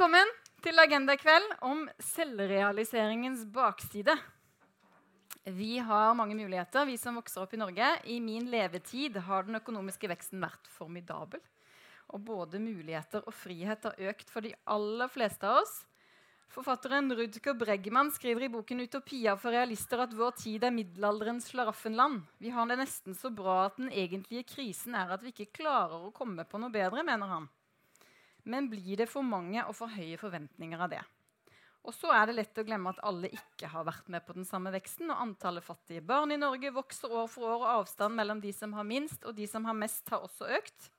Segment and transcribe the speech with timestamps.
[0.00, 0.30] Velkommen
[0.64, 4.14] til Agenda i kveld om selvrealiseringens bakside.
[5.44, 7.90] Vi har mange muligheter, vi som vokser opp i Norge.
[8.08, 11.44] I min levetid har den økonomiske veksten vært formidabel.
[12.16, 15.76] Og både muligheter og frihet har økt for de aller fleste av oss.
[16.56, 22.22] Forfatteren Rudker Bregman skriver i boken 'Utopia for realister' at vår tid er middelalderens slaraffenland.
[22.40, 26.00] Vi har det nesten så bra at den egentlige krisen er at vi ikke klarer
[26.00, 27.50] å komme på noe bedre, mener han.
[28.44, 31.02] Men blir det for mange og for høye forventninger av det?
[31.80, 34.44] Og så er det lett å glemme at alle ikke har vært med på den
[34.44, 35.08] samme veksten.
[35.12, 38.74] Og antallet fattige barn i Norge vokser år for år, og avstanden mellom de som
[38.76, 40.90] har minst og de som har mest, har også økt.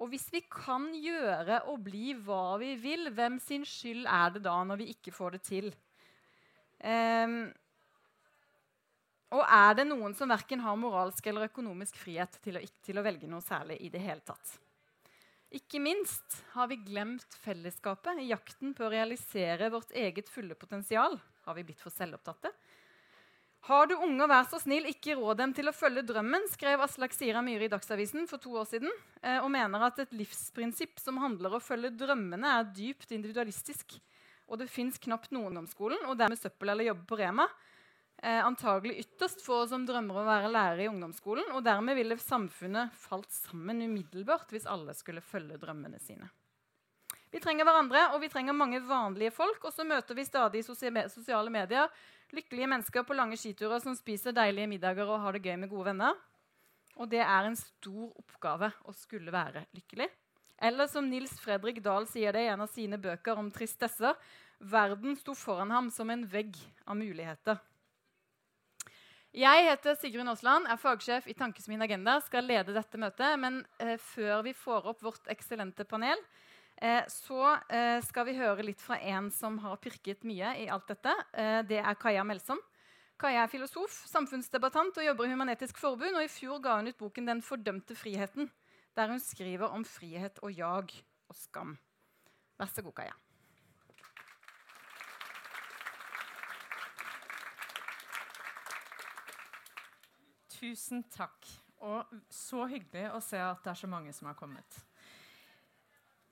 [0.00, 4.44] Og hvis vi kan gjøre og bli hva vi vil, hvem sin skyld er det
[4.44, 5.72] da når vi ikke får det til?
[6.82, 7.44] Um,
[9.32, 13.04] og er det noen som verken har moralsk eller økonomisk frihet til å, til å
[13.06, 14.58] velge noe særlig i det hele tatt?
[15.52, 21.18] Ikke minst har vi glemt fellesskapet i jakten på å realisere vårt eget fulle potensial.
[21.44, 22.48] Har vi blitt for selvopptatte?
[23.68, 27.12] Har du unger, vær så snill, ikke råd dem til å følge drømmen, skrev Aslak
[27.14, 31.20] Sira Myhre i Dagsavisen for to år siden, eh, og mener at et livsprinsipp som
[31.22, 34.00] handler om å følge drømmene, er dypt individualistisk.
[34.48, 37.46] Og det fins knapt noen om skolen, og dermed søppel eller jobbe på Rema,
[38.22, 41.50] antagelig ytterst få som drømmer å være lærer i ungdomsskolen.
[41.56, 46.28] Og dermed ville samfunnet falt sammen umiddelbart hvis alle skulle følge drømmene sine.
[47.32, 49.62] Vi trenger hverandre, og vi trenger mange vanlige folk.
[49.64, 51.88] Og så møter vi stadig i sosiale medier
[52.32, 55.90] lykkelige mennesker på lange skiturer som spiser deilige middager og har det gøy med gode
[55.90, 56.18] venner.
[57.00, 60.08] Og det er en stor oppgave å skulle være lykkelig.
[60.62, 64.14] Eller som Nils Fredrik Dahl sier det i en av sine bøker om tristesser
[64.62, 67.58] verden sto foran ham som en vegg av muligheter.
[69.32, 72.18] Jeg heter Sigrun Aasland, er fagsjef i Tankesmien Agenda.
[72.20, 73.38] skal lede dette møtet.
[73.40, 76.20] Men eh, før vi får opp vårt eksellente panel,
[76.76, 80.92] eh, så eh, skal vi høre litt fra en som har pirket mye i alt
[80.92, 81.16] dette.
[81.32, 82.60] Eh, det er Kaja Melsom.
[83.16, 86.12] Kaja er filosof, samfunnsdebattant og jobber i Human-Etisk Forbund.
[86.12, 88.52] Og i fjor ga hun ut boken 'Den fordømte friheten',
[88.92, 90.92] der hun skriver om frihet og jag
[91.28, 91.78] og skam.
[92.60, 93.31] Vær så god, Kaja.
[100.62, 101.48] Tusen takk.
[101.82, 104.76] Og så hyggelig å se at det er så mange som har kommet.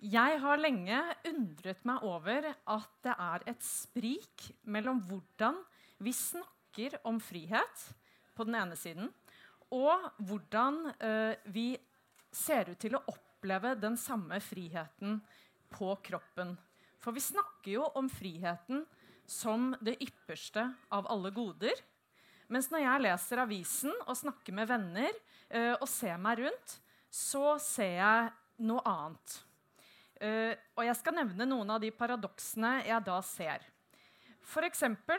[0.00, 5.58] Jeg har lenge undret meg over at det er et sprik mellom hvordan
[5.98, 7.82] vi snakker om frihet
[8.38, 9.10] på den ene siden,
[9.74, 11.74] og hvordan uh, vi
[12.30, 15.18] ser ut til å oppleve den samme friheten
[15.74, 16.54] på kroppen.
[17.02, 18.86] For vi snakker jo om friheten
[19.26, 21.74] som det ypperste av alle goder.
[22.50, 25.10] Mens når jeg leser avisen og snakker med venner
[25.54, 26.78] uh, og ser meg rundt,
[27.10, 28.30] så ser jeg
[28.66, 29.36] noe annet.
[30.20, 33.62] Uh, og jeg skal nevne noen av de paradoksene jeg da ser.
[34.50, 34.66] For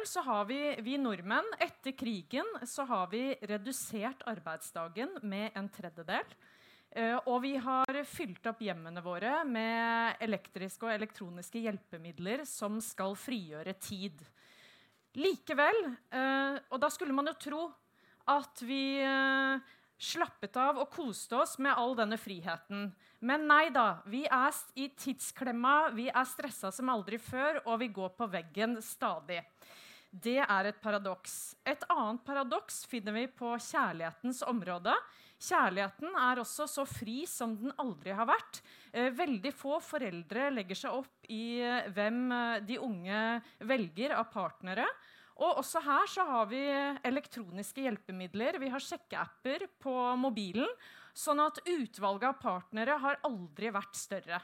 [0.03, 6.36] så har vi, vi nordmenn etter krigen så har vi redusert arbeidsdagen med en tredjedel.
[6.92, 13.16] Uh, og vi har fylt opp hjemmene våre med elektriske og elektroniske hjelpemidler som skal
[13.16, 14.19] frigjøre tid.
[15.19, 15.79] Likevel,
[16.13, 17.61] eh, og da skulle man jo tro
[18.31, 22.89] at vi eh, slappet av og koste oss med all denne friheten.
[23.21, 24.01] Men nei da.
[24.09, 28.79] Vi er i tidsklemma, vi er stressa som aldri før, og vi går på veggen
[28.85, 29.44] stadig.
[30.11, 31.55] Det er et paradoks.
[31.63, 34.95] Et annet paradoks finner vi på kjærlighetens område.
[35.41, 38.59] Kjærligheten er også så fri som den aldri har vært.
[38.94, 43.24] Eh, veldig få foreldre legger seg opp i eh, hvem eh, de unge
[43.66, 44.85] velger av partnere.
[45.41, 46.62] Og også her så har vi
[47.07, 48.59] elektroniske hjelpemidler.
[48.62, 50.69] Vi har sjekkeapper på mobilen.
[51.18, 54.38] Sånn at utvalget av partnere har aldri vært større.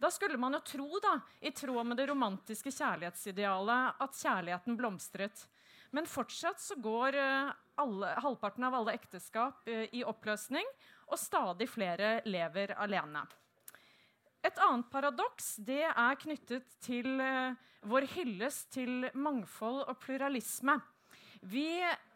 [0.00, 5.44] Da skulle man jo tro, da, i tråd med det romantiske kjærlighetsidealet, at kjærligheten blomstret.
[5.96, 7.16] Men fortsatt så går
[7.78, 10.66] alle, halvparten av alle ekteskap eh, i oppløsning,
[11.08, 13.24] og stadig flere lever alene.
[14.44, 17.56] Et annet paradoks det er knyttet til eh,
[17.88, 20.78] vår hyllest til mangfold og pluralisme.
[21.48, 21.68] Vi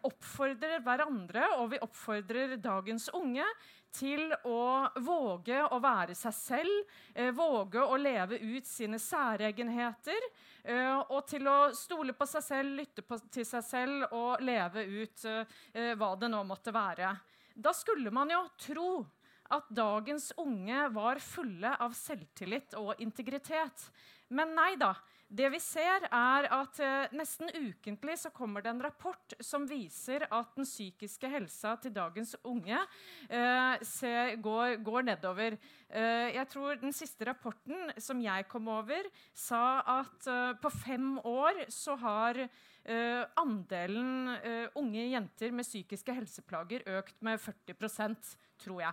[0.03, 3.47] oppfordrer hverandre og vi oppfordrer dagens unge
[3.93, 10.29] til å våge å være seg selv, eh, våge å leve ut sine særegenheter.
[10.65, 14.85] Eh, og til å stole på seg selv, lytte på, til seg selv og leve
[14.87, 17.13] ut eh, hva det nå måtte være.
[17.55, 19.07] Da skulle man jo tro
[19.53, 23.91] at dagens unge var fulle av selvtillit og integritet.
[24.33, 24.95] Men nei da.
[25.33, 30.27] Det vi ser, er at eh, nesten ukentlig så kommer det en rapport som viser
[30.29, 35.57] at den psykiske helsa til dagens unge eh, ser, går, går, nedover.
[35.89, 41.17] Eh, jeg tror Den siste rapporten som jeg kom over, sa at eh, på fem
[41.25, 48.85] år så har eh, andelen eh, unge jenter med psykiske helseplager økt med 40% tror
[48.85, 48.93] jeg.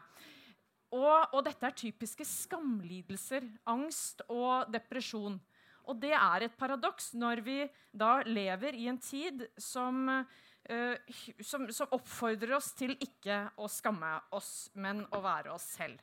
[0.96, 5.36] Og, og dette er typiske skamlidelser, angst og depresjon.
[5.90, 7.58] Og det er et paradoks når vi
[7.92, 14.14] da lever i en tid som, uh, som, som, oppfordrer oss til ikke å skamme
[14.38, 15.98] oss, men å være oss selv.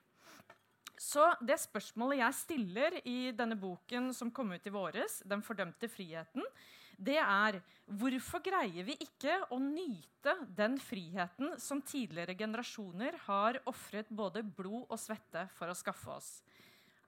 [0.97, 5.91] Så det spørsmålet jeg stiller i denne boken som kom ut i våres, 'Den fordømte
[5.93, 6.45] friheten',
[6.97, 14.09] det er hvorfor greier vi ikke å nyte den friheten som tidligere generasjoner har ofret
[14.09, 16.31] både blod og svette for å skaffe oss?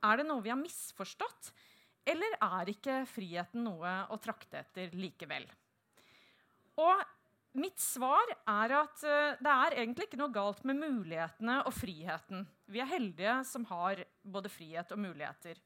[0.04, 1.50] Er det noe vi har misforstått?
[2.08, 5.44] Eller er ikke friheten noe å trakte etter likevel?
[6.78, 7.02] Og
[7.58, 12.46] mitt svar er at uh, det er egentlig ikke noe galt med mulighetene og friheten.
[12.70, 15.60] Vi er heldige som har både frihet og muligheter.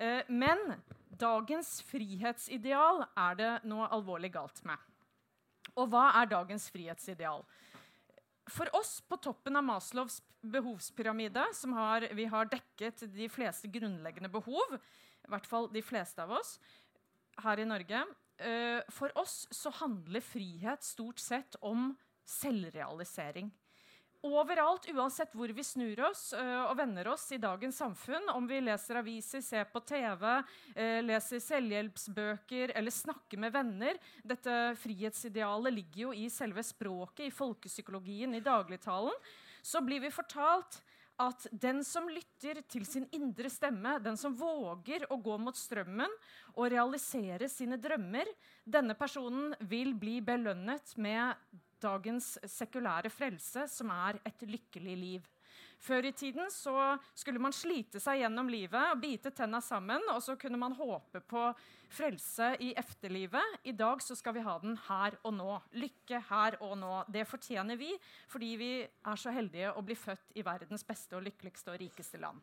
[0.00, 0.78] Uh, men
[1.16, 4.80] dagens frihetsideal er det noe alvorlig galt med.
[5.76, 7.44] Og hva er dagens frihetsideal?
[8.50, 14.30] For oss på toppen av Maslows behovspyramide, som har, vi har dekket de fleste grunnleggende
[14.30, 14.76] behov,
[15.26, 16.56] i hvert fall de fleste av oss
[17.44, 18.02] her i Norge.
[18.36, 21.94] Uh, for oss så handler frihet stort sett om
[22.28, 23.50] selvrealisering.
[24.26, 28.58] Overalt, uansett hvor vi snur oss uh, og vender oss i dagens samfunn, om vi
[28.64, 30.24] leser aviser, ser på TV,
[30.76, 37.34] uh, leser selvhjelpsbøker eller snakker med venner Dette frihetsidealet ligger jo i selve språket, i
[37.34, 39.16] folkepsykologien, i dagligtalen.
[39.62, 40.80] Så blir vi fortalt
[41.22, 46.12] at den som lytter til sin indre stemme, den som våger å gå mot strømmen
[46.54, 48.28] og realisere sine drømmer,
[48.64, 51.34] denne personen vil bli belønnet med
[51.82, 55.32] dagens sekulære frelse, som er et lykkelig liv.
[55.82, 60.22] Før i tiden så skulle man slite seg gjennom livet og bite tenna sammen, og
[60.24, 61.42] så kunne man håpe på
[61.92, 63.60] frelse i efterlivet.
[63.68, 65.58] I dag så skal vi ha den her og nå.
[65.76, 66.94] Lykke her og nå.
[67.12, 67.92] Det fortjener vi
[68.32, 72.20] fordi vi er så heldige å bli født i verdens beste og lykkeligste og rikeste
[72.22, 72.42] land.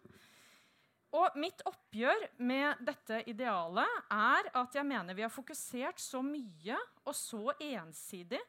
[1.13, 6.77] Og mitt oppgjør med dette idealet er at jeg mener vi har fokusert så mye
[7.03, 8.41] og så ensidig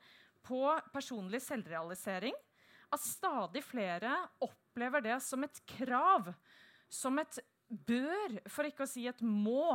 [0.45, 2.37] på personlig selvrealisering
[2.94, 6.32] at stadig flere opplever det som et krav,
[6.88, 9.75] som et bør, for ikke å si et må.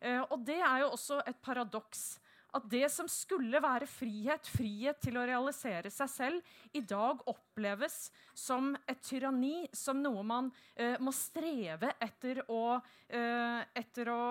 [0.00, 2.18] Eh, og det er jo også et paradoks.
[2.56, 8.08] At det som skulle være frihet, frihet til å realisere seg selv, i dag oppleves
[8.32, 12.78] som et tyranni, som noe man eh, må streve etter å,
[13.12, 14.22] eh, etter å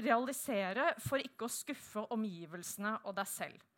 [0.00, 3.71] realisere for ikke å skuffe omgivelsene og deg selv.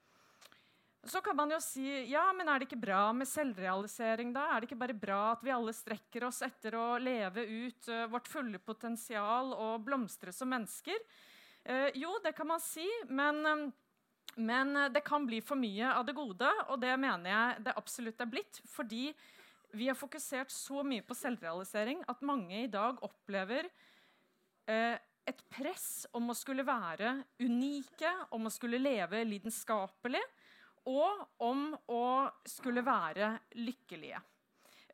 [1.07, 4.47] Så kan man jo si ja, men er det ikke bra med selvrealisering da?
[4.51, 8.07] Er det ikke bare bra at vi alle strekker oss etter å leve ut uh,
[8.13, 10.97] vårt fulle potensial og blomstre som mennesker?
[11.69, 13.65] Uh, jo, det kan man si, men, um,
[14.41, 18.25] men det kan bli for mye av det gode, og det mener jeg det absolutt
[18.25, 18.63] er blitt.
[18.73, 19.11] Fordi
[19.75, 26.07] vi har fokusert så mye på selvrealisering at mange i dag opplever uh, et press
[26.17, 30.25] om å skulle være unike, om å skulle leve lidenskapelig
[30.91, 32.05] og om å
[32.49, 34.21] skulle være lykkelige.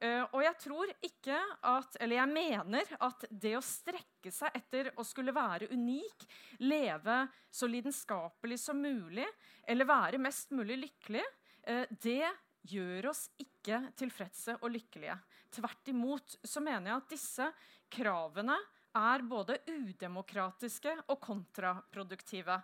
[0.01, 1.39] Uh, og jeg tror ikke
[1.69, 6.25] at Eller jeg mener at det å strekke seg etter å skulle være unik,
[6.65, 7.17] leve
[7.53, 9.27] så lidenskapelig som mulig,
[9.69, 11.27] eller være mest mulig lykkelig,
[11.69, 12.31] uh, det
[12.73, 15.19] gjør oss ikke tilfredse og lykkelige.
[15.53, 17.53] Tvert imot så mener jeg at disse
[17.93, 18.57] kravene
[18.97, 22.57] er både udemokratiske og kontraproduktive.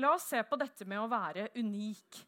[0.00, 2.22] La oss se på dette med å være unik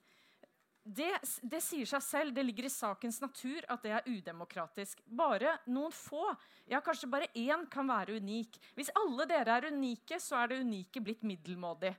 [0.84, 5.00] det, det, sier seg selv, det ligger i sakens natur at det er udemokratisk.
[5.08, 6.26] Bare noen få,
[6.68, 8.58] ja kanskje bare én, kan være unik.
[8.76, 11.94] Hvis alle dere er unike, så er det unike blitt middelmådig.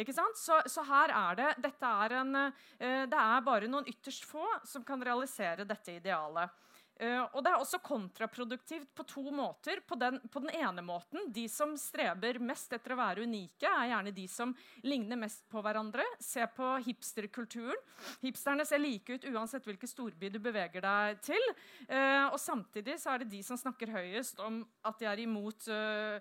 [0.00, 0.38] Ikke sant?
[0.40, 4.46] Så, så her er det dette er en, eh, Det er bare noen ytterst få
[4.64, 6.48] som kan realisere dette idealet.
[7.00, 9.78] Uh, og det er også kontraproduktivt på to måter.
[9.88, 13.88] På den, på den, ene måten, De som streber mest etter å være unike, er
[13.88, 14.52] gjerne de som
[14.84, 16.04] ligner mest på hverandre.
[16.20, 17.80] Se på hipsterkulturen.
[18.20, 21.48] Hipsterne ser like ut uansett hvilken storby du beveger deg til.
[21.88, 25.70] Uh, og samtidig så er det de som snakker høyest om at de er imot
[25.72, 26.20] uh,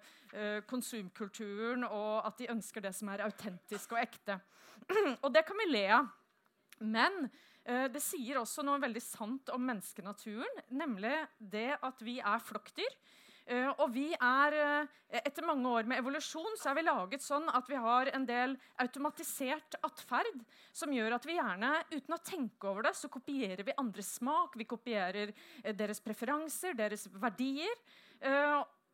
[0.70, 4.40] konsumkulturen, og at de ønsker det som er autentisk og ekte.
[5.24, 6.08] og det kan vi le av.
[6.80, 7.49] Men Eh,
[7.94, 12.96] det sier også noe veldig sant om menneskenaturen, nemlig det at vi er flokkdyr.
[13.50, 17.48] Uh, og vi er, uh, Etter mange år med evolusjon så er vi laget sånn
[17.50, 20.44] at vi har en del automatisert atferd
[20.76, 24.54] som gjør at vi gjerne, uten å tenke over det, så kopierer vi andres smak,
[24.60, 25.34] vi kopierer
[25.74, 27.74] deres preferanser, deres verdier.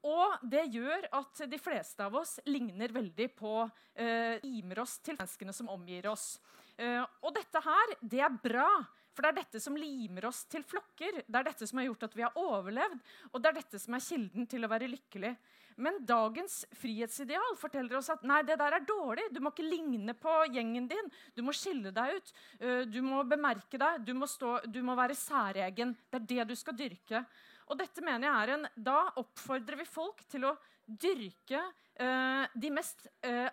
[0.06, 3.58] Og det gjør at de fleste av oss ligner veldig på
[3.98, 6.36] eh, imer oss til menneskene som omgir oss.
[6.78, 8.70] Eh, og dette her, det er bra.
[9.16, 11.22] For det er dette som limer oss til flokker.
[11.24, 12.98] Det er dette som har gjort at vi har overlevd.
[13.32, 15.32] Og det er dette som er kilden til å være lykkelig.
[15.80, 19.30] Men dagens frihetsideal forteller oss at nei, det der er dårlig.
[19.32, 21.10] Du må ikke ligne på gjengen din.
[21.36, 22.36] Du må skille deg ut.
[22.60, 24.04] Eh, du må bemerke deg.
[24.04, 25.96] Du må, stå, du må være særegen.
[26.12, 27.24] Det er det du skal dyrke.
[27.72, 31.64] Og dette mener jeg er en, Da oppfordrer vi folk til å dyrke
[31.98, 33.48] eh, de mest eh,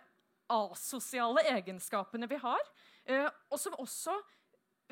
[0.53, 2.73] asosiale egenskapene vi har,
[3.51, 4.15] og som også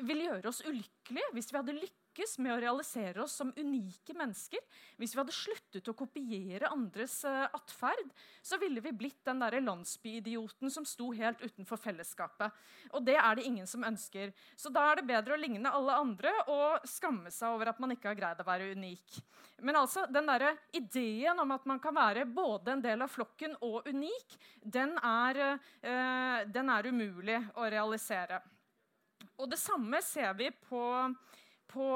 [0.01, 4.13] vil gjøre oss ulykkelige hvis vi hadde lykkes lykkes med å realisere oss som unike
[4.13, 4.59] mennesker.
[4.97, 9.61] Hvis vi hadde sluttet å kopiere andres uh, atferd, så ville vi blitt den der
[9.61, 12.51] landsbyidioten som sto helt utenfor fellesskapet.
[12.91, 14.33] Og det er det ingen som ønsker.
[14.55, 17.95] Så da er det bedre å ligne alle andre og skamme seg over at man
[17.95, 19.21] ikke har greid å være unik.
[19.61, 23.55] Men altså, den der ideen om at man kan være både en del av flokken
[23.61, 25.43] og unik, den er,
[25.85, 28.41] uh, den er umulig å realisere.
[29.41, 30.81] Og det samme ser vi på
[31.71, 31.87] på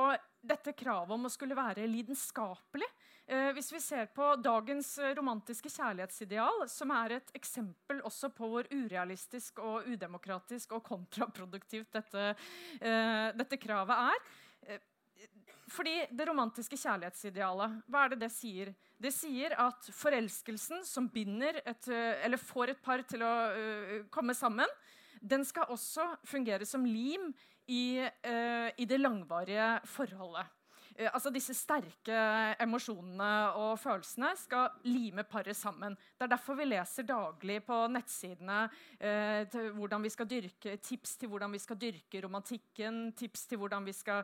[0.46, 2.88] dette kravet om å skulle være lidenskapelig.
[3.25, 8.70] Eh, hvis vi ser på dagens romantiske kjærlighetsideal, som er et eksempel også på hvor
[8.70, 12.27] urealistisk og udemokratisk og kontraproduktivt dette,
[12.79, 14.20] eh, dette kravet er
[14.70, 14.84] eh,
[15.65, 18.70] fordi Det romantiske kjærlighetsidealet, hva er det det sier?
[19.01, 24.36] Det sier at forelskelsen som binder et, eller får et par til å uh, komme
[24.38, 24.70] sammen,
[25.20, 27.32] den skal også fungere som lim
[27.67, 30.51] i, uh, i det langvarige forholdet.
[30.95, 32.17] Uh, altså Disse sterke
[32.62, 33.29] emosjonene
[33.60, 35.95] og følelsene skal lime paret sammen.
[35.95, 38.62] Det er derfor vi leser daglig på nettsidene
[40.13, 44.24] skal dyrke, tips til hvordan vi skal dyrke romantikken, tips til hvordan vi skal,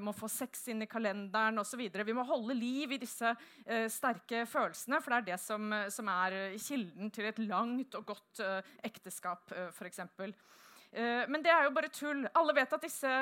[0.00, 1.82] må få sex inn i kalenderen osv.
[1.82, 3.34] Vi må holde liv i disse
[3.90, 8.44] sterke følelsene, for det er det som, som, er kilden til et langt og godt
[8.84, 10.00] ekteskap, f.eks.
[10.94, 12.22] Eh, men det er jo bare tull.
[12.38, 13.12] Alle vet at disse,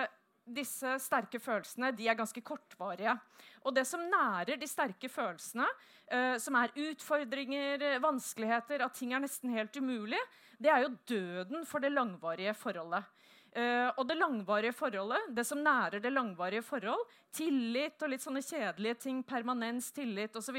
[0.45, 3.17] disse sterke følelsene er ganske kortvarige.
[3.64, 5.67] Og det som nærer de sterke følelsene,
[6.12, 10.19] uh, som er utfordringer, vanskeligheter, at ting er nesten helt umulig,
[10.59, 13.07] det er jo døden for det langvarige forholdet.
[13.52, 18.43] Uh, og det langvarige forholdet, det som nærer det langvarige forhold, tillit og litt sånne
[18.43, 20.59] kjedelige ting, permanens, tillit osv.,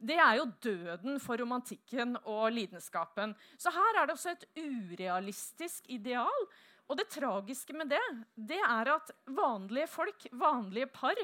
[0.00, 3.34] det er jo døden for romantikken og lidenskapen.
[3.60, 6.46] Så her er det også et urealistisk ideal.
[6.90, 8.00] Og det tragiske med det,
[8.34, 11.20] det er at vanlige folk, vanlige par,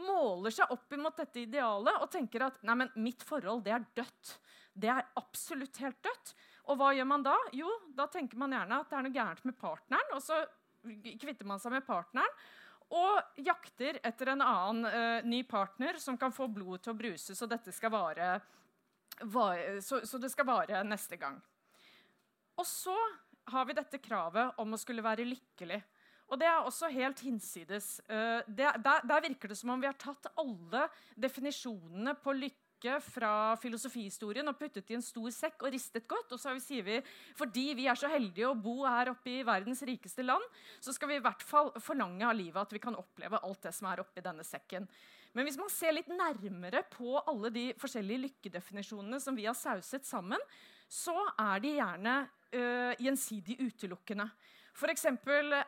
[0.00, 3.84] måler seg opp imot dette idealet og tenker at nei, men mitt forhold det er
[4.00, 4.32] dødt.
[4.72, 6.32] Det er absolutt helt dødt.
[6.70, 7.34] Og hva gjør man da?
[7.52, 10.16] Jo, da tenker man gjerne at det er noe gærent med partneren.
[10.16, 10.40] Og så
[11.20, 12.40] kvitter man seg med partneren
[12.90, 17.36] og jakter etter en annen uh, ny partner som kan få blodet til å bruse,
[17.38, 18.32] så, dette skal vare,
[19.30, 21.38] vare så, så, det skal vare neste gang.
[22.58, 22.96] Og så
[23.50, 25.78] har vi dette kravet om å skulle være lykkelig.
[26.30, 28.00] Og det er også helt hinsides.
[28.10, 32.69] Uh, det, der, der virker det som om vi har tatt alle definisjonene på lykke
[32.80, 36.32] stykke fra filosofihistorien og puttet i en stor sekk og ristet godt.
[36.32, 36.96] Og så sier vi
[37.36, 40.42] fordi vi er så heldige å bo her oppe i verdens rikeste land,
[40.80, 43.74] så skal vi i hvert fall forlange av livet at vi kan oppleve alt det
[43.76, 44.88] som er oppi denne sekken.
[45.32, 50.06] Men hvis man ser litt nærmere på alle de forskjellige lykkedefinisjonene som vi har sauset
[50.08, 50.40] sammen,
[50.90, 52.14] så er de gjerne
[52.56, 54.26] øh, gjensidig utelukkende.
[54.74, 55.04] F.eks.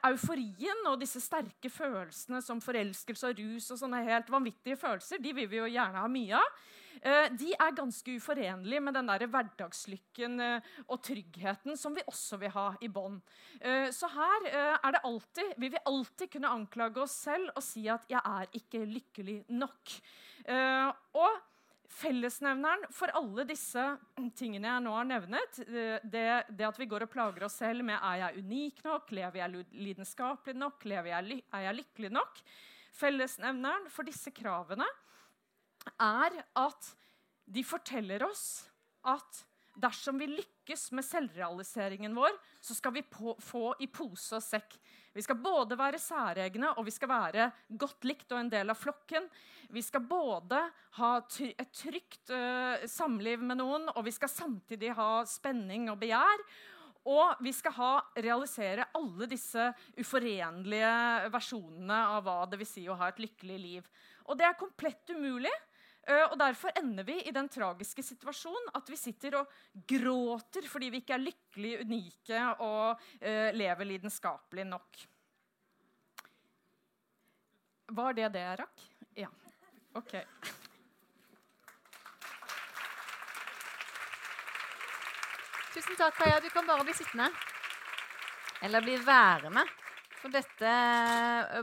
[0.09, 5.35] euforien og disse sterke følelsene som forelskelse og rus og sånne helt vanvittige følelser, de
[5.37, 6.63] vil vi jo gjerne ha mye av.
[7.03, 12.39] Eh, de er ganske uforenlige med den der hverdagslykken eh, og tryggheten som vi også
[12.39, 13.19] vil ha i bånd.
[13.59, 17.89] Eh, så her er det alltid, vil vi alltid kunne anklage oss selv og si
[17.91, 19.99] at 'jeg er ikke lykkelig nok'.
[21.15, 21.41] Og
[21.93, 23.83] Fellesnevneren for alle disse
[24.35, 25.59] tingene jeg nå har nevnet,
[26.09, 29.37] det, det, at vi går og plager oss selv med er jeg unik nok, lever
[29.37, 32.41] jeg lidenskapelig nok, lever er jeg lykkelig nok
[32.97, 34.89] Fellesnevneren for disse kravene
[35.99, 36.93] er at
[37.53, 38.45] de forteller oss
[39.09, 39.43] at
[39.83, 44.77] dersom vi lykkes med selvrealiseringen vår, så skal vi på, få i pose og sekk.
[45.13, 48.81] Vi skal både være særegne og vi skal være godt likt og en del av
[48.81, 49.29] flokken.
[49.73, 50.61] Vi skal både
[50.99, 56.47] ha et trygt uh, samliv med noen, og vi skal samtidig ha spenning og begjær.
[57.09, 60.93] Og vi skal ha, realisere alle disse uforenlige
[61.35, 63.89] versjonene av hva det vil si å ha et lykkelig liv.
[64.31, 65.53] Og det er komplett umulig
[66.03, 69.53] og Derfor ender vi i den tragiske situasjonen at vi sitter og
[69.87, 75.05] gråter fordi vi ikke er lykkelige, unike og uh, lever lidenskapelig nok.
[77.93, 78.85] Var det det jeg rakk?
[79.21, 79.29] Ja.
[80.01, 80.17] OK.
[85.73, 86.41] Tusen takk, Kaja.
[86.41, 87.31] Du kan bare bli sittende.
[88.63, 89.65] Eller bli værende.
[90.23, 90.73] For dette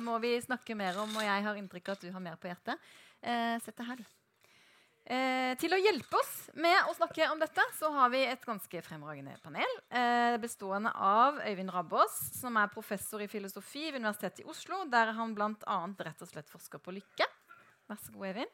[0.03, 2.49] må vi snakke mer om, og jeg har inntrykk av at du har mer på
[2.49, 2.89] hjertet.
[3.21, 4.01] Eh, sett deg her,
[5.09, 8.81] Eh, til å hjelpe oss med å snakke om dette så har vi et ganske
[8.85, 9.71] fremragende panel.
[9.89, 15.15] Eh, bestående av Øyvind Rabbås, som er professor i filosofi ved Universitetet i Oslo, der
[15.17, 15.77] han bl.a.
[16.05, 17.25] rett og slett forsker på lykke.
[17.89, 18.53] Vær så god, Øyvind.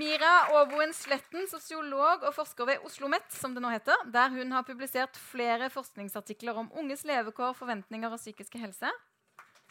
[0.00, 4.50] Mira Aaboen Sletten, sosiolog og forsker ved Oslo OsloMet, som det nå heter, der hun
[4.54, 8.90] har publisert flere forskningsartikler om unges levekår, forventninger og psykiske helse.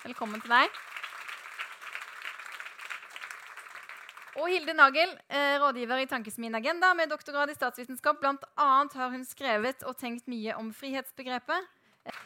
[0.04, 0.80] Velkommen til deg.
[4.40, 8.22] Og Hilde Nagel, eh, rådgiver i Tankesmien Agenda med doktorgrad i statsvitenskap.
[8.22, 11.66] Blant annet har hun skrevet og tenkt mye om frihetsbegrepet
[12.06, 12.22] eh,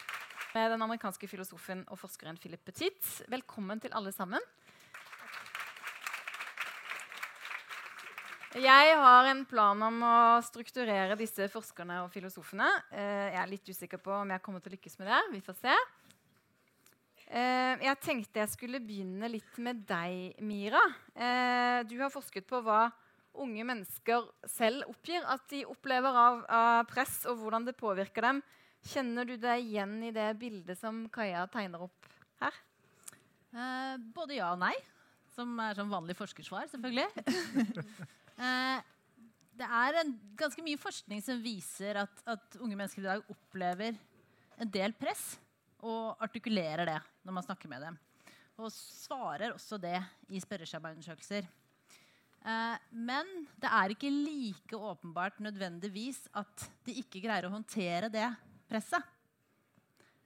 [0.53, 3.01] med den amerikanske filosofen og forskeren Philip Petit.
[3.33, 4.45] Velkommen til alle sammen.
[8.61, 10.15] Jeg har en plan om å
[10.45, 12.69] strukturere disse forskerne og filosofene.
[12.93, 15.23] Eh, jeg er litt usikker på om jeg kommer til å lykkes med det.
[15.33, 15.81] Vi får se.
[17.33, 20.81] Eh, jeg tenkte jeg skulle begynne litt med deg, Mira.
[21.17, 22.85] Eh, du har forsket på hva
[23.41, 28.43] unge mennesker selv oppgir at de opplever av, av press, og hvordan det påvirker dem.
[28.85, 32.11] Kjenner du deg igjen i det bildet som Kaja tegner opp
[32.43, 32.61] her?
[34.13, 34.73] både ja og nei.
[35.35, 37.09] Som er sånn vanlig forskersvar, selvfølgelig.
[38.33, 38.79] Eh,
[39.53, 43.93] det er en, ganske mye forskning som viser at, at, unge mennesker i dag opplever
[44.57, 45.35] en del press,
[45.83, 47.99] og artikulerer det når man snakker med dem.
[48.61, 49.97] Og svarer også det
[50.29, 51.47] i spørreskjemaundersøkelser.
[52.43, 58.27] Eh, men det er ikke like åpenbart nødvendigvis at de ikke greier å håndtere det
[58.69, 59.03] presset.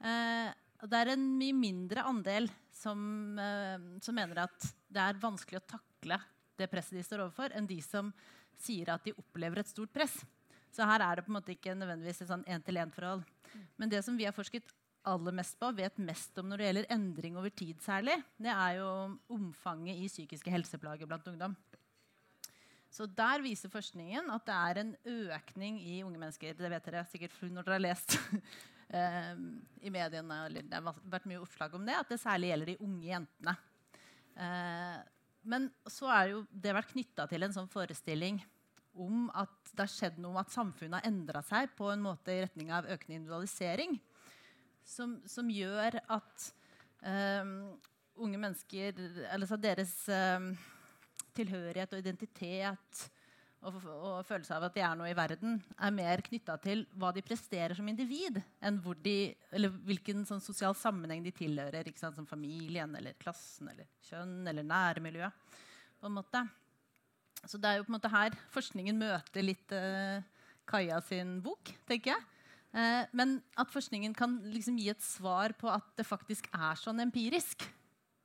[0.02, 0.50] Eh,
[0.88, 3.00] det er en mye mindre andel som,
[3.40, 6.20] eh, som mener at det er vanskelig å takle
[6.58, 8.12] det presset de står overfor, enn de som
[8.58, 10.18] sier at de opplever et stort press.
[10.74, 13.24] Så her er det på en måte ikke nødvendigvis et sånn én-til-én-forhold.
[13.78, 14.74] Men det som vi har forsket
[15.08, 18.78] aller mest på, vet mest om når det gjelder endring over tid særlig, det er
[18.80, 18.90] jo
[19.34, 21.56] omfanget i psykiske helseplager blant ungdom.
[22.94, 24.94] Så der viser forskningen at det er en
[25.28, 26.56] økning i unge mennesker.
[26.58, 29.44] Det vet dere sikkert når dere har lest um,
[29.86, 30.40] i mediene.
[30.58, 33.56] Det har vært mye oppslag om det, at det særlig gjelder de unge jentene.
[34.38, 35.00] Uh,
[35.48, 38.40] men så er jo det vært knytta til en sånn forestilling
[38.98, 42.42] om at det har skjedd noe at samfunnet har endra seg på en måte i
[42.44, 43.98] retning av økende individualisering.
[44.88, 46.48] Som, som gjør at
[47.04, 47.76] um,
[48.24, 48.96] unge mennesker
[49.28, 50.54] Eller deres um,
[51.36, 53.04] tilhørighet og identitet
[53.66, 57.10] og, og, følelse av at de er noe i verden, er mer knytta til hva
[57.14, 59.16] de presterer som individ, enn de,
[59.88, 61.90] hvilken sånn sosial sammenheng de tilhører.
[61.98, 65.34] Som familien, eller klassen, eller kjønn eller nærmiljøet.
[65.98, 66.44] på en måte.
[67.46, 70.22] Så det er jo på en måte her forskningen møter litt uh,
[70.68, 72.37] Kaja sin bok, tenker jeg.
[72.78, 77.02] Uh, men at forskningen kan liksom gi et svar på at det faktisk er sånn
[77.02, 77.66] empirisk,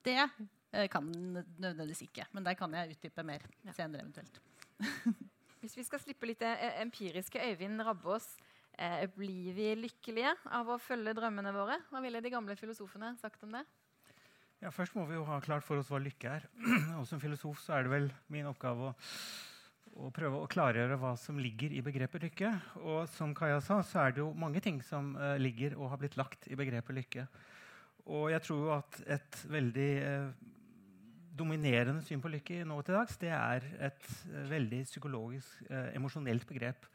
[0.05, 2.29] det uh, kan nødvendigvis ikke.
[2.37, 3.73] Men der kan jeg utdype mer ja.
[3.73, 4.43] senere eventuelt.
[5.63, 6.51] Hvis vi skal slippe litt det
[6.83, 8.27] empiriske Øyvind Rabbås,
[8.75, 11.77] eh, blir vi lykkelige av å følge drømmene våre?
[11.91, 13.63] Hva ville de gamle filosofene sagt om det?
[14.63, 16.49] Ja, Først må vi jo ha klart for oss hva lykke er.
[16.99, 18.97] Og Som filosof så er det vel min oppgave å,
[20.01, 22.53] å prøve å klargjøre hva som ligger i begrepet lykke.
[22.81, 26.01] Og som Kaja sa, så er det jo mange ting som uh, ligger og har
[26.01, 27.27] blitt lagt i begrepet lykke.
[28.13, 30.53] Og jeg tror jo at et veldig uh,
[31.39, 36.49] dominerende syn på lykke nå til dags, det er et uh, veldig psykologisk, uh, emosjonelt
[36.49, 36.89] begrep.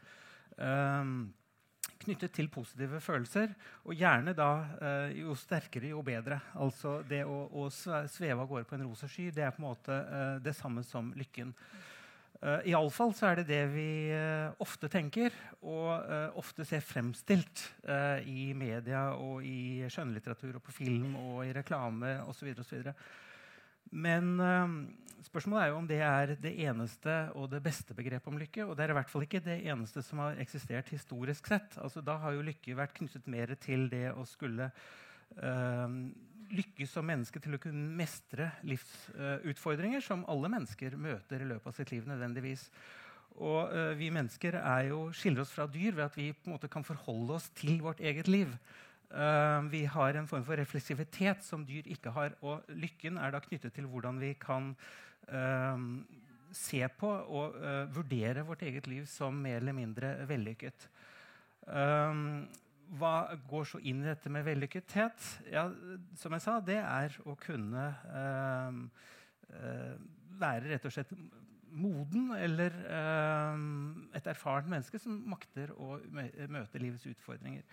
[0.58, 1.30] Um,
[2.02, 3.54] knyttet til positive følelser,
[3.86, 4.50] og gjerne da
[4.82, 6.40] uh, jo sterkere, jo bedre.
[6.60, 9.70] Altså det å, å sveve av gårde på en rosa sky, det er på en
[9.70, 11.54] måte uh, det samme som lykken.
[12.38, 15.34] Uh, Iallfall så er det det vi uh, ofte tenker,
[15.66, 17.66] og uh, ofte ser fremstilt
[18.28, 22.52] i media og i skjønnlitteratur og på film og i reklame osv.
[23.92, 24.76] Men uh,
[25.26, 28.66] spørsmålet er jo om det er det eneste og det beste begrepet om lykke.
[28.66, 31.78] Og det er i hvert fall ikke det eneste som har eksistert historisk sett.
[31.82, 34.70] Altså, da har jo lykke vært knyttet mer til det å skulle
[35.40, 35.88] uh,
[36.54, 41.78] lykkes som menneske til å kunne mestre livsutfordringer som alle mennesker møter i løpet av
[41.78, 42.68] sitt liv nødvendigvis.
[43.38, 44.58] Og uh, vi mennesker
[44.88, 47.82] jo, skiller oss fra dyr ved at vi på en måte kan forholde oss til
[47.86, 48.54] vårt eget liv.
[49.12, 52.38] Uh, vi har en form for refleksivitet som dyr ikke har.
[52.42, 54.74] Og lykken er da knyttet til hvordan vi kan
[55.30, 55.78] uh,
[56.56, 57.58] se på og
[57.92, 60.86] vurdere vårt eget liv som mer eller mindre vellykket.
[63.00, 65.28] Hva går så inn i dette med vellykkethet?
[65.52, 65.68] Ja,
[66.16, 67.90] som jeg sa, det er å kunne
[70.38, 71.12] være rett og slett
[71.78, 72.74] moden eller
[74.16, 76.00] et erfarent menneske som makter å
[76.52, 77.64] møte livets utfordringer.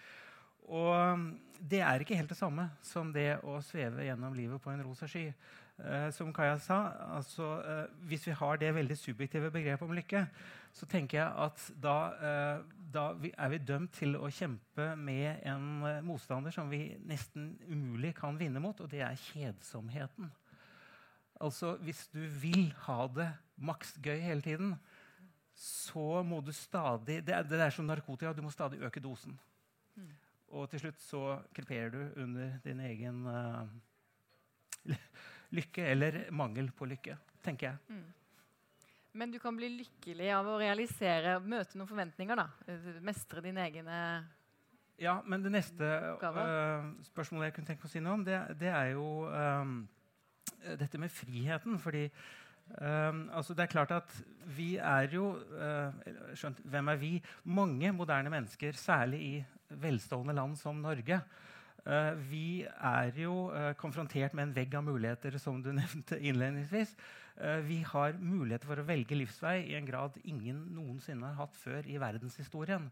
[0.64, 1.27] Og
[1.61, 5.09] det er ikke helt det samme som det å sveve gjennom livet på en rosa
[5.11, 5.29] sky.
[5.74, 6.77] Eh, som Kaja sa,
[7.16, 10.20] altså, uh, hvis vi har det veldig subjektive begrepet om lykke,
[10.72, 15.66] så tenker jeg at da, uh, da er vi dømt til å kjempe med en
[16.07, 20.30] motstander som vi nesten umulig kan vinne mot, og det er kjedsomheten.
[21.42, 24.76] Altså, hvis du vil ha det maks gøy hele tiden,
[25.54, 28.33] så må du stadig Det er, det er som narkotika.
[28.35, 29.37] Du må stadig øke dosen.
[29.94, 30.11] Mm.
[30.54, 31.22] Og til slutt så
[31.54, 33.66] kreperer du under din egen uh,
[35.57, 37.78] lykke, eller mangel på lykke, tenker jeg.
[37.88, 38.24] Mm.
[39.14, 42.48] Men du kan bli lykkelig av å realisere, møte noen forventninger, da?
[43.07, 43.98] Mestre dine egne
[44.98, 48.40] Ja, men det neste uh, spørsmålet jeg kunne tenke meg å si noe om, det,
[48.59, 49.77] det er jo um,
[50.81, 51.79] dette med friheten.
[51.79, 52.09] fordi
[52.64, 54.12] Um, altså det er klart at
[54.57, 55.92] Vi er jo uh,
[56.33, 57.11] skjønt, Hvem er vi?
[57.44, 59.35] Mange moderne mennesker, særlig i
[59.68, 61.20] velstående land som Norge.
[61.85, 66.94] Uh, vi er jo uh, konfrontert med en vegg av muligheter, som du nevnte innledningsvis.
[67.37, 71.61] Uh, vi har muligheter for å velge livsvei i en grad ingen noensinne har hatt
[71.61, 72.88] før i verdenshistorien.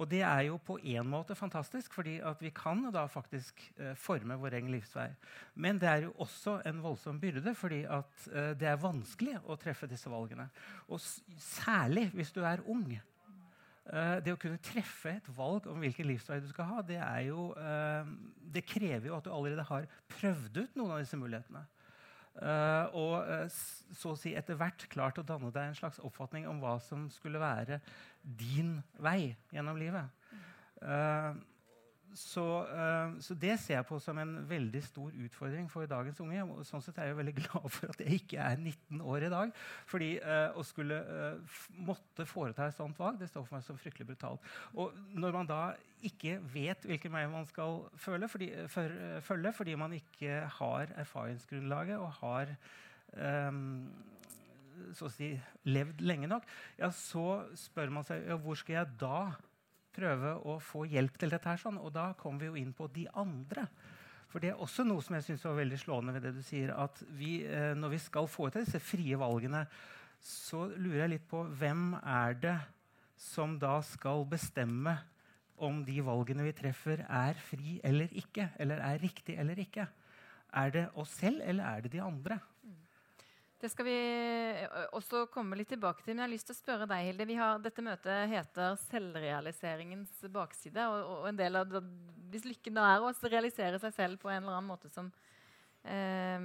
[0.00, 3.58] Og det er jo på en måte fantastisk, fordi vi kan da faktisk
[4.00, 5.10] forme vår egen livsvei.
[5.60, 7.82] Men det er jo også en voldsom byrde, fordi
[8.56, 10.46] det er vanskelig å treffe disse valgene.
[10.88, 12.86] Og særlig hvis du er ung.
[13.90, 17.48] Uh, det å kunne treffe et valg om hvilken livsvei du skal ha, det, jo,
[17.58, 18.06] uh,
[18.54, 21.64] det, krever jo at du allerede har prøvd ut noen av disse mulighetene.
[22.40, 26.62] Uh, og så å si etter hvert klart å danne deg en slags oppfatning om
[26.62, 27.80] hva som skulle være
[28.22, 30.06] din vei gjennom livet.
[32.16, 36.42] Så, uh, så, det ser jeg på som en veldig stor utfordring for dagens unge.
[36.66, 39.54] Sånn sett er jeg veldig glad for at jeg ikke er 19 år i dag.
[39.90, 43.78] fordi uh, å skulle uh, måtte foreta et sånt valg, det står for meg som
[43.78, 44.50] fryktelig brutalt.
[44.74, 45.62] Og når man da
[46.06, 52.00] ikke vet hvilken vei man skal følge, fordi, for, følge, fordi man ikke har erfaringsgrunnlaget
[52.00, 52.54] og har
[53.50, 53.90] um,
[54.96, 55.30] så å si,
[55.68, 56.46] levd lenge nok,
[56.80, 59.20] ja, så spør man seg ja, hvor skal jeg da
[59.94, 61.48] prøve å få hjelp til dette.
[61.48, 63.68] her, sånn, Og da kommer vi jo inn på de andre.
[64.30, 66.70] For det er også noe som jeg synes var veldig slående ved det du sier.
[66.70, 69.66] at vi, eh, Når vi skal få til disse frie valgene,
[70.20, 72.60] så lurer jeg litt på hvem er det
[73.16, 74.98] som da skal bestemme
[75.58, 78.50] om de valgene vi treffer, er fri eller ikke?
[78.58, 79.86] Eller er riktig eller ikke?
[80.52, 82.40] Er det oss selv, eller er det de andre?
[83.60, 83.96] Det skal vi
[84.96, 86.14] også komme litt tilbake til.
[86.14, 87.26] Men jeg har lyst til å spørre deg, Hilde.
[87.36, 90.86] Har, dette møtet heter 'Selvrealiseringens bakside'.
[90.86, 91.82] Og, og en del av det,
[92.32, 95.10] Hvis lykken da er å realisere seg selv på en eller annen måte som,
[95.84, 96.40] eh,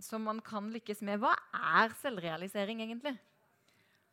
[0.00, 3.18] som man kan lykkes med, hva er selvrealisering egentlig?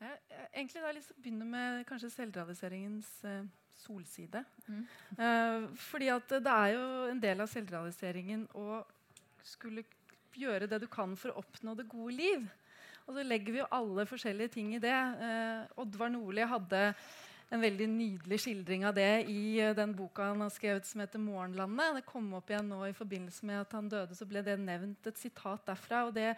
[0.02, 0.18] Jeg,
[0.54, 3.44] egentlig da jeg liksom begynner begynne med kanskje selvrealiseringens eh,
[3.82, 4.44] solside.
[4.68, 4.86] Mm.
[5.18, 8.84] Eh, fordi at det er jo en del av selvrealiseringen å
[9.46, 9.84] skulle
[10.38, 12.46] gjøre det du kan for å oppnå det gode liv.
[13.08, 14.94] Og så legger vi jo alle forskjellige ting i det.
[14.94, 16.82] Eh, Oddvar Nordli hadde
[17.52, 21.20] en veldig nydelig skildring av det i uh, den boka han har skrevet som heter
[21.20, 21.98] 'Morgenlandet'.
[22.00, 25.08] Det kom opp igjen nå i forbindelse med at han døde, så ble det nevnt
[25.08, 26.06] et sitat derfra.
[26.08, 26.38] og det,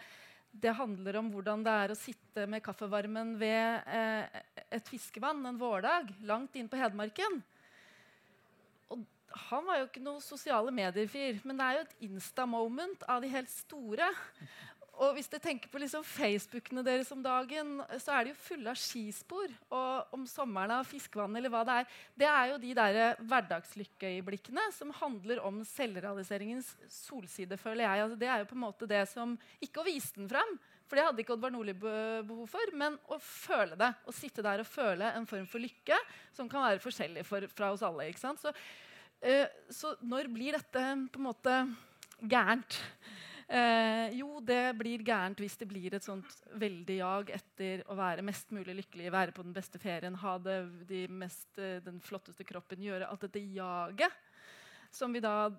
[0.50, 4.42] det handler om hvordan det er å sitte med kaffevarmen ved eh,
[4.74, 7.42] et fiskevann en vårdag langt inn på Hedmarken
[9.48, 13.32] han var jo ikke noe sosiale medier-fyr, men det er jo et insta-moment av de
[13.32, 14.08] helt store.
[15.02, 18.70] Og hvis dere tenker på liksom Facebookene deres om dagen, så er de jo fulle
[18.70, 19.50] av skispor.
[19.74, 21.96] Og om sommeren av fiskevann eller hva det er.
[22.22, 28.04] Det er jo de der hverdagslykkeøyeblikkene som handler om selvrealiseringens solside, føler jeg.
[28.04, 31.00] Altså, det er jo på en måte det som Ikke å vise den fram, for
[31.00, 33.90] det hadde ikke Oddvar Nordli behov for, men å føle det.
[34.04, 35.98] Å sitte der og føle en form for lykke
[36.36, 38.10] som kan være forskjellig for, fra oss alle.
[38.12, 38.42] ikke sant?
[38.42, 38.52] Så
[39.72, 40.82] så når blir dette
[41.12, 41.54] på en måte
[42.20, 42.80] gærent?
[43.48, 48.24] Eh, jo, det blir gærent hvis det blir et sånt veldig jag etter å være
[48.24, 50.56] mest mulig lykkelig, være på den beste ferien, ha det,
[50.88, 54.16] de mest, eh, den flotteste kroppen, gjøre alt dette jaget
[54.94, 55.50] som vi da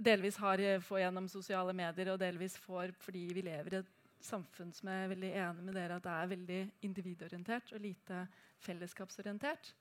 [0.00, 4.72] delvis har får gjennom sosiale medier, og delvis får fordi vi lever i et samfunn
[4.76, 8.24] som er veldig enig med dere at det er veldig individorientert og lite
[8.64, 9.72] fellesskapsorientert.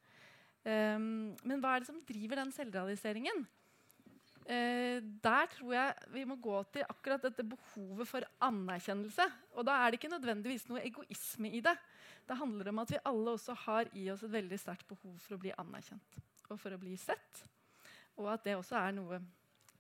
[0.69, 3.45] Um, men hva er det som driver den selvrealiseringen?
[4.49, 9.25] Uh, der tror jeg vi må gå til akkurat dette behovet for anerkjennelse.
[9.57, 11.75] Og da er det ikke nødvendigvis noe egoisme i det.
[12.29, 15.37] Det handler om at vi alle også har i oss et veldig sterkt behov for
[15.37, 17.43] å bli anerkjent og for å bli sett.
[18.19, 19.19] Og at det også er noe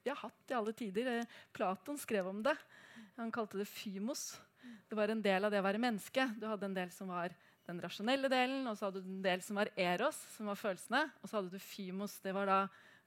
[0.03, 1.09] vi har hatt i alle tider.
[1.11, 2.55] Eh, Platon skrev om det.
[3.17, 4.39] Han kalte det fymos.
[4.87, 6.25] Det var en del av det å være menneske.
[6.39, 7.35] Du hadde en del som var
[7.69, 11.03] den rasjonelle delen, og så hadde du en del som var eros, som var følelsene.
[11.21, 12.17] Og så hadde du fymos.
[12.23, 12.59] Det var da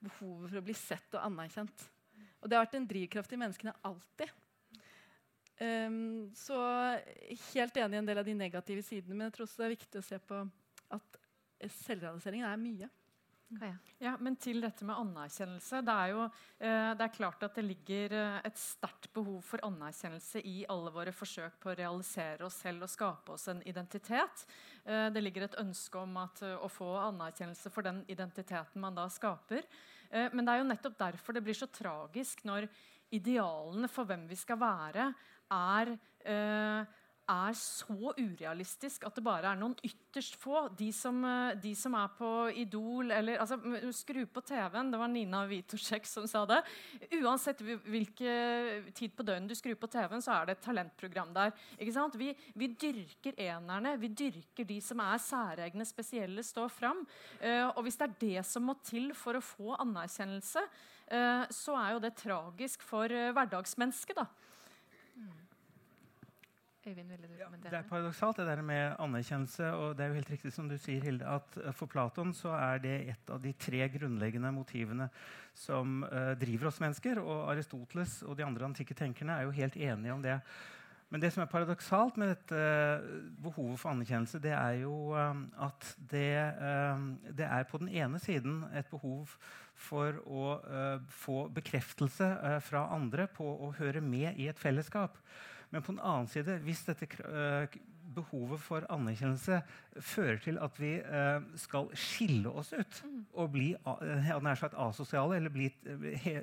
[0.03, 1.85] behovet for å bli sett og anerkjent.
[2.43, 4.33] Og det har vært en drivkraft i menneskene alltid.
[5.63, 6.57] Um, så
[7.53, 9.75] helt enig i en del av de negative sidene, men jeg tror også det er
[9.77, 10.41] viktig å se på
[10.97, 11.19] at
[11.85, 12.89] selvrealiseringen er mye.
[14.03, 15.83] Ja, men til dette med anerkjennelse.
[15.85, 19.63] Det er jo eh, det er klart at det ligger eh, et sterkt behov for
[19.67, 24.47] anerkjennelse i alle våre forsøk på å realisere oss selv og skape oss en identitet.
[24.85, 29.09] Eh, det ligger et ønske om at, å få anerkjennelse for den identiteten man da
[29.13, 29.69] skaper.
[30.13, 32.67] Men det er jo nettopp derfor det blir så tragisk når
[33.17, 35.07] idealene for hvem vi skal være,
[35.57, 35.95] er
[37.33, 40.67] er så urealistisk at det bare er noen ytterst få.
[40.79, 42.31] De som, eh, de som er på
[42.63, 43.59] Idol eller altså,
[43.97, 44.91] Skru på TV-en.
[44.93, 46.61] Det var Nina Witoszek som sa det.
[47.23, 51.53] Uansett hvilken tid på døgnet du skrur på TV-en, så er det et talentprogram der.
[52.19, 53.97] Vi, vi dyrker enerne.
[54.01, 57.05] Vi dyrker de som er særegne, spesielle, står fram.
[57.43, 60.63] Uh, og hvis det er det som må til for å få anerkjennelse,
[61.13, 64.23] uh, så er jo det tragisk for uh, hverdagsmennesket.
[64.23, 64.29] da.
[66.87, 67.71] Øyvind, ville du Ja, kommentere?
[67.71, 69.73] det er paradoksalt, det der med anerkjennelse.
[69.73, 72.49] og det er jo helt riktig som du sier, Hilde, at eh, For Platon så
[72.49, 75.09] er det et av de tre grunnleggende motivene
[75.55, 77.21] som uh, driver oss mennesker.
[77.21, 80.41] Og Aristoteles og de andre antikke tenkerne er jo helt enige om det.
[81.11, 83.07] Men det som er paradoksalt med dette eh,
[83.45, 86.55] behovet for anerkjennelse, det er jo at det,
[87.37, 89.37] det er på den ene siden et behov
[89.77, 90.59] for å
[91.09, 95.19] få bekreftelse fra andre på å høre med i et fellesskap.
[95.73, 97.81] Men på den annen side, hvis dette eh,
[98.13, 99.63] behovet for anerkjennelse
[100.05, 102.99] fører til at vi eh, skal skille oss ut
[103.41, 105.71] og bli eh, nær sagt asosiale, eller bli,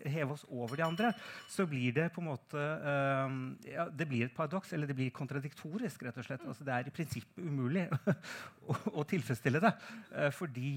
[0.09, 1.13] heve oss over de andre,
[1.45, 2.65] så blir det på en måte
[3.69, 6.03] ja, Det blir et paradoks, eller det blir kontradiktorisk.
[6.07, 6.45] rett og slett.
[6.49, 7.85] Altså, det er i prinsippet umulig
[8.97, 9.73] å, tilfredsstille det.
[10.33, 10.71] fordi,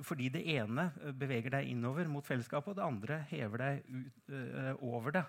[0.00, 4.38] fordi det ene beveger deg innover mot fellesskapet, og det andre hever deg ut,
[4.80, 5.26] over det.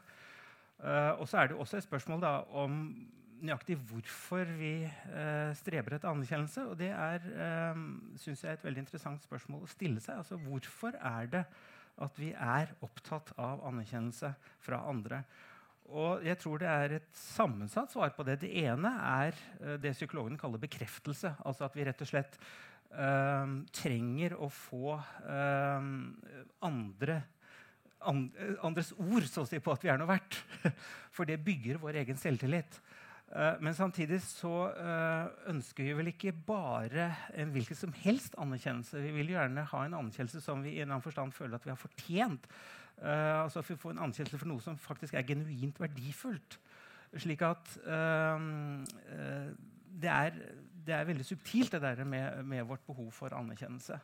[0.83, 2.79] Eh, og så er det også et spørsmål da, om
[3.43, 6.65] nøyaktig hvorfor vi eh, streber etter anerkjennelse.
[6.71, 7.85] Og det er uh,
[8.19, 10.21] synes jeg, et veldig interessant spørsmål å stille seg.
[10.21, 11.45] Altså, hvorfor er det
[12.03, 15.23] at vi er opptatt av anerkjennelse fra andre?
[15.91, 18.39] Og jeg tror det er et sammensatt svar på det.
[18.43, 21.35] Det ene er eh, det psykologene kaller bekreftelse.
[21.43, 22.39] Altså at vi rett og slett
[22.95, 25.91] eh, trenger å få eh,
[26.63, 27.32] andre an, eh,
[28.05, 30.39] andres ord så å si, på at vi er noe verdt.
[31.15, 32.81] For det bygger vår egen selvtillit.
[33.33, 37.07] Eh, men samtidig så eh, ønsker vi vel ikke bare
[37.39, 39.01] en hvilken som helst anerkjennelse.
[39.01, 41.65] Vi vil gjerne ha en anerkjennelse som vi i en eller annen forstand føler at
[41.65, 42.45] vi har fortjent.
[43.01, 46.59] Eh, altså at vi får en anerkjennelse for noe som faktisk er genuint verdifullt.
[47.13, 47.75] Slik at
[50.01, 50.37] det, er,
[50.81, 53.99] det er veldig subtilt, det der med, med vårt behov for anerkjennelse.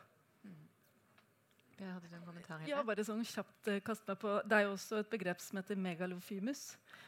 [1.80, 2.64] Ja, hadde en kommentar?
[2.68, 4.34] Ja, bare sånn kjapt kast meg på.
[4.44, 6.64] Det er jo også et begrep som heter megalofymus.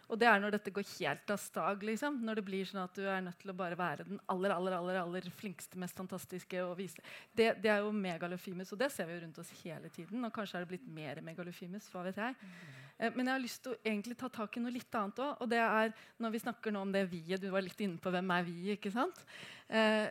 [0.08, 1.84] Og det er når dette går helt av stag.
[1.84, 2.18] Liksom.
[2.24, 4.76] Når det blir sånn at du er nødt til å bare være den aller aller,
[4.78, 6.62] aller, aller flinkeste, mest fantastiske.
[6.64, 7.04] Og vise.
[7.36, 10.24] Det, det er jo megalofymus, og det ser vi jo rundt oss hele tiden.
[10.24, 11.88] Og kanskje er det blitt mer megalofymus.
[11.92, 12.36] hva vet jeg.
[12.98, 15.34] Eh, men jeg har lyst til å egentlig ta tak i noe litt annet òg.
[15.44, 17.40] Og det er når vi snakker nå om det vi-et.
[17.42, 19.20] Du var litt inne på hvem er vi, ikke sant?
[19.68, 20.08] Eh,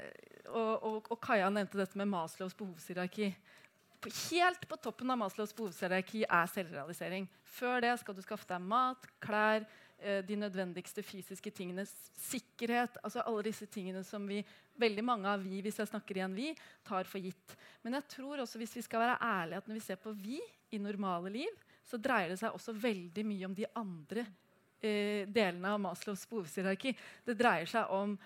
[0.51, 3.33] og, og, og Kaja nevnte dette med Maslows behovshierarki.
[4.09, 7.27] Helt på toppen av Maslows behovshierarki er selvrealisering.
[7.45, 9.67] Før det skal du skaffe deg mat, klær,
[9.99, 11.85] eh, de nødvendigste fysiske tingene.
[11.85, 12.97] Sikkerhet.
[13.03, 14.43] altså Alle disse tingene som vi,
[14.75, 17.55] veldig mange av vi, hvis jeg snakker igjen vi, tar for gitt.
[17.83, 20.41] Men jeg tror også hvis vi skal være ærlige at når vi ser på vi
[20.71, 24.25] i normale liv, så dreier det seg også veldig mye om de andre
[24.81, 26.95] eh, delene av Maslows behovshierarki.
[27.25, 28.17] Det dreier seg om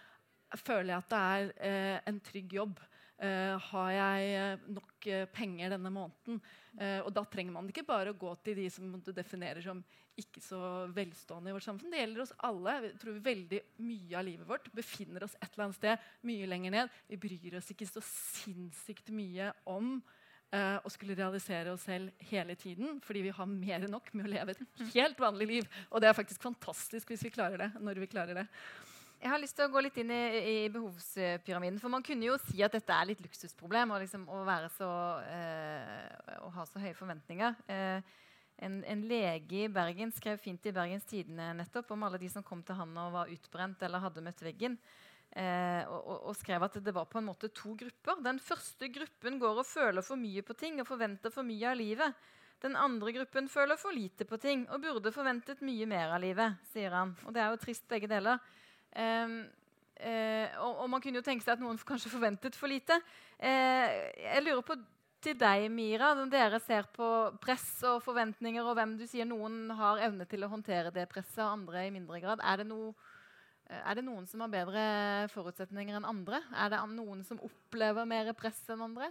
[0.55, 2.77] Føler jeg at det er eh, en trygg jobb?
[3.17, 4.79] Eh, har jeg eh,
[5.11, 6.39] eh, penger denne måneden?
[6.79, 9.83] Eh, og da trenger man ikke bare å gå til de som du definerer som
[10.19, 10.59] ikke så
[10.95, 11.91] velstående i vårt samfunn.
[11.91, 12.75] Det gjelder oss alle.
[12.87, 16.75] Jeg tror veldig Mye av livet vårt befinner oss et eller annet sted mye lenger
[16.75, 16.93] ned.
[17.11, 19.97] Vi bryr oss ikke så sinnssykt mye om
[20.55, 24.27] eh, å skulle realisere oss selv hele tiden, fordi vi har mer enn nok med
[24.27, 25.69] å leve et helt vanlig liv.
[25.91, 27.71] Og det er faktisk fantastisk hvis vi klarer det.
[27.79, 28.47] når vi klarer det.
[29.25, 31.79] Jeg har lyst til å gå litt inn i, i, behovspyramiden.
[31.81, 34.43] For man kunne jo si at dette er litt luksusproblem liksom, å,
[34.75, 34.89] så,
[35.33, 37.55] eh, å ha så høye forventninger.
[37.65, 38.19] Eh,
[38.67, 42.45] en, en, lege i Bergen skrev fint i Bergens Tidende nettopp om alle de som
[42.45, 44.75] kom til han og var utbrent eller hadde møtt veggen.
[45.33, 48.21] Eh, og, og, skrev at det var på en måte to grupper.
[48.27, 51.79] Den første gruppen går og føler for mye på ting og forventer for mye av
[51.81, 52.27] livet.
[52.61, 56.61] Den andre gruppen føler for lite på ting og burde forventet mye mer av livet.
[56.69, 57.17] sier han.
[57.25, 58.38] Og det er jo trist, begge deler.
[58.95, 59.38] Um,
[59.99, 62.97] uh, og, og, man kunne jo tenke seg at noen kanskje forventet for lite.
[63.39, 63.89] Uh,
[64.23, 64.77] jeg lurer på
[65.25, 67.08] til deg, Mira, når dere ser på
[67.41, 71.41] press og forventninger, og hvem du sier noen har evne til å håndtere det presset,
[71.41, 72.43] og andre i mindre grad.
[72.45, 72.91] Er det, noe,
[73.65, 74.84] eh, er det noen som har bedre
[75.34, 76.43] forutsetninger enn andre?
[76.53, 79.10] Er det noen som opplever mer press enn andre?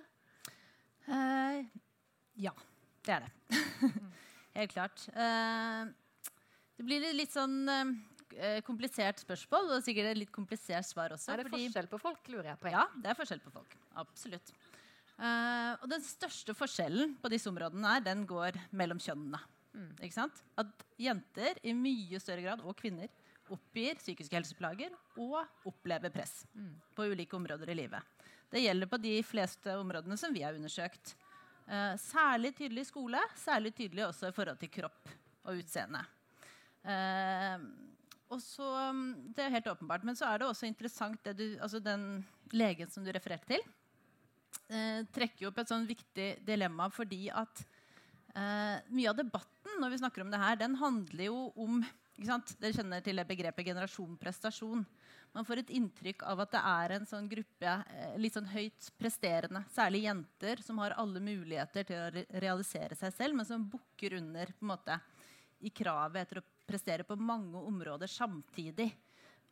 [1.08, 1.64] Uh,
[2.40, 2.54] ja.
[3.04, 3.58] Det er det.
[4.56, 5.02] Helt klart.
[5.12, 5.90] Uh,
[6.78, 7.90] det blir litt sånn uh,
[8.66, 11.32] komplisert spørsmål, og sikkert et litt komplisert svar også.
[11.32, 12.72] Er det fordi, forskjell på folk, lurer jeg på.
[12.74, 13.76] Ja, det er forskjell på folk.
[14.02, 14.54] Absolutt.
[15.14, 19.38] Uh, og den største forskjellen på disse områdene er, den går mellom kjønnene.
[19.74, 19.92] Mm.
[20.02, 20.40] Ikke sant?
[20.58, 23.10] At jenter i mye større grad, og kvinner,
[23.52, 26.72] oppgir psykiske helseplager og opplever press mm.
[26.96, 28.26] på ulike områder i livet.
[28.50, 31.14] Det gjelder på de fleste områdene som vi har undersøkt.
[31.68, 36.02] Uh, særlig tydelig i skole, særlig tydelig også i forhold til kropp og utseende.
[36.84, 37.62] Uh,
[38.34, 40.04] og så, mm, Det er helt åpenbart.
[40.04, 43.62] Men så er det også interessant det du, altså den legen som du refererte til,
[44.68, 47.64] eh, trekker opp et sånn viktig dilemma fordi at
[48.34, 53.02] mye av debatten når vi snakker om det her, den handler jo om Dere kjenner
[53.02, 54.84] til det begrepet generasjon prestasjon.
[55.34, 58.86] Man får et inntrykk av at det er en sånn gruppe eh, litt sånn høyt
[59.00, 63.66] presterende, særlig jenter, som har alle muligheter til å re realisere seg selv, men som
[63.66, 65.00] bukker under på en måte,
[65.64, 68.90] i kravet etter å prestere på mange områder samtidig.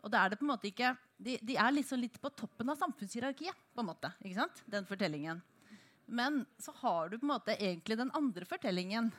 [0.02, 2.72] Og da er det på en måte ikke, De, de er liksom litt på toppen
[2.72, 4.62] av samfunnshierarkiet, på en måte, ikke sant?
[4.66, 5.42] den fortellingen.
[6.10, 9.12] Men så har du på en måte egentlig den andre fortellingen,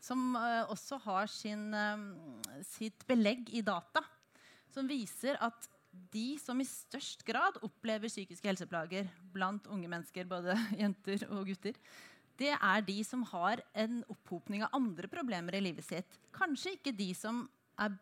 [0.00, 4.00] som uh, også har sin, uh, sitt belegg i data,
[4.72, 5.68] som viser at
[6.12, 11.76] de som i størst grad opplever psykiske helseplager blant unge mennesker, både jenter og gutter,
[12.38, 16.18] det er de som har en opphopning av andre problemer i livet sitt.
[16.34, 17.44] Kanskje ikke de som
[17.80, 17.94] er,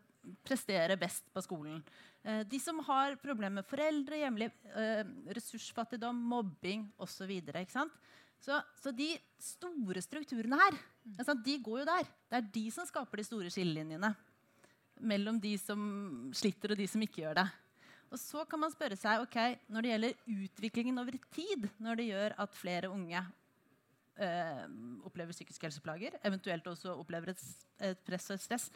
[0.47, 1.83] presterer best på skolen.
[2.25, 5.05] Eh, de som har problemer med foreldre, hjemlig, eh,
[5.37, 7.31] ressursfattigdom, mobbing osv.
[7.71, 7.89] Så,
[8.41, 10.83] så, så de store strukturene her
[11.45, 12.07] de går jo der.
[12.31, 14.15] Det er de som skaper de store skillelinjene
[15.05, 17.49] mellom de som sliter, og de som ikke gjør det.
[18.15, 22.11] Og så kan man spørre seg ok, når det gjelder utviklingen over tid, når det
[22.13, 23.25] gjør at flere unge
[24.21, 24.63] øh,
[25.07, 27.43] opplever psykiske helseplager, eventuelt også opplever et,
[27.81, 28.71] et press og et stress,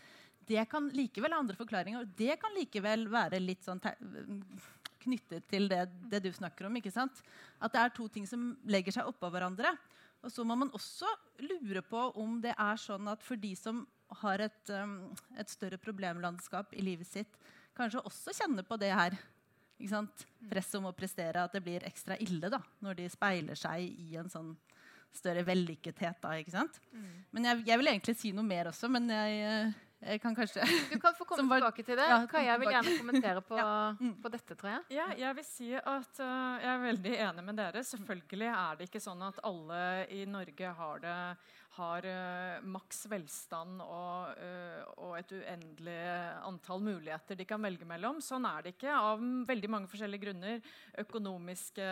[0.49, 2.03] det kan likevel ha andre forklaringer.
[2.03, 3.83] og Det kan likevel være litt sånn
[5.03, 6.77] knyttet til det, det, du snakker om.
[6.81, 7.23] ikke sant?
[7.61, 9.75] At det er to ting som legger seg oppå hverandre.
[10.25, 11.09] Og så må man også
[11.45, 13.85] lure på om det er sånn at for de som
[14.23, 17.37] har et, um, et større problemlandskap i livet sitt,
[17.77, 19.15] kanskje også kjenner på det her.
[19.79, 24.17] Presset om å prestere, at det blir ekstra ille da, når de speiler seg i
[24.19, 24.57] en sånn
[25.17, 26.21] større vellykkethet.
[26.23, 26.81] Da, ikke sant?
[26.93, 27.11] Mm.
[27.35, 30.63] Men jeg, jeg, vil egentlig si noe mer også, men jeg, eh, jeg kan kanskje
[30.93, 32.07] Du kan få komme var, tilbake til det.
[32.11, 33.71] Ja, Kaja vil gjerne kommentere på, ja.
[33.99, 34.15] mm.
[34.23, 34.85] på, dette, tror jeg.
[34.99, 37.85] Ja, jeg vil si at uh, jeg er veldig enig med dere.
[37.87, 39.81] Selvfølgelig er det ikke sånn at alle
[40.15, 41.17] i Norge har det
[41.79, 45.99] har uh, maks velstand og, uh, og, et uendelig
[46.47, 48.21] antall muligheter de kan velge mellom.
[48.25, 50.63] Sånn er det ikke av veldig mange forskjellige grunner.
[51.03, 51.89] Økonomiske,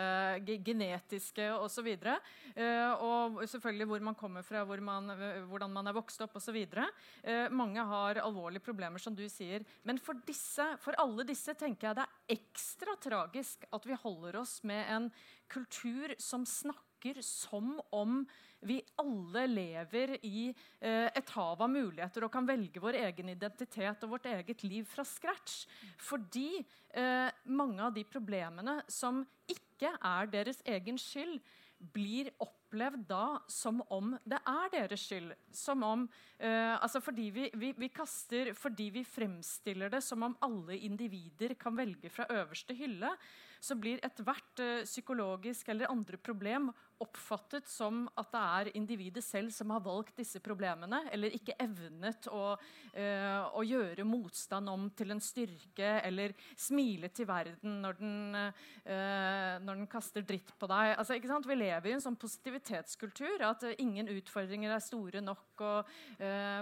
[0.67, 1.89] genetiske osv.
[1.97, 5.13] Uh, og selvfølgelig hvor man kommer fra, hvor man,
[5.49, 6.59] hvordan man er vokst opp osv.
[6.77, 9.65] Uh, mange har alvorlige problemer, som du sier.
[9.87, 14.41] Men for, disse, for alle disse tenker jeg det er ekstra tragisk at vi holder
[14.41, 15.11] oss med en
[15.51, 16.86] kultur som snakker
[17.23, 18.25] som om
[18.59, 24.03] vi alle lever i eh, et hav av muligheter og kan velge vår egen identitet
[24.03, 25.67] og vårt eget liv fra scratch.
[25.97, 31.39] Fordi eh, mange av de problemene som ikke er deres egen skyld,
[31.77, 35.33] blir opplevd da som om det er deres skyld.
[35.53, 36.07] Som om,
[36.39, 41.53] eh, altså fordi vi, vi, vi, kaster, fordi vi fremstiller det som om alle individer
[41.53, 43.13] kan velge fra øverste hylle,
[43.59, 46.71] så blir ethvert uh, psykologisk eller andre problem
[47.03, 52.29] oppfattet som at det er individet selv som har valgt disse problemene, eller ikke evnet
[52.33, 58.39] å, uh, å gjøre motstand om til en styrke, eller smile til verden når den,
[58.39, 60.95] uh, når den kaster dritt på deg.
[60.97, 65.89] Altså, Vi lever i en sånn positivitetskultur at ingen utfordringer er store nok, og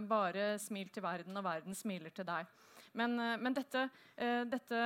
[0.07, 2.47] bare smil til verden, og verden smiler til deg.
[2.95, 3.87] Men, men dette,
[4.47, 4.81] dette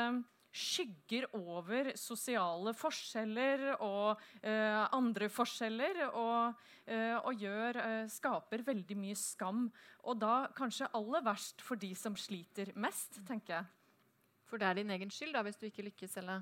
[0.55, 6.01] skygger over sosiale forskjeller og eh, andre forskjeller.
[6.09, 9.67] Og, eh, og gjør, eh, skaper veldig mye skam.
[10.09, 13.69] Og da kanskje aller verst for de som sliter mest, tenker jeg.
[14.49, 16.17] For det er din egen skyld da, hvis du ikke lykkes?
[16.23, 16.41] eller?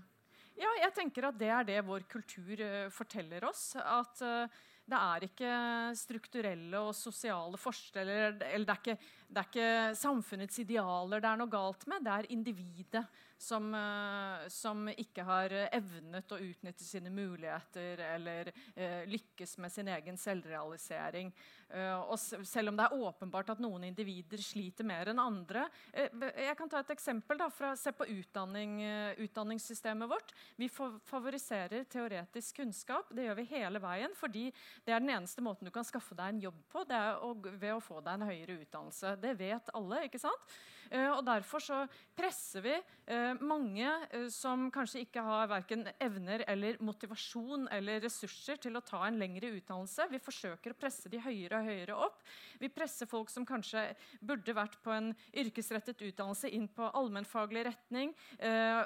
[0.58, 3.76] Ja, jeg tenker at det er det vår kultur uh, forteller oss.
[3.78, 4.48] At uh,
[4.88, 5.52] det er ikke
[6.00, 8.96] strukturelle og sosiale forskjeller eller det er, ikke,
[9.28, 12.06] det er ikke samfunnets idealer det er noe galt med.
[12.06, 13.04] Det er individet
[13.38, 19.92] som, uh, som ikke har evnet å utnytte sine muligheter eller uh, lykkes med sin
[19.94, 21.32] egen selvrealisering.
[21.70, 26.56] Uh, og selv om det er åpenbart at noen individer sliter mer enn andre Jeg
[26.58, 27.38] kan ta et eksempel.
[27.38, 28.80] Da, fra, se på utdanning,
[29.22, 30.32] utdanningssystemet vårt.
[30.58, 33.12] Vi favoriserer teoretisk kunnskap.
[33.14, 34.16] Det gjør vi hele veien.
[34.16, 34.48] fordi
[34.86, 36.86] det er den eneste måten du kan skaffe deg en jobb på.
[36.88, 39.17] det er å, ved å få deg en høyere utdannelse.
[39.22, 40.04] Det vet alle.
[40.08, 40.58] ikke sant?
[40.92, 41.80] Uh, og Derfor så
[42.18, 48.60] presser vi uh, mange uh, som kanskje ikke har verken evner eller motivasjon eller ressurser
[48.64, 50.08] til å ta en lengre utdannelse.
[50.12, 52.24] Vi forsøker å presse de høyere og høyere opp.
[52.62, 53.84] Vi presser folk som kanskje
[54.22, 58.14] burde vært på en yrkesrettet utdannelse, inn på allmennfaglig retning.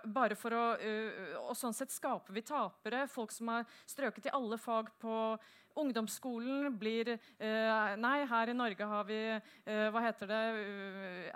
[0.04, 0.66] bare for å,
[1.50, 3.08] Og sånn sett skaper vi tapere.
[3.08, 5.16] Folk som har strøket i alle fag på
[5.80, 10.42] Ungdomsskolen blir eh, Nei, her i Norge har vi eh, Hva heter det?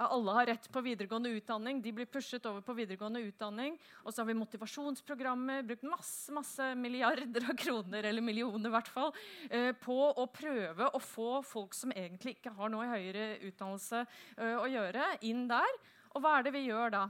[0.01, 1.81] Alle har rett på videregående utdanning.
[1.81, 3.75] De blir pushet over på videregående utdanning.
[4.03, 5.65] Og så har vi motivasjonsprogrammer.
[5.67, 9.11] Brukt masse masse milliarder av kroner, eller millioner i hvert fall,
[9.49, 14.05] eh, på å prøve å få folk som egentlig ikke har noe i høyere utdannelse
[14.37, 15.77] eh, å gjøre, inn der.
[16.15, 17.03] Og hva er det vi gjør da?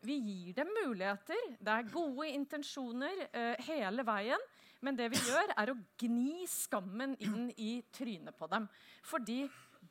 [0.00, 1.56] Vi gir dem muligheter.
[1.58, 4.48] Det er gode intensjoner eh, hele veien.
[4.80, 8.68] Men det vi gjør, er å gni skammen inn i trynet på dem.
[9.02, 9.40] Fordi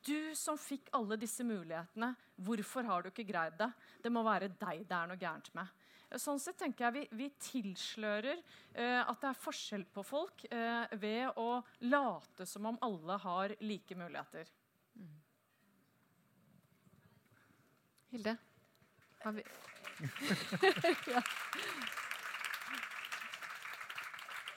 [0.08, 2.14] du som fikk alle disse mulighetene,
[2.46, 3.70] hvorfor har du ikke greid det?
[4.04, 5.74] Det må være deg det er noe gærent med.
[6.16, 10.88] Sånn sett tenker jeg Vi, vi tilslører uh, at det er forskjell på folk uh,
[10.96, 11.60] ved å
[11.92, 14.48] late som om alle har like muligheter.
[14.96, 15.18] Mm.
[18.16, 18.38] Hilde?
[19.26, 19.44] Har vi
[21.12, 21.22] ja.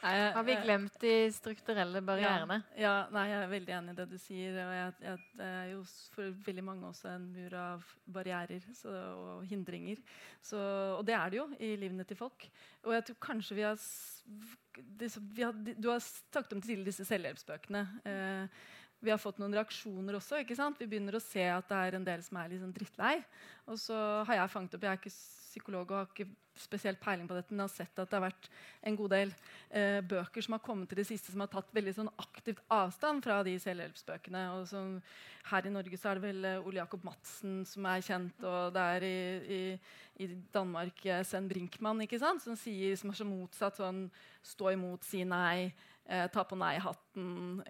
[0.00, 2.60] Har vi glemt de strukturelle barrierene?
[2.72, 4.56] Ja, ja, nei, jeg er veldig enig i det du sier.
[4.64, 5.82] og jeg, jeg, Det er jo
[6.14, 10.00] for veldig mange også en mur av barrierer så, og hindringer.
[10.42, 10.60] Så,
[10.96, 12.48] og det er det jo i livene til folk.
[12.86, 13.86] Og jeg tror kanskje vi har,
[15.36, 17.86] vi har Du har snakket om tidligere disse selvhjelpsbøkene.
[18.08, 18.60] Eh,
[19.00, 20.40] vi har fått noen reaksjoner også.
[20.42, 20.80] ikke sant?
[20.80, 23.14] Vi begynner å se at det er en del som er sånn drittlei.
[23.68, 23.96] Og så
[24.28, 25.14] har jeg fanget opp Jeg er ikke
[25.50, 26.30] psykolog og har ikke
[26.60, 28.48] spesielt peiling på dette, men jeg har sett at det har vært
[28.86, 31.94] en god del eh, bøker som har kommet til det siste, som har tatt veldig
[31.96, 34.44] sånn aktivt avstand fra de selvhjelpsbøkene.
[34.58, 34.98] Og som,
[35.50, 38.74] her i Norge så er det vel eh, Ole Jakob Madsen som er kjent, og
[38.76, 39.20] det er i,
[39.58, 39.62] i,
[40.26, 42.44] i Danmark eh, Sven Brinkmann ikke sant?
[42.44, 44.08] som sier som er så motsatt sånn
[44.40, 45.68] Stå imot, si nei.
[46.10, 47.60] Eh, ta på nei-hatten.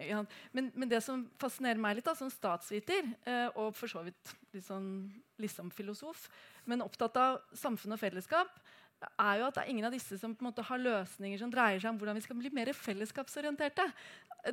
[0.57, 4.33] Men, men, det som fascinerer meg litt da, som statsviter, eh, og for så vidt
[4.55, 4.87] litt sånn
[5.43, 6.23] liksom filosof,
[6.65, 8.55] men opptatt av samfunn og fellesskap,
[9.11, 11.53] er jo at det er ingen av disse som på en måte har løsninger som
[11.53, 13.87] dreier seg om hvordan vi skal bli mer fellesskapsorienterte.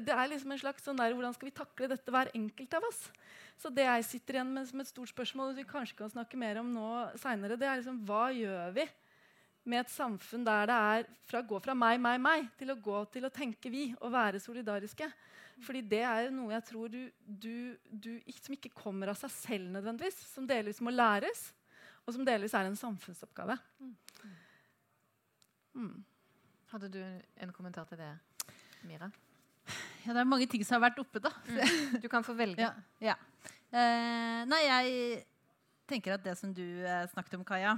[0.04, 2.88] Det er liksom en slags sånn der, Hvordan skal vi takle dette, hver enkelt av
[2.90, 3.06] oss?
[3.60, 6.40] Så det jeg sitter igjen med som et stort spørsmål, og vi kanskje kan snakke
[6.40, 6.90] mer om nå
[7.24, 8.90] senere, det er liksom hva gjør vi
[9.68, 12.80] med et samfunn der det er fra å gå fra meg, meg, meg til å
[12.80, 15.10] gå til å tenke vi og være solidariske.
[15.66, 19.72] Fordi det er noe jeg tror du, du, du, som ikke kommer av seg selv
[19.74, 20.20] nødvendigvis.
[20.34, 21.50] Som delvis må læres,
[22.06, 23.58] og som delvis er en samfunnsoppgave.
[25.78, 25.96] Mm.
[26.72, 28.12] Hadde du en kommentar til det,
[28.88, 29.10] Mira?
[30.06, 31.34] Ja, det er mange ting som har vært oppe, da.
[31.50, 31.98] Mm.
[32.04, 32.64] Du kan få velge.
[32.64, 32.72] Ja,
[33.04, 33.18] ja.
[33.68, 35.26] Eh, nei, jeg
[35.90, 37.74] tenker at det som du eh, snakket om, Kaja,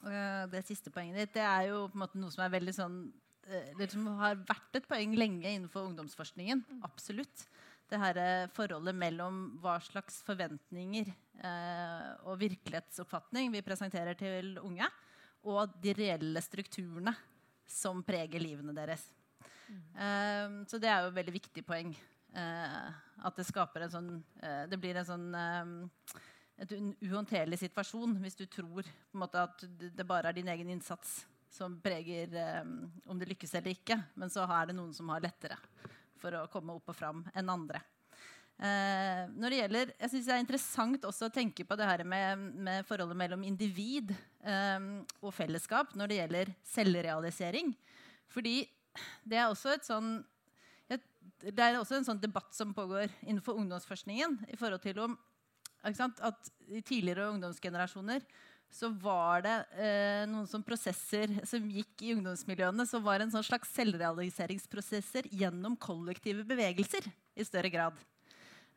[0.00, 3.00] det siste poenget ditt, det er jo på en måte noe som er veldig sånn
[3.48, 6.62] eh, det som har vært et poeng lenge innenfor ungdomsforskningen.
[6.64, 6.80] Mm.
[6.88, 7.44] Absolutt.
[7.90, 14.86] Det her eh, forholdet mellom hva slags forventninger eh, og virkelighetsoppfatning vi presenterer til unge,
[15.50, 17.14] og de reelle strukturene
[17.70, 19.02] som preger livene deres.
[19.68, 19.82] Mm.
[20.06, 21.92] Eh, så det er jo et veldig viktig poeng.
[22.30, 22.90] Eh,
[23.26, 24.10] at det skaper en sånn
[24.70, 25.24] Det blir en sånn
[26.68, 28.86] en uhåndterlig situasjon hvis du tror
[29.16, 32.74] måte, at det bare er din egen innsats som preger um,
[33.10, 33.96] om det lykkes eller ikke.
[34.14, 35.56] Men så er det noen som har lettere
[36.20, 37.80] for å komme opp og fram enn andre.
[38.60, 42.02] Eh, når det gjelder, jeg synes Det er interessant også å tenke på det her
[42.04, 44.82] med, med forholdet mellom individ eh,
[45.24, 47.72] og fellesskap når det gjelder selvrealisering.
[48.28, 48.58] Fordi
[49.24, 50.18] det er også et sånn
[51.40, 55.14] det er også en sånn debatt som pågår innenfor ungdomsforskningen i forhold til om
[55.82, 58.24] at i tidligere ungdomsgenerasjoner
[58.70, 63.46] så var det eh, noen som prosesser som gikk i ungdomsmiljøene, som var en sånn
[63.46, 67.98] slags selvrealiseringsprosesser gjennom kollektive bevegelser i større grad.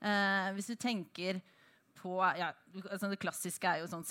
[0.01, 1.43] Eh, hvis du tenker
[2.03, 2.49] på ja,
[2.89, 4.03] altså Det klassiske er jo sånn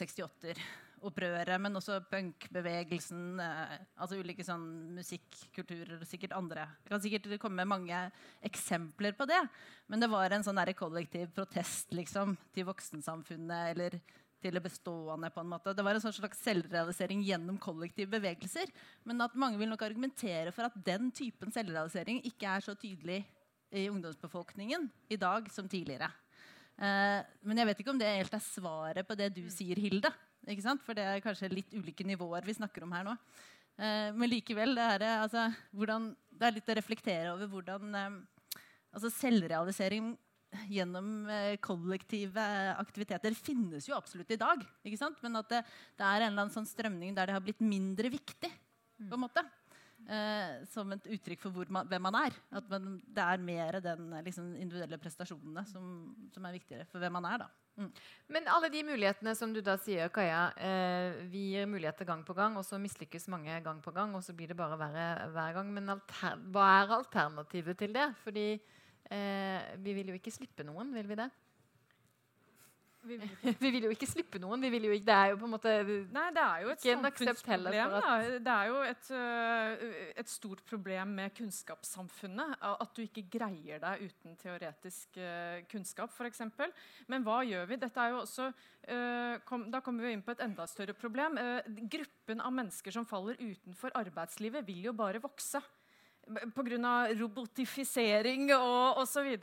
[1.03, 3.41] 68-opprøret, men også punkbevegelsen.
[3.43, 6.69] Eh, altså ulike sånn musikkulturer og sikkert andre.
[6.83, 8.11] Det kan sikkert komme med mange
[8.43, 9.41] eksempler på det.
[9.89, 14.01] Men det var en sånn kollektiv protest liksom, til voksensamfunnet eller
[14.43, 15.31] til det bestående.
[15.31, 15.75] på en måte.
[15.75, 18.67] Det var en sånn slags selvrealisering gjennom kollektive bevegelser.
[19.05, 23.25] Men at mange vil nok argumentere for at den typen selvrealisering ikke er så tydelig
[23.73, 26.11] i ungdomsbefolkningen i dag som tidligere.
[26.77, 30.11] Eh, men jeg vet ikke om det helt er svaret på det du sier, Hilde.
[30.51, 30.83] Ikke sant?
[30.83, 33.15] For det er kanskje litt ulike nivåer vi snakker om her nå.
[33.79, 38.19] Eh, men likevel, det er, altså, hvordan, det er litt å reflektere over hvordan eh,
[38.93, 40.13] altså selvrealisering
[40.69, 42.43] gjennom eh, kollektive
[42.77, 44.67] aktiviteter finnes jo absolutt i dag.
[45.23, 45.63] Men at det,
[45.97, 48.51] det er en eller annen sånn strømning der det har blitt mindre viktig.
[49.09, 49.43] på en måte.
[50.03, 52.37] Eh, som et uttrykk for man, hvem man er.
[52.59, 55.87] At man, det er mer den liksom, individuelle prestasjonene som,
[56.35, 57.45] som, er viktigere for hvem man er.
[57.45, 57.49] da.
[57.79, 57.89] Mm.
[58.35, 62.37] Men alle de mulighetene som du da sier, Kaja, eh, vi gir muligheter gang på
[62.37, 65.59] gang, og så mislykkes mange gang på gang, og så blir det bare verre hver
[65.59, 65.73] gang.
[65.79, 65.97] Men
[66.53, 68.11] hva er alternativet til det?
[68.27, 68.47] Fordi
[69.13, 71.29] Eh, vi vil jo ikke slippe noen, vil vi det?
[73.03, 73.31] Vi vil,
[73.65, 74.63] vi vil, jo ikke slippe noen.
[74.69, 75.73] Ikke, det er jo på en måte
[76.15, 77.97] Nei, det er jo et samfunnsproblem.
[78.45, 79.87] Det er jo et, uh,
[80.23, 82.57] et, stort problem med kunnskapssamfunnet.
[82.71, 86.45] At du ikke greier deg uten teoretisk uh, kunnskap, f.eks.
[87.11, 87.81] Men hva gjør vi?
[87.83, 88.49] Dette er jo også,
[88.87, 91.39] uh, kom, da kommer vi inn på et enda større problem.
[91.91, 95.61] gruppen av mennesker som faller utenfor arbeidslivet, vil jo bare vokse
[96.55, 96.93] pga.
[97.19, 99.37] robotifisering og osv.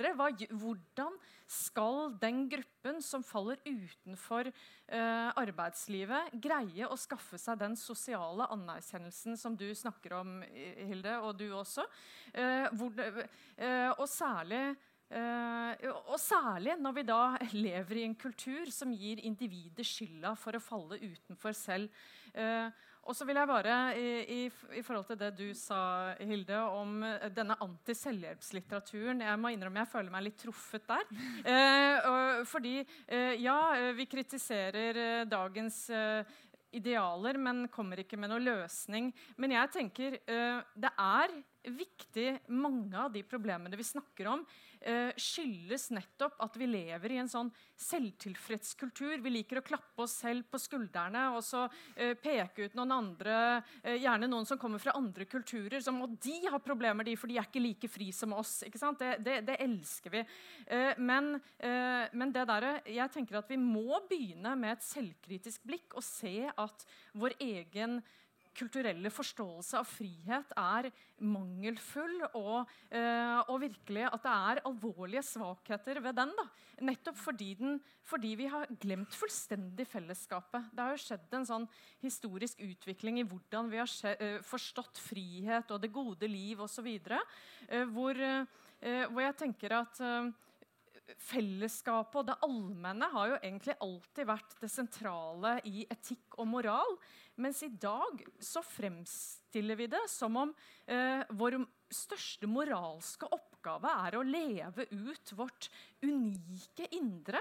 [0.52, 1.18] Hvordan
[1.50, 9.38] skal den gruppen som faller utenfor uh, arbeidslivet, greie å skaffe seg den sosiale anerkjennelsen
[9.38, 11.88] som du snakker om, Hilde, og du også?
[12.36, 14.78] Uh, hvor, uh, og særlig
[15.10, 15.74] Uh,
[16.14, 17.22] og særlig når vi da
[17.66, 21.90] lever i en kultur som gir individet skylda for å falle utenfor selv.
[22.36, 22.70] Uh,
[23.08, 24.40] og så vil jeg bare, i, i,
[24.78, 25.80] i, forhold til det du sa,
[26.20, 31.08] Hilde, om eh, denne anti-selvhjelpslitteraturen Jeg må innrømme jeg føler meg litt truffet der.
[31.50, 36.38] Eh, fordi eh, ja, eh, vi kritiserer eh, dagens eh,
[36.76, 39.10] idealer, men kommer ikke med noen løsning.
[39.42, 41.34] Men jeg tenker det er
[41.64, 44.46] viktig Mange av de problemene vi snakker om,
[44.82, 49.18] eh, skyldes nettopp at vi lever i en sånn selvtilfreds kultur.
[49.22, 53.64] Vi liker å klappe oss selv på skuldrene og så eh, peke ut noen andre,
[53.84, 57.28] eh, gjerne noen som kommer fra andre kulturer, som at de har problemer, de, for
[57.28, 58.60] de er ikke like fri som oss.
[58.64, 60.24] Det, det, det, elsker vi.
[60.68, 65.68] Eh, men, eh, men, det der, jeg tenker at vi må begynne med et selvkritisk
[65.68, 66.88] blikk og se at
[67.20, 68.00] vår egen
[68.58, 70.90] kulturelle forståelse av frihet er
[71.26, 76.34] mangelfull, og, uh, og, virkelig at det er alvorlige svakheter ved den.
[76.38, 76.48] Da.
[76.90, 80.72] Nettopp fordi, den, fordi, vi har glemt fullstendig fellesskapet.
[80.74, 81.70] Det har jo skjedd en sånn
[82.04, 86.92] historisk utvikling i hvordan vi har uh, forstått frihet og det gode liv osv.
[87.10, 88.18] Uh, hvor,
[89.12, 90.00] hvor jeg tenker at
[91.30, 96.98] fellesskapet og det allmenne har jo egentlig alltid vært det sentrale i etikk og moral.
[97.40, 100.50] Mens i dag så fremstiller vi det som om
[100.92, 101.56] eh, vår
[101.90, 105.70] største moralske oppgave er å leve ut vårt
[106.04, 107.40] unike indre.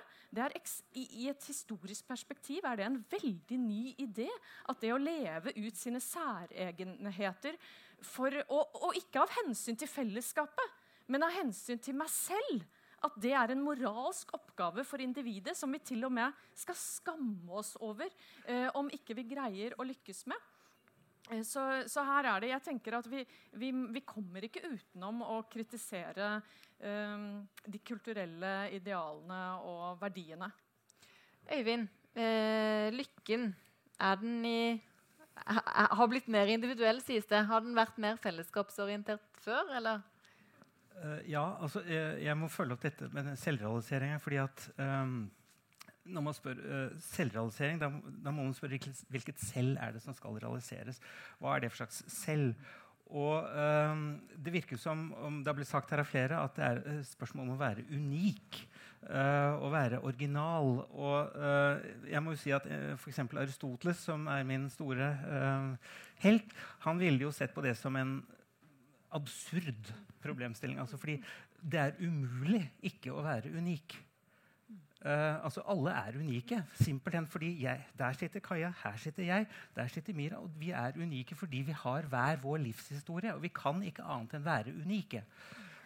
[0.95, 4.29] I, et historisk perspektiv er det en veldig ny idé.
[4.71, 7.59] At det å leve ut sine særegenheter
[7.99, 10.79] for, og, og ikke av hensyn til fellesskapet,
[11.11, 12.63] men av hensyn til meg selv
[13.07, 17.61] at det er en moralsk oppgave for individet som vi til og med skal skamme
[17.61, 18.09] oss over
[18.47, 20.49] eh, om ikke vi greier å lykkes med.
[21.31, 23.23] Eh, så, så, her er det Jeg tenker at vi,
[23.61, 26.35] vi, vi kommer ikke utenom å kritisere
[26.81, 27.29] eh,
[27.67, 30.51] de kulturelle idealene og verdiene.
[31.49, 31.89] Øyvind,
[32.19, 33.51] eh, lykken,
[33.99, 34.61] er den i
[35.39, 37.45] har blitt mer individuell, sies det.
[37.47, 40.03] Har den vært mer fellesskapsorientert før, eller?
[40.99, 44.17] Uh, ja, altså, jeg, jeg, må følge opp dette med selvrealisering.
[44.23, 45.31] fordi at um,
[46.09, 47.93] når man spør uh, selvrealisering, da,
[48.25, 48.81] da, må man spørre
[49.13, 50.99] hvilket selv er det som skal realiseres.
[51.39, 52.57] Hva er det for slags selv?
[53.09, 56.67] Og um, Det virker som om det har blitt sagt her av flere, at det
[56.67, 58.65] er spørsmål om å være unik.
[58.99, 60.81] Uh, å være original.
[60.91, 61.39] Og
[62.11, 63.23] jeg må jo si at uh, f.eks.
[63.23, 65.13] Aristoteles, som er min store
[66.25, 66.51] helt,
[66.83, 68.19] han ville jo sett på det som en
[69.15, 70.79] absurd problemstilling.
[70.81, 71.19] Altså fordi
[71.63, 73.99] det er umulig ikke å være unik.
[74.99, 76.59] Uh, altså Alle er unike.
[76.81, 79.47] Simpelthen fordi jeg, der sitter Kaja, her sitter jeg,
[79.77, 80.43] der sitter Mira.
[80.43, 83.35] Og vi er unike fordi vi har hver vår livshistorie.
[83.35, 85.23] Og vi kan ikke annet enn være unike.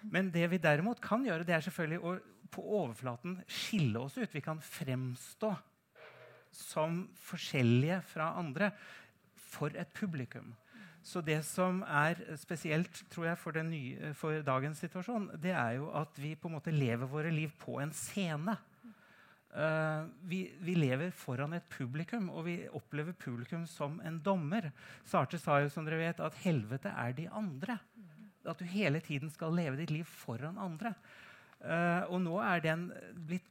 [0.02, 2.16] Men det vi derimot kan gjøre, det er selvfølgelig å
[2.52, 4.32] på overflaten skille oss ut.
[4.32, 5.52] Vi kan fremstå
[6.52, 8.72] som forskjellige fra andre
[9.52, 10.52] for et publikum.
[11.02, 15.88] Så det som er spesielt tror jeg, for, nye, for, dagens situasjon, det er jo
[15.98, 18.54] at vi på en måte lever våre liv på en scene.
[19.52, 24.70] Uh, vi, vi, lever foran et publikum, og vi opplever publikum som en dommer.
[25.04, 27.76] Sartre sa jo som dere vet, at helvete er de andre.
[28.48, 30.94] At du hele tiden skal leve ditt liv foran andre.
[31.60, 32.88] Uh, og nå er den
[33.26, 33.50] blitt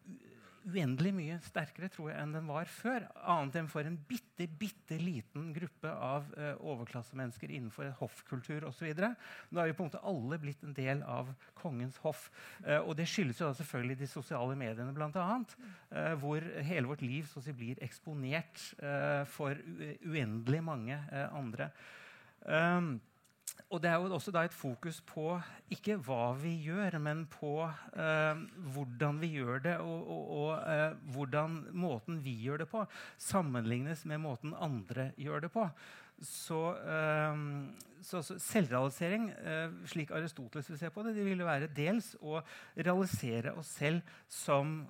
[0.70, 3.06] uendelig mye sterkere tror jeg, enn den var før.
[3.30, 8.92] Annet enn for en bitte, bitte liten gruppe av eh, overklassemennesker innenfor hoffkultur osv.
[8.94, 12.28] Nå er vi på en måte alle blitt en del av kongens hoff.
[12.66, 15.30] Eh, og det skyldes jo da selvfølgelig de sosiale mediene, bl.a.
[15.90, 19.58] Eh, hvor hele vårt liv så å si, blir eksponert eh, for
[20.06, 21.00] uendelig mange
[21.32, 21.72] andre.
[22.42, 22.96] Um,
[23.72, 25.38] og det er jo også da et fokus på
[25.72, 28.42] ikke hva vi gjør, men på eh,
[28.74, 32.84] hvordan vi gjør det, og, og, og eh, hvordan måten vi gjør det på,
[33.18, 35.68] sammenlignes med måten andre gjør det på.
[36.22, 37.44] Så, eh,
[38.04, 42.42] så, så selvrealisering, eh, slik Aristoteles vil se på det, det vil være dels å
[42.76, 44.82] realisere oss selv som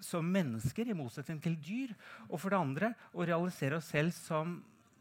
[0.00, 1.92] som mennesker, i motsetning til dyr.
[2.28, 4.58] Og for det andre å realisere oss selv som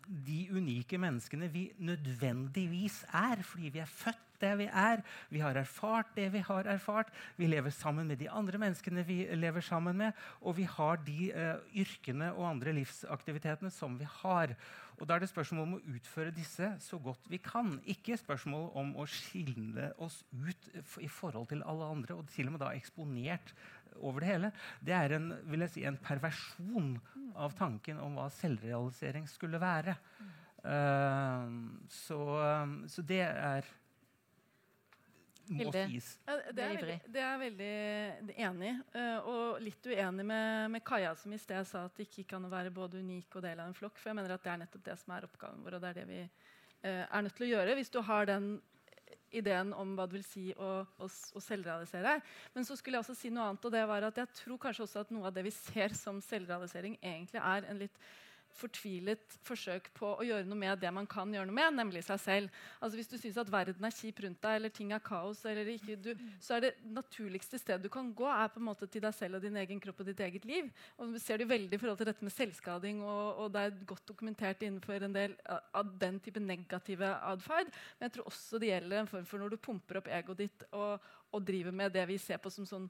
[0.07, 5.01] de unike menneskene vi nødvendigvis er, fordi vi er født der vi er.
[5.29, 7.11] Vi har erfart det vi har erfart.
[7.37, 10.11] Vi lever sammen med de andre menneskene vi lever sammen med.
[10.41, 14.55] Og vi har de uh, yrkene og andre livsaktivitetene som vi har.
[14.99, 17.75] Og Da er det spørsmål om å utføre disse så godt vi kan.
[17.91, 20.69] Ikke spørsmål om å skille oss ut
[21.03, 23.53] i forhold til alle andre, og til og med da eksponert
[23.99, 24.51] over det hele.
[24.83, 26.95] Det er en, vil jeg si, en perversjon
[27.35, 29.97] av tanken om hva selvrealisering skulle være.
[30.65, 31.51] Uh,
[31.91, 32.19] så,
[32.63, 33.67] um, så, det er
[35.53, 36.09] må sies.
[36.25, 38.71] Ja, det, er veldig, det er veldig enig.
[38.95, 42.47] Uh, og litt uenig med, med Kaja, som i sted sa at det ikke kan
[42.51, 43.99] være både unik og del av en flokk.
[44.01, 45.99] For jeg mener at det er nettopp det som er oppgaven vår, og det er
[46.01, 47.77] det vi uh, er nødt til å gjøre.
[47.79, 48.55] Hvis du har den
[49.35, 52.19] ideen om hva det vil si å, å, å, selvrealisere.
[52.55, 54.85] Men så skulle jeg også si noe annet, og det var at jeg tror kanskje
[54.85, 57.99] også at noe av det vi ser som selvrealisering, egentlig er en litt
[58.55, 62.21] fortvilet forsøk på å gjøre noe med det man kan gjøre noe med, nemlig seg
[62.21, 62.59] selv.
[62.79, 65.97] Altså Hvis du syns at verden er kjip rundt deg, eller ting er kaos, ikke,
[65.99, 66.11] du,
[66.43, 69.39] så er det naturligste stedet du kan gå, er på en måte til deg selv
[69.39, 70.71] og din egen kropp og ditt eget liv.
[70.97, 73.77] Og Vi ser det veldig i forhold til dette med selvskading, og, og, det er
[73.87, 77.71] godt dokumentert innenfor en del av den type negative atferd.
[77.97, 80.67] Men jeg tror også det gjelder en form for når du pumper opp egoet ditt
[80.71, 81.03] og,
[81.35, 82.89] og driver med det vi ser på som sånn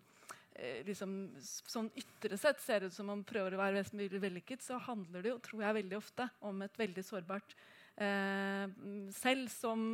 [0.87, 5.23] liksom, sånn ytre sett ser ut som om prøver å være mest vellykket, så handler
[5.23, 7.55] det jo, tror jeg, veldig ofte om et veldig sårbart
[8.01, 8.67] eh,
[9.15, 9.87] selv som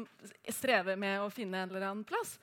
[0.50, 2.38] strever med å finne en eller annen plass.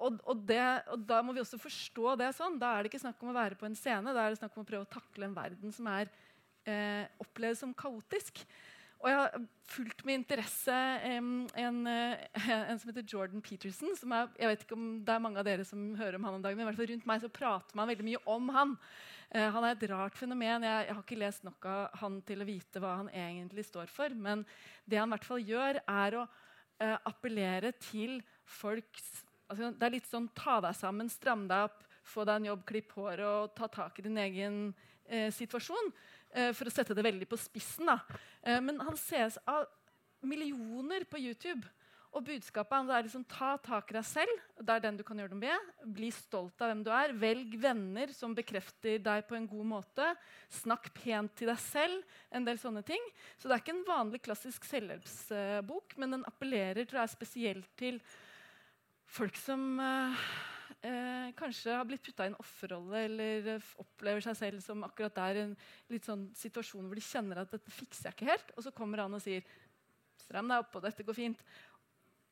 [0.00, 0.60] Og, og, det,
[0.92, 2.58] og, da må vi også forstå det sånn.
[2.60, 4.56] Da er det ikke snakk om å være på en scene, da er det snakk
[4.56, 6.10] om å prøve å takle en verden som er
[6.68, 8.42] eh, opplevd som kaotisk.
[9.00, 10.74] Og jeg har fulgt med interesse
[11.08, 13.94] en, en, uh, en, som heter Jordan Peterson.
[13.96, 16.36] Som er, jeg vet ikke om det er mange av dere som hører om han
[16.36, 18.74] om dagen, men i hvert fall rundt meg så prater man veldig mye om han.
[19.32, 20.68] Uh, han er et rart fenomen.
[20.68, 23.88] Jeg, jeg, har ikke lest nok av han til å vite hva han egentlig står
[23.94, 24.12] for.
[24.28, 24.44] Men
[24.84, 28.18] det han i hvert fall gjør, er å uh, appellere til
[28.50, 32.52] folks altså, Det er litt sånn ta deg sammen, stram deg opp, få deg en
[32.52, 34.62] jobb, klipp håret og ta tak i din egen
[35.10, 35.88] situasjon.
[36.30, 37.90] Eh, for å sette det veldig på spissen.
[37.90, 39.66] Eh, men han ses av
[40.22, 41.66] millioner på YouTube.
[42.10, 44.38] Og budskapet hans er liksom, ta tak i deg selv.
[44.58, 45.68] Det er den du kan gjøre noe med.
[45.94, 47.14] Bli stolt av hvem du er.
[47.14, 50.08] Velg venner som bekrefter deg på en god måte.
[50.60, 52.16] Snakk pent til deg selv.
[52.34, 53.04] En del sånne ting.
[53.38, 58.02] Så det er ikke en vanlig klassisk selvhjelpsbok, men den appellerer tror jeg, spesielt til
[59.10, 60.26] folk som uh,
[60.86, 65.16] eh, kanskje har blitt putta i en offerrolle eller eh, opplever seg selv som akkurat
[65.16, 65.56] der en
[65.92, 68.54] litt sånn situasjon hvor de kjenner at dette fikser jeg ikke helt.
[68.56, 69.44] Og så kommer han og sier
[70.20, 71.44] stram deg opp, og dette går fint.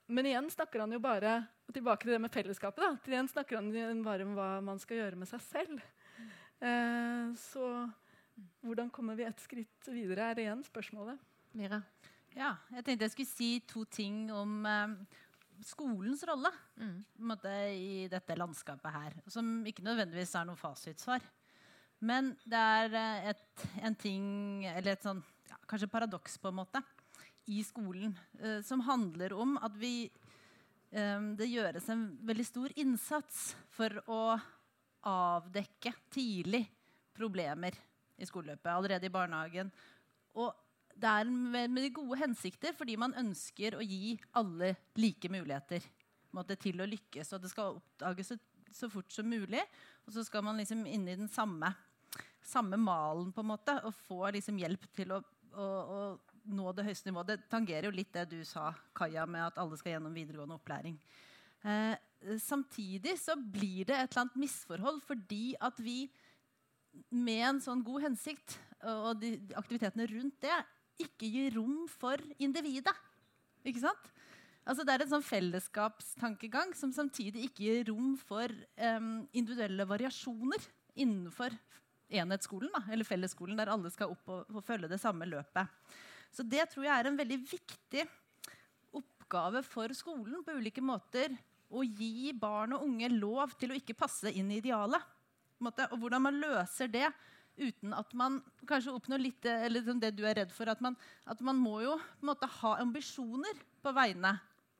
[0.08, 1.42] Men igjen snakker han jo bare
[1.74, 2.80] tilbake til det med fellesskapet.
[2.80, 5.82] da, til igjen snakker han bare om hva man skal gjøre med seg selv.
[6.64, 7.64] Eh, så
[8.64, 11.20] hvordan kommer vi et skritt videre, er igjen spørsmålet.
[11.58, 11.82] Mira?
[12.36, 14.96] Ja, jeg tenkte jeg skulle si to ting om, eh,
[15.66, 16.94] skolens rolle mm.
[17.28, 19.16] måte, i dette landskapet her.
[19.30, 21.24] Som ikke nødvendigvis er noe fasitsvar.
[22.04, 24.28] Men det er eh, et, en ting,
[24.70, 26.82] eller et sånn, ja, kanskje paradoks på en måte,
[27.48, 30.10] i skolen eh, som handler om at vi
[30.92, 34.22] eh, Det gjøres en veldig stor innsats for å
[35.08, 36.66] avdekke tidlig
[37.16, 37.74] problemer
[38.18, 39.70] i skoleløpet allerede i barnehagen.
[40.38, 40.52] Og
[40.98, 45.84] det er med, de gode hensikter fordi man ønsker å gi alle like muligheter
[46.36, 47.32] måte, til å lykkes.
[47.34, 48.38] Og det skal oppdages så,
[48.74, 49.62] så fort som mulig.
[50.06, 51.70] Og så skal man liksom inn i den samme,
[52.44, 55.22] samme malen på en måte, og få liksom hjelp til å,
[55.54, 56.00] å, å
[56.48, 57.34] nå det høyeste nivået.
[57.34, 60.98] Det tangerer jo litt det du sa, Kaja, med at alle skal gjennom videregående opplæring.
[61.66, 61.94] Eh,
[62.42, 66.04] samtidig så blir det et eller annet misforhold fordi at vi
[67.14, 68.56] med en sånn god hensikt
[68.88, 70.56] og de aktivitetene rundt det
[71.02, 72.94] ikke gir rom for individet.
[73.66, 74.10] Ikke sant?
[74.68, 80.66] Altså det er en sånn fellesskapstankegang som samtidig ikke gir rom for um, individuelle variasjoner
[80.98, 81.54] innenfor
[82.08, 85.68] enhetsskolen, da, eller fellesskolen, der alle skal opp og, og følge det samme løpet.
[86.32, 88.04] Så det tror jeg er en veldig viktig
[88.98, 91.32] oppgave for skolen på ulike måter.
[91.68, 95.00] Å gi barn og unge lov til å ikke passe inn i idealet.
[95.60, 97.08] Og hvordan man løser det
[97.58, 100.70] uten at man kanskje oppnår litt eller sånn det du er redd for.
[100.70, 100.96] At man,
[101.28, 104.36] at man må jo måte, ha ambisjoner på vegne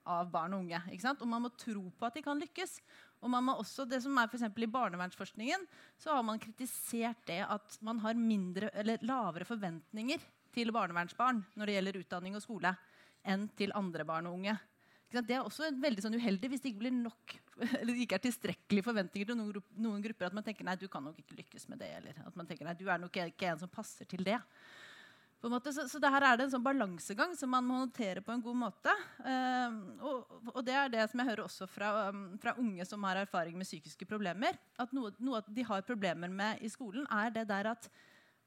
[0.08, 0.80] av barn og unge.
[1.18, 2.78] Og man må tro på at de kan lykkes.
[3.22, 5.66] Og man må også, det som er for I barnevernsforskningen
[5.98, 8.70] så har man kritisert det at man har mindre,
[9.02, 10.22] lavere forventninger
[10.54, 12.72] til barnevernsbarn når det gjelder utdanning og skole,
[13.26, 14.54] enn til andre barn og unge.
[15.08, 17.36] Det er også veldig sånn uheldig hvis det ikke nok
[17.88, 20.28] det ikke er tilstrekkelige forventninger til noen, noen, grupper.
[20.28, 21.88] At man tenker nei, du kan nok ikke lykkes med det.
[22.00, 24.36] Eller at man tenker nei, du er nok ikke en som passer til det.
[25.38, 28.58] Så, så her er det en sånn balansegang som man må håndtere på en god
[28.58, 28.94] måte.
[29.22, 33.06] Uh, og, og, det er det som jeg hører også fra, um, fra, unge som
[33.06, 34.58] har erfaring med psykiske problemer.
[34.82, 37.90] At noe, noe de har problemer med i skolen, er det der at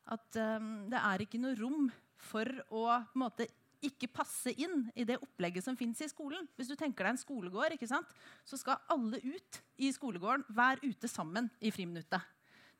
[0.09, 1.89] at um, det er ikke noe rom
[2.21, 2.85] for å
[3.17, 3.47] måte,
[3.85, 6.47] ikke passe inn i det opplegget som fins i skolen.
[6.57, 11.49] Hvis du tenker deg en skolegård, så skal alle ut i skolegården, være ute sammen
[11.59, 12.21] i friminuttet.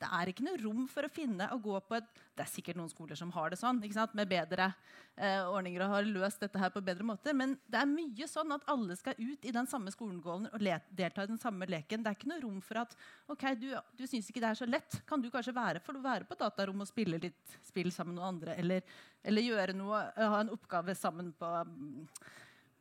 [0.02, 2.80] Det er ikke noe rom for å finne og gå på et Det er sikkert
[2.80, 3.82] noen skoler som har det sånn,
[4.18, 4.72] med bedre
[5.16, 7.36] eh, ordninger og har løst dette her på bedre måter.
[7.38, 10.66] Men det er mye sånn at alle skal ut i den samme skolegården og
[10.98, 12.02] delta i den samme leken.
[12.02, 12.96] Det er ikke noe rom for at
[13.30, 15.02] ok, du, du syns ikke det er så lett.
[15.06, 18.24] Kan du kanskje være, for å være på datarom og spille litt spill sammen med
[18.24, 18.58] noen andre?
[18.64, 21.52] Eller, eller gjøre noe, ha en oppgave sammen på,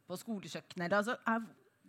[0.09, 0.97] på skolekjøkkenet?
[1.03, 1.19] Altså,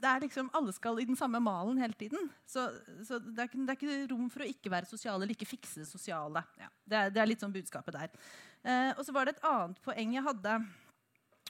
[0.02, 2.30] det er liksom, Alle skal i den samme malen hele tiden.
[2.45, 2.66] Så,
[3.06, 5.49] så det, er ikke, det, er ikke, rom for å ikke være sosiale eller ikke
[5.49, 6.43] fikse det sosiale.
[6.60, 8.16] Ja, det, er, det, er, litt sånn budskapet der.
[8.64, 10.56] Eh, og så var det et annet poeng jeg hadde.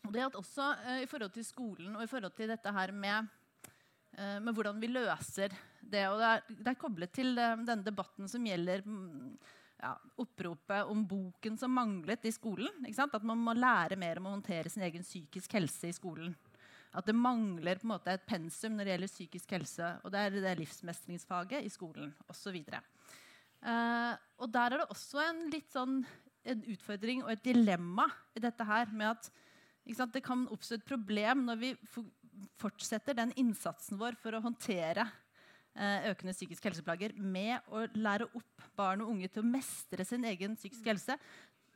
[0.03, 2.91] og det at også eh, I forhold til skolen og i forhold til dette her
[2.91, 3.31] med,
[4.17, 6.05] eh, med hvordan vi løser det.
[6.11, 9.33] og Det er, det er koblet til eh, denne debatten som gjelder mm,
[9.81, 12.83] ja, oppropet om boken som manglet i skolen.
[12.91, 16.35] At man må lære mer om å håndtere sin egen psykisk helse i skolen.
[16.91, 19.91] At det mangler på en måte et pensum når det gjelder psykisk helse.
[20.03, 22.57] Og det er det livsmestringsfaget i skolen osv.
[23.61, 26.01] Uh, og der er det også en litt sånn
[26.49, 29.27] en utfordring og et dilemma i dette her med at
[29.93, 31.71] sant, det kan oppstå et problem når vi
[32.61, 38.67] fortsetter den innsatsen vår for å håndtere uh, økende psykiske helseplager med å lære opp
[38.77, 41.17] barn og unge til å mestre sin egen psykiske helse.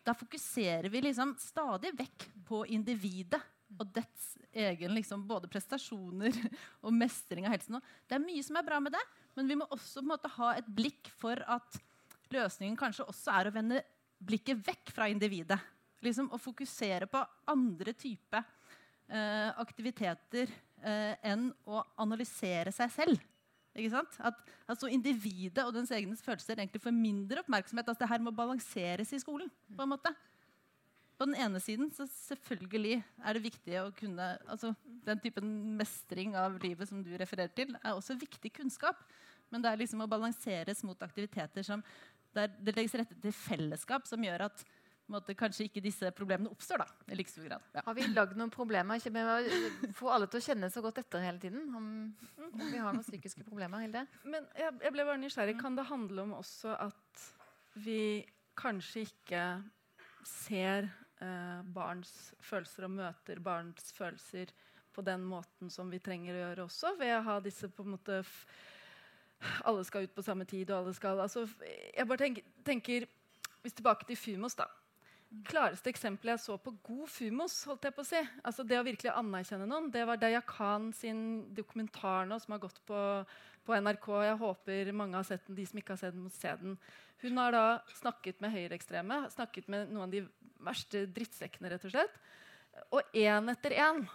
[0.06, 3.42] Da fokuserer vi liksom stadig vekk på individet
[3.76, 6.36] og dets egen liksom, både prestasjoner
[6.86, 7.82] og mestring av helsen.
[8.08, 9.04] Det er mye som er bra med det,
[9.36, 11.80] men vi må også måte, ha et blikk for at
[12.34, 13.82] løsningen kanskje også er å vende
[14.26, 15.60] blikket vekk fra individet.
[16.06, 18.44] Liksom, og fokusere på andre typer
[19.10, 20.52] eh, aktiviteter
[20.84, 23.24] eh, enn å analysere seg selv.
[23.76, 24.38] At
[24.70, 27.90] altså, individet og dens egne følelser egentlig får mindre oppmerksomhet.
[27.90, 29.52] Altså, det her må balanseres i skolen.
[29.76, 30.14] på en måte.
[31.16, 34.74] På den ene siden så selvfølgelig er det viktig å kunne altså
[35.06, 39.04] Den typen mestring av livet som du refererer til, er også viktig kunnskap.
[39.54, 41.84] Men det er liksom å balanseres mot aktiviteter som
[42.36, 44.66] der det legges rette til fellesskap, som gjør at
[45.12, 46.82] måte, kanskje ikke disse problemene oppstår.
[46.82, 47.66] da, i like stor grad.
[47.76, 47.84] Ja.
[47.86, 51.00] Har vi lagd noen problemer ikke med å få alle til å kjenne så godt
[51.04, 51.70] etter hele tiden?
[51.70, 51.88] Om,
[52.50, 53.86] om vi har noen psykiske problemer?
[53.86, 54.06] Hilde?
[54.26, 55.58] Men jeg, jeg ble bare nysgjerrig.
[55.62, 57.26] Kan det handle om også at
[57.86, 58.26] vi
[58.58, 59.46] kanskje ikke
[60.26, 60.90] ser
[61.24, 64.54] eh, barns følelser og møter barns følelser
[64.96, 67.96] på den måten som vi trenger å gjøre også, ved å ha disse på en
[67.98, 68.24] måte
[69.68, 71.44] Alle skal ut på samme tid, og alle skal altså,
[71.92, 73.08] Jeg bare tenker, tenker
[73.62, 74.70] Hvis tilbake til Fumos, da.
[75.50, 78.86] Klareste eksempelet jeg så på god Fumos, holdt jeg på å si, altså det å
[78.86, 81.20] virkelig anerkjenne noen, det var Dayakan sin
[81.58, 83.00] dokumentar nå, som har gått på,
[83.66, 84.10] på NRK.
[84.28, 85.58] Jeg håper mange har sett den.
[85.58, 86.76] De som ikke har sett den, må se den.
[87.24, 87.66] Hun har da
[87.98, 90.26] snakket med høyreekstreme, snakket med noen av de
[90.66, 92.22] verste drittsekkene, rett og slett.
[92.94, 94.06] Og én etter én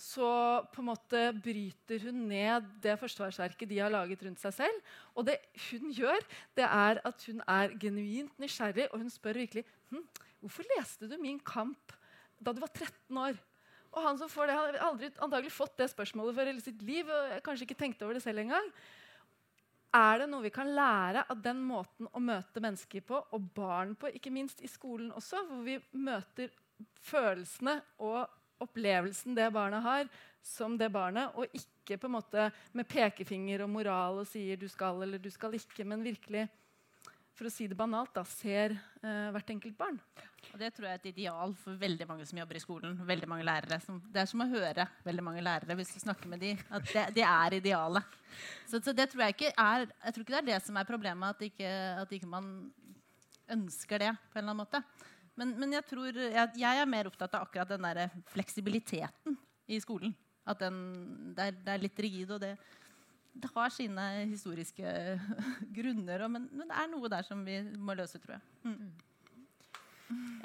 [0.00, 0.30] så
[0.72, 4.92] på en måte bryter hun ned det forsvarsverket de har laget rundt seg selv.
[5.12, 5.36] Og det
[5.68, 6.24] hun gjør,
[6.56, 10.06] det er at hun er genuint nysgjerrig, og hun spør virkelig hm,
[10.40, 11.92] hvorfor leste du Min kamp
[12.40, 13.36] da du var 13 år.
[13.90, 17.08] Og han som får det, har aldri antagelig fått det spørsmålet før i sitt liv.
[17.10, 18.70] og kanskje ikke tenkt over det selv engang.
[19.90, 23.96] Er det noe vi kan lære av den måten å møte mennesker på, og barn
[23.98, 26.52] på, ikke minst i skolen også, hvor vi møter
[27.02, 30.06] følelsene og opplevelsen det barna har,
[30.42, 34.68] som det barnet, og ikke på en måte med pekefinger og moral og sier du
[34.70, 36.46] skal eller du skal ikke, men virkelig
[37.40, 39.96] for å si det banalt, da, ser eh, hvert enkelt barn.
[40.50, 42.98] Og Det tror jeg er et ideal for veldig mange som jobber i skolen.
[43.08, 43.78] veldig mange lærere.
[43.80, 46.84] Som, det er som å høre veldig mange lærere hvis du snakker med dem, at
[46.92, 48.18] det, det er idealet.
[48.68, 50.88] Så, så, det tror jeg ikke er jeg tror ikke det er det som er
[50.88, 51.70] problemet, at ikke,
[52.02, 52.50] at ikke man
[53.50, 54.82] ønsker det på en eller annen måte.
[55.40, 59.38] Men, men jeg, tror, jeg, jeg, er mer opptatt av akkurat den der fleksibiliteten
[59.70, 60.12] i skolen.
[60.44, 60.76] At den,
[61.32, 62.36] det, er, det er litt rigid.
[62.36, 62.52] og det,
[63.32, 64.94] det har sine historiske
[65.76, 68.44] grunner, men, det er noe der som vi må løse, tror jeg.
[68.66, 68.90] Mm.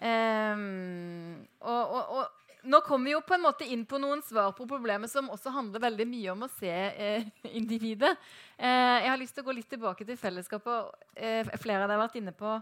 [0.05, 4.51] Um, og, og, og, nå kommer vi jo på en måte inn på noen svar
[4.57, 7.25] på problemet som også handler veldig mye om å se eh,
[7.59, 8.13] individet.
[8.57, 11.09] Eh, jeg har lyst til å gå litt tilbake til fellesskapet.
[11.13, 12.55] Eh, flere av dere har vært inne på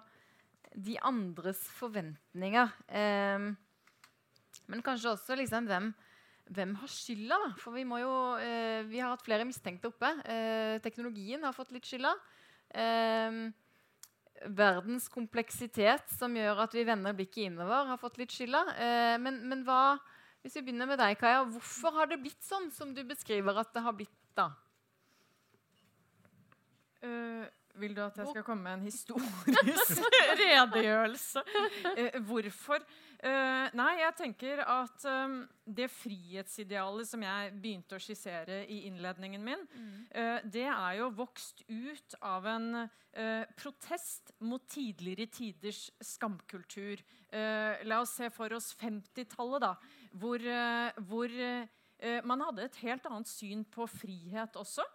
[0.73, 2.73] de andres forventninger.
[2.87, 3.47] Eh,
[4.71, 5.91] men kanskje også liksom, hvem,
[6.51, 7.37] hvem har skylda?
[7.45, 7.51] Da?
[7.61, 8.13] For vi, jo,
[8.43, 10.09] eh, vi, har hatt flere mistenkte oppe.
[10.27, 12.13] Eh, teknologien har fått litt skylda.
[12.69, 13.37] Eh,
[14.49, 18.63] verdens kompleksitet som gjør at vi vender blikket innover, har fått litt skylda.
[18.75, 19.95] Eh, men, men hva,
[20.43, 23.71] hvis vi begynner med deg, Kaja, hvorfor har det blitt sånn som du beskriver at
[23.75, 24.49] det har blitt da?
[27.03, 27.43] Uh,
[27.79, 29.49] vil du at jeg skal komme med en historisk
[30.41, 31.43] redegjørelse?
[31.97, 32.85] Uh, hvorfor?
[33.23, 39.45] Uh, nei, jeg tenker at um, det frihetsidealet som jeg begynte å skissere i innledningen
[39.45, 39.93] min, mm.
[40.11, 46.99] uh, det er jo vokst ut av en uh, protest mot tidligere tiders skamkultur.
[47.33, 49.71] la oss se for oss 50-tallet, da,
[50.21, 50.43] hvor,
[51.07, 51.31] hvor
[52.29, 54.85] man hadde et helt annet syn på frihet også.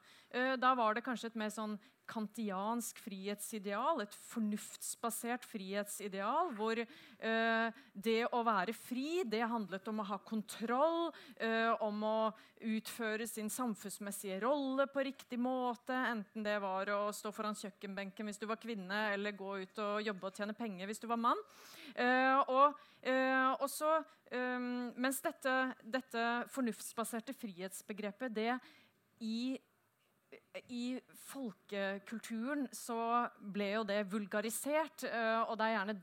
[0.63, 1.75] Da var det kanskje et mer sånn
[2.09, 10.09] kantiansk frihetsideal, et fornuftsbasert frihetsideal, hvor eh, det å være fri det handlet om å
[10.09, 12.19] ha kontroll, eh, om å
[12.65, 18.41] utføre sin samfunnsmessige rolle på riktig måte, enten det var å stå foran kjøkkenbenken hvis
[18.41, 21.45] du var kvinne, eller gå ut og jobbe og tjene penger hvis du var mann.
[21.95, 23.99] Eh, og, eh, og så,
[24.33, 24.59] eh,
[24.99, 25.55] mens dette,
[25.85, 28.53] dette fornuftsbaserte frihetsbegrepet det
[29.21, 29.59] i
[30.69, 30.99] i
[31.29, 32.97] folkekulturen så
[33.53, 35.05] ble jo det vulgarisert.
[35.09, 35.97] Eh, og det er gjerne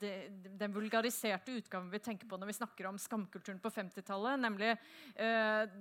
[0.61, 4.41] den vulgariserte utgaven vi tenker på når vi snakker om skamkulturen på 50-tallet.
[4.45, 5.75] Nemlig eh,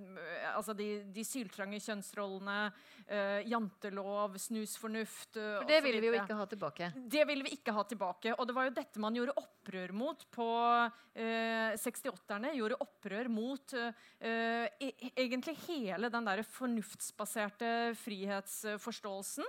[0.55, 2.59] altså de, de, syltrange kjønnsrollene,
[3.07, 6.91] eh, jantelov, snusfornuft eh, For det ville vi jo ikke ha tilbake.
[7.17, 8.37] Det ville vi ikke ha tilbake.
[8.39, 10.49] Og det var jo dette man gjorde opprør mot på
[11.13, 12.55] eh, 68-erne.
[12.57, 19.45] Gjorde opprør mot eh, e egentlig hele den der fornuftsbaserte frihets virkelighetsforståelsen.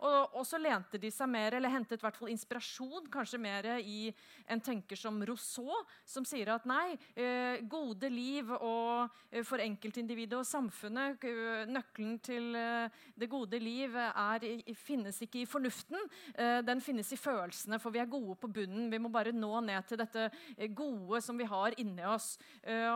[0.00, 4.08] Og, og, så lente de seg mer, eller hentet hvert fall inspirasjon kanskje mer i
[4.50, 10.38] en tenker som Rousseau, som sier at nei, eh, gode liv og eh, for enkeltindividet
[10.38, 14.46] og samfunnet eh, Nøkkelen til eh, det gode liv er,
[14.78, 16.00] finnes ikke i fornuften,
[16.34, 18.88] eh, den finnes i følelsene, for vi er gode på bunnen.
[18.92, 22.32] Vi må bare nå ned til dette eh, gode som vi har inni oss.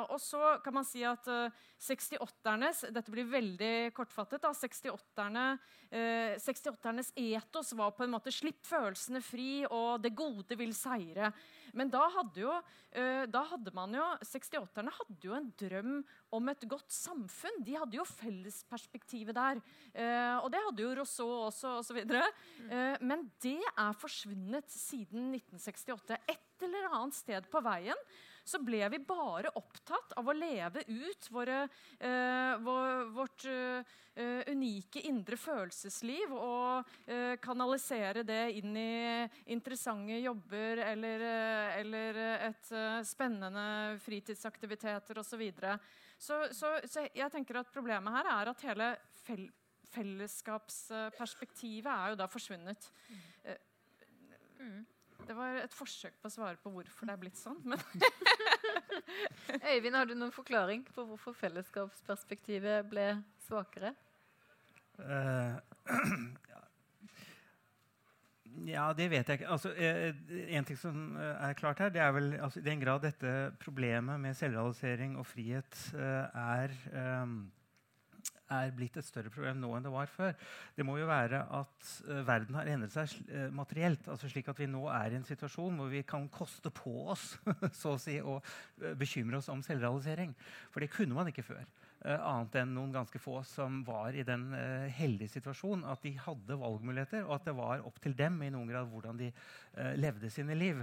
[0.09, 1.27] og så kan man si at
[1.81, 4.43] 68-ernes Dette blir veldig kortfattet.
[4.43, 5.45] da, 68-erne
[6.41, 11.33] 68 etos var på en måte 'slipp følelsene fri', og 'det gode vil seire'.
[11.75, 16.49] Men da hadde, jo, uh, da hadde man jo 68-erne hadde jo en drøm om
[16.49, 17.65] et godt samfunn.
[17.65, 19.59] De hadde jo fellesperspektivet der.
[19.91, 21.99] Uh, og det hadde jo Rousseau også, osv.
[22.05, 26.21] Uh, men det er forsvunnet siden 1968.
[26.29, 27.99] Et eller annet sted på veien
[28.45, 31.63] så ble vi bare opptatt av å leve ut våre,
[31.99, 40.85] eh, vår, vårt eh, unike indre følelsesliv og eh, kanalisere det inn i interessante jobber
[40.85, 42.21] eller, eh, eller
[42.51, 45.43] et eh, spennende fritidsaktiviteter osv.
[46.19, 49.49] Så, så Så, så jeg tenker at problemet her er at hele fel
[49.95, 52.91] fellesskapsperspektivet er jo da forsvunnet.
[54.59, 54.87] Mm.
[55.25, 57.61] Det var et forsøk på å svare på hvorfor det er blitt sånn.
[59.73, 63.07] Øyvind, har du noen forklaring på hvorfor fellesskapsperspektivet ble
[63.47, 63.95] svakere?
[65.01, 65.57] Uh,
[68.63, 69.51] Ja, det vet jeg ikke.
[69.51, 70.15] Altså, eh,
[70.55, 73.53] en ting som eh, er klart her, det er vel altså, I den grad dette
[73.61, 77.27] problemet med selvrealisering og frihet eh, er, eh,
[78.55, 80.35] er blitt et større problem nå enn det var før,
[80.77, 84.09] det må jo være at eh, verden har endret seg eh, materielt.
[84.09, 87.35] altså Slik at vi nå er i en situasjon hvor vi kan koste på oss
[87.81, 88.41] så å si, å
[88.99, 90.35] bekymre oss om selvrealisering.
[90.73, 91.65] For det kunne man ikke før.
[92.05, 94.51] Annet enn noen ganske få som var i den
[94.93, 98.69] heldige situasjonen at de hadde valgmuligheter, og at det var opp til dem i noen
[98.69, 99.31] grad hvordan de
[99.97, 100.83] levde sine liv.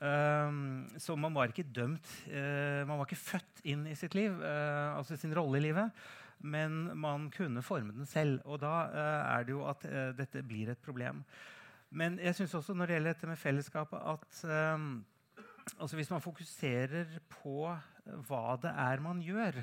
[0.00, 5.20] Um, så man var ikke dømt Man var ikke født inn i sitt liv, altså
[5.20, 5.92] sin rolle i livet.
[6.42, 8.40] Men man kunne forme den selv.
[8.44, 9.86] Og da er det jo at
[10.18, 11.22] dette blir et problem.
[11.92, 15.04] Men jeg syns også når det gjelder dette med fellesskapet, at um,
[15.78, 17.66] altså hvis man fokuserer på
[18.28, 19.60] hva det er man gjør,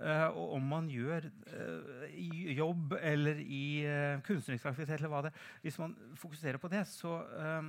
[0.00, 5.32] og om man gjør uh, i jobb eller i uh, kunstnerisk aktivitet eller hva det
[5.64, 7.18] Hvis man fokuserer på det, så,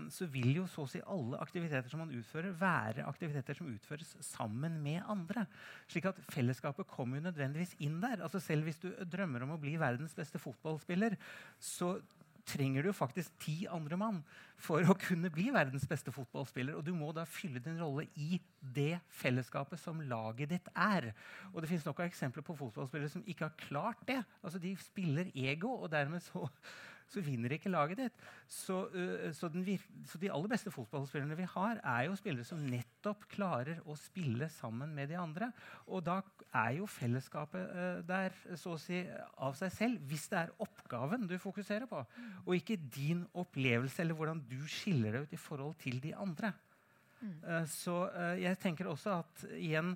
[0.09, 4.15] så, vil jo så å si alle aktiviteter som man utfører, være aktiviteter som utføres
[4.25, 5.45] sammen med andre.
[5.91, 8.23] Slik at fellesskapet kommer jo nødvendigvis inn der.
[8.23, 11.17] Altså Selv hvis du drømmer om å bli verdens beste fotballspiller,
[11.59, 11.97] så
[12.51, 14.21] trenger du faktisk ti andre mann
[14.61, 16.75] for å kunne bli verdens beste fotballspiller.
[16.77, 21.11] Og du må da fylle din rolle i det fellesskapet som laget ditt er.
[21.51, 24.19] Og det finnes nok av eksempler på fotballspillere som ikke har klart det.
[24.43, 26.45] Altså De spiller ego, og dermed så
[27.11, 28.23] så vinner ikke laget ditt.
[28.47, 29.49] Så, uh, så,
[30.07, 34.47] så, de aller beste fotballspillerne vi har, er jo spillere som nettopp klarer å spille
[34.53, 35.51] sammen med de andre.
[35.91, 36.21] Og da
[36.63, 39.03] er jo fellesskapet uh, der så å si
[39.41, 42.01] av seg selv, hvis det er oppgaven du fokuserer på,
[42.45, 46.55] og ikke din opplevelse eller hvordan du skiller deg ut i forhold til de andre.
[47.21, 47.67] Mm.
[47.69, 47.95] så
[48.41, 49.91] jeg tenker også at igjen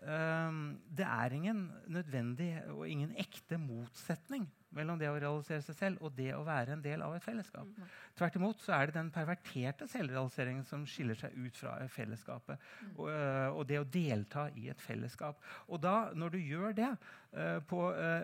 [0.00, 4.46] det er ingen nødvendig og ingen ekte motsetning
[4.76, 7.68] mellom det å realisere seg selv og det å være en del av et fellesskap.
[7.68, 7.88] Mm.
[8.18, 12.62] Tvert imot så er det den perverterte selvrealiseringen som skiller seg ut fra fellesskapet.
[12.82, 12.92] Mm.
[12.96, 15.40] Og, øh, og, det å delta i et fellesskap.
[15.68, 17.80] Og da, når du gjør det uh, på,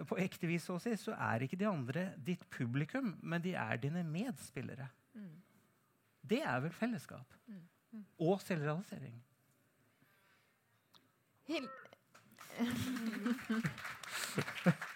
[0.09, 3.81] på, ekte vis, så, si, så er ikke de andre ditt publikum, men de er
[3.83, 4.89] dine medspillere.
[5.15, 5.35] Mm.
[6.29, 7.29] Det er vel fellesskap.
[7.47, 7.65] Mm.
[7.93, 8.07] Mm.
[8.29, 9.17] Og selvrealisering.
[11.49, 11.69] Hil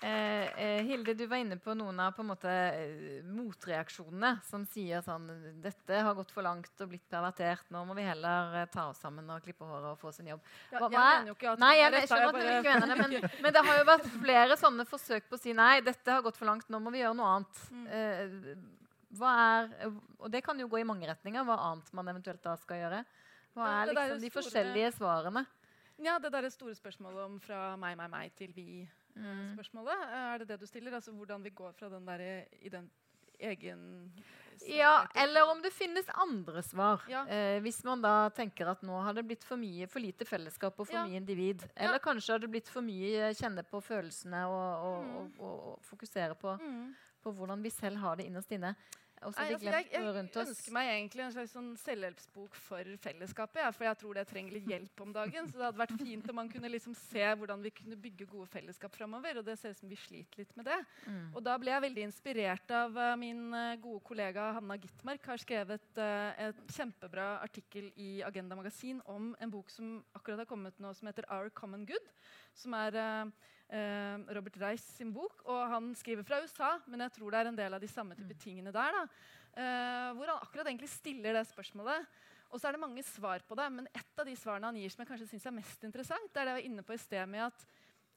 [0.00, 4.62] Eh, eh, Hilde, du var inne på noen av på en måte, eh, motreaksjonene som
[4.70, 5.26] sier sånn
[5.58, 7.66] Dette har gått for langt og blitt pervertert.
[7.74, 10.30] Nå må vi heller eh, ta oss sammen og klippe håret og få oss en
[10.30, 10.44] jobb.
[10.70, 12.92] Hva, ja, jeg mener jo ikke at nei, jeg, jeg skjønner at du ikke mener
[12.92, 16.14] det, men, men, det har jo vært flere sånne forsøk på å si nei, dette
[16.14, 17.64] har gått for langt, nå må vi gjøre noe annet.
[17.74, 17.88] Mm.
[17.98, 18.54] Eh,
[19.18, 19.70] hva er,
[20.20, 23.02] og det kan jo gå i mange retninger, hva annet man eventuelt da skal gjøre.
[23.58, 25.42] Hva er liksom de forskjellige svarene?
[25.98, 28.86] Ja, Det der store spørsmålet om fra meg, meg, meg til vi
[29.18, 29.44] mm.
[29.56, 30.08] spørsmålet.
[30.22, 30.94] Er det det du stiller?
[30.98, 32.24] Altså Hvordan vi går fra den der
[32.62, 32.90] i den
[33.38, 34.12] egen
[34.66, 37.02] ja, eller om det finnes andre svar.
[37.08, 37.26] Ja.
[37.28, 40.78] Eh, hvis man da tenker at nå har det blitt for, mye, for lite fellesskap
[40.78, 41.04] og for ja.
[41.06, 41.62] mye individ.
[41.76, 42.04] Eller ja.
[42.04, 45.28] kanskje har det blitt for mye kjenne på følelsene og, og, mm.
[45.38, 46.88] og, og fokusere på, mm.
[47.22, 48.74] på, hvordan vi selv har det innerst inne.
[49.18, 53.60] Nei, altså, jeg, jeg ønsker meg egentlig en slags sånn selvhjelpsbok for fellesskapet.
[53.64, 55.48] Ja, for jeg tror det trenger litt hjelp om dagen.
[55.50, 58.46] Så det hadde vært fint om man kunne liksom se hvordan vi kunne bygge gode
[58.52, 59.40] fellesskap framover.
[59.40, 60.78] Og det ser ut som vi sliter litt med det.
[61.08, 61.26] Mm.
[61.34, 65.26] Og da ble jeg veldig inspirert av uh, min uh, gode kollega Hanna Gitmark.
[65.32, 70.50] Har skrevet uh, et kjempebra artikkel i Agenda Magasin om en bok som akkurat har
[70.50, 72.12] kommet nå, som heter Our Common Good.
[72.58, 73.30] Som er eh,
[74.32, 75.42] Robert Reiss sin bok.
[75.46, 78.16] Og han skriver fra USA, men jeg tror det er en del av de samme
[78.18, 78.40] type mm.
[78.40, 78.96] tingene der.
[78.96, 79.04] Da,
[79.58, 82.08] eh, hvor han akkurat egentlig stiller det spørsmålet.
[82.48, 84.92] Og så er det mange svar på det, men et av de svarene han gir
[84.92, 87.02] som jeg kanskje synes er mest interessant, det er det jeg var inne på i
[87.02, 87.66] sted med at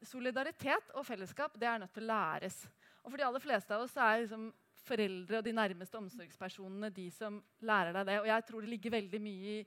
[0.08, 2.62] solidaritet og fellesskap det er nødt til å læres.
[3.04, 4.48] Og for de aller fleste av oss er liksom
[4.82, 7.38] foreldre og de nærmeste omsorgspersonene de som
[7.68, 8.18] lærer deg det.
[8.24, 9.66] Og jeg tror det ligger veldig mye i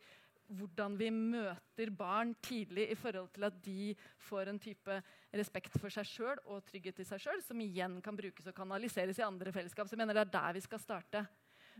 [0.53, 3.95] hvordan vi møter barn tidlig i forhold til at de
[4.27, 4.99] får en type
[5.35, 9.21] respekt for seg sjøl og trygghet i seg sjøl, som igjen kan brukes og kanaliseres
[9.21, 9.89] i andre fellesskap.
[9.89, 11.25] Så jeg mener det er der vi skal starte.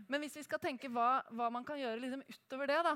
[0.09, 2.95] Men hvis vi skal tenke hva, hva man kan gjøre liksom utover det, da,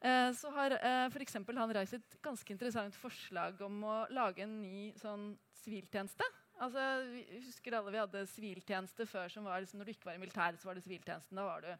[0.00, 1.38] eh, så har eh, f.eks.
[1.46, 5.32] han reist et ganske interessant forslag om å lage en ny sånn
[5.62, 6.26] siviltjeneste.
[6.62, 6.80] Altså,
[7.10, 9.28] vi husker alle vi hadde siviltjeneste før.
[9.28, 11.38] som var liksom, Når du ikke var i militæret, så var det siviltjenesten.
[11.38, 11.72] Da var du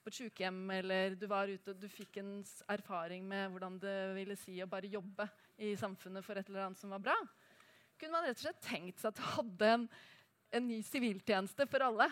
[0.00, 2.32] på et sykehjem, eller du var ute og du fikk en
[2.72, 5.26] erfaring med hvordan det ville si å bare jobbe
[5.60, 7.16] i samfunnet for et eller annet som var bra,
[8.00, 9.86] kunne man rett og slett tenkt seg at du hadde en,
[10.56, 12.08] en ny siviltjeneste for alle.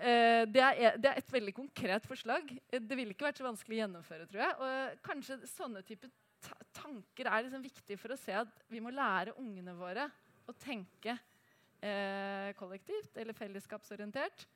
[0.00, 2.54] Eh, det, er, det, er, et veldig konkret forslag.
[2.70, 4.28] Det ville ikke vært så vanskelig å gjennomføre.
[4.30, 4.54] tror jeg.
[4.62, 6.12] Og kanskje sånne typer
[6.72, 10.06] tanker er liksom viktig for å se at vi må lære ungene våre
[10.48, 11.18] å tenke
[11.82, 14.46] eh, kollektivt eller fellesskapsorientert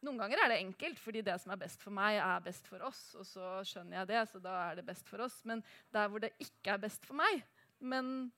[0.00, 2.80] Noen ganger er det enkelt, fordi det som er best for meg, er best for
[2.88, 3.02] oss.
[3.20, 5.36] Og så skjønner jeg det, så da er det best for oss.
[5.48, 5.60] Men
[5.92, 7.42] der hvor det ikke er best for meg,
[7.80, 8.30] men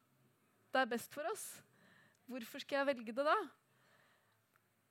[0.75, 1.45] det er best for oss,
[2.27, 3.37] hvorfor skal jeg velge det da?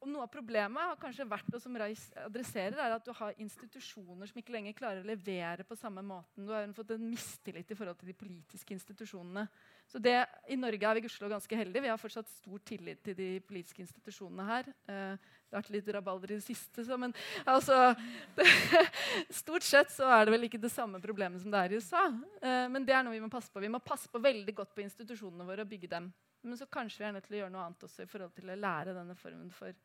[0.02, 3.36] Og noe av problemet har kanskje vært, og som Reis adresserer, er at du har
[3.38, 6.48] institusjoner som ikke lenger klarer å levere på samme måten.
[6.48, 9.44] Du har fått en mistillit i forhold til de politiske institusjonene.
[9.86, 10.16] Så det,
[10.50, 11.86] I Norge er vi gudskjelov ganske heldige.
[11.86, 14.72] Vi har fortsatt stor tillit til de politiske institusjonene her.
[14.90, 17.14] Eh, det har vært litt rabalder i det siste, så, men
[17.46, 17.92] altså
[18.40, 18.48] det,
[19.44, 22.08] Stort sett så er det vel ikke det samme problemet som det er i USA.
[22.42, 23.62] Eh, men det er noe vi må passe på.
[23.62, 26.10] Vi må passe på veldig godt på institusjonene våre og bygge dem.
[26.42, 28.50] Men så kanskje vi er nødt til å gjøre noe annet også i forhold til
[28.50, 29.76] å lære denne formen for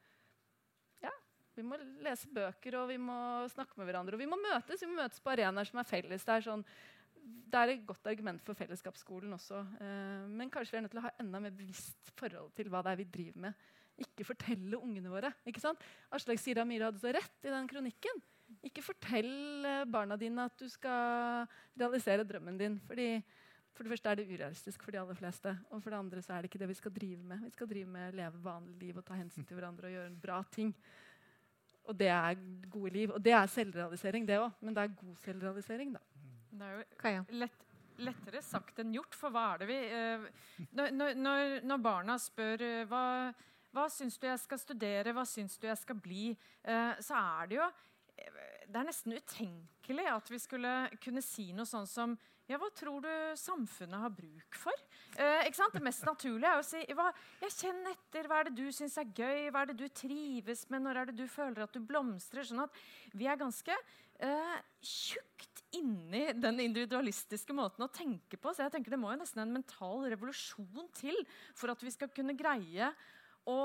[1.57, 3.17] vi må lese bøker, og vi må
[3.53, 4.17] snakke med hverandre.
[4.17, 6.27] Og vi må møtes vi må møtes på arenaer som er felles.
[6.27, 6.65] Det er, sånn,
[7.53, 9.63] det er et godt argument for fellesskapsskolen også.
[9.81, 12.85] Eh, men kanskje vi er nødt til å ha enda mer bevisst forhold til hva
[12.85, 13.67] det er vi driver med.
[14.07, 15.33] Ikke fortelle ungene våre.
[15.49, 15.83] ikke sant?
[16.13, 18.23] Aslak Sira Myhre hadde så rett i den kronikken.
[18.67, 21.49] Ikke fortell eh, barna dine at du skal
[21.79, 22.81] realisere drømmen din.
[22.87, 23.11] fordi
[23.77, 25.53] for det første er det urealistisk for de aller fleste.
[25.69, 27.43] Og for det andre så er det ikke det vi skal drive med.
[27.45, 30.23] Vi skal drive med leve vanlig liv og ta hensyn til hverandre og gjøre en
[30.23, 30.73] bra ting.
[31.87, 32.39] Og det er
[32.71, 33.13] gode liv.
[33.15, 34.51] Og det er selvrealisering, det òg.
[34.61, 36.03] Men det er god selvrealisering, da.
[36.57, 37.67] Det er jo lett,
[38.03, 40.29] lettere sagt enn gjort, for hva er det vi eh,
[40.77, 43.03] når, når, når, barna spør eh, hva,
[43.77, 46.31] hva syns du jeg skal studere, hva syns du jeg skal bli,
[46.65, 50.73] eh, så er det jo eh, Det er nesten utenkelig at vi skulle
[51.03, 52.17] kunne si noe sånn som
[52.47, 54.85] ja, hva tror du samfunnet har bruk for?
[55.19, 57.09] Eh, det mest naturlige er å si hva,
[57.43, 58.29] jeg kjenner etter.
[58.31, 59.49] Hva er det du syns er gøy?
[59.51, 60.85] Hva er det du trives med?
[60.85, 62.47] Når er det du føler at du blomstrer?
[62.47, 62.79] Sånn at
[63.17, 68.55] vi er ganske eh, tjukt inni den individualistiske måten å tenke på.
[68.55, 71.19] Så jeg tenker det må jo nesten en mental revolusjon til
[71.57, 72.93] for at vi skal kunne greie
[73.47, 73.59] å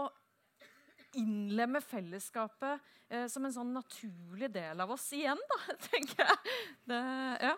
[1.20, 2.80] innlemme fellesskapet
[3.12, 5.60] eh, som en sånn naturlig del av oss igjen, da,
[5.90, 6.56] tenker jeg.
[6.88, 7.02] Det,
[7.50, 7.58] ja.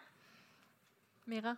[1.29, 1.55] Mira,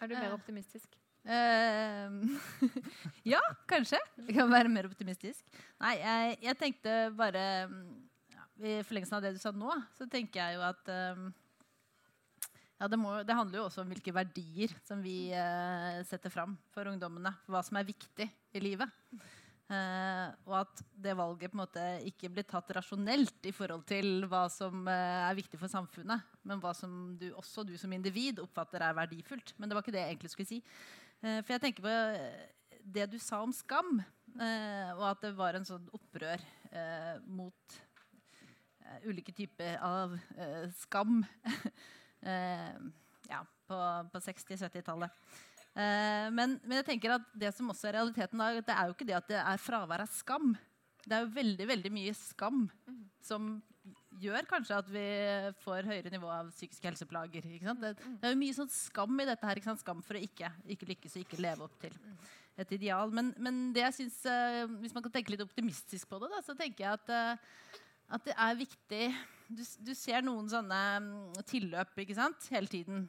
[0.00, 0.96] er du mer eh, optimistisk?
[1.22, 2.24] Uh,
[3.34, 4.00] ja, kanskje.
[4.24, 5.44] Jeg kan være mer optimistisk.
[5.82, 7.44] Nei, jeg, jeg tenkte bare
[8.32, 11.28] ja, I forlengelsen av det du sa nå, så tenker jeg jo at um,
[12.80, 16.56] ja, det, må, det, handler jo også om hvilke verdier som vi uh, setter fram
[16.74, 17.30] for ungdommene.
[17.46, 18.90] Hva som er viktig i livet.
[19.72, 24.26] Uh, og at det valget på en måte ikke blir tatt rasjonelt i forhold til
[24.28, 28.42] hva som uh, er viktig for samfunnet, men hva som du, også du som individ
[28.42, 29.54] oppfatter er verdifullt.
[29.56, 30.58] Men det var ikke det jeg egentlig skulle si.
[31.24, 31.94] Uh, for jeg tenker på
[32.92, 34.02] det du sa om skam,
[34.32, 36.40] og at det var en sånn opprør
[37.30, 37.74] mot
[39.04, 40.16] ulike typer av
[40.80, 41.20] skam
[43.30, 43.78] ja, på,
[44.10, 45.12] på 60-70-tallet.
[45.12, 48.96] Eh, men, men, jeg tenker at det som også er realiteten, da, det er jo
[48.96, 50.52] ikke det at det er fravær av skam.
[51.02, 52.98] Det er jo veldig veldig mye skam mm.
[53.24, 53.54] som
[54.22, 55.06] gjør kanskje at vi
[55.62, 57.46] får høyere nivå av psykiske helseplager.
[57.48, 59.60] Det, det, er jo mye sånn skam i dette her.
[59.80, 61.96] Skam for å ikke, ikke, lykkes og ikke leve opp til
[62.60, 63.12] et ideal.
[63.14, 66.42] Men, men det jeg synes, uh, hvis man kan tenke litt optimistisk på det, da,
[66.44, 67.78] så tenker jeg at, uh,
[68.18, 69.06] at det er viktig
[69.52, 71.08] du, du, ser noen sånne um,
[71.48, 73.08] tilløp hele tiden.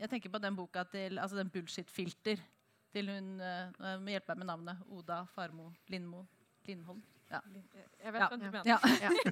[0.00, 2.40] Jeg tenker på den boka til altså den Bullshit-filter
[2.94, 4.86] til hun uh, må hjelpe meg med navnet.
[4.94, 6.24] Oda Farmo Lindmo
[6.68, 7.02] Lindholm.
[7.30, 7.40] Ja.
[8.04, 8.66] Jeg vet hva du mener.
[8.68, 8.78] Ja.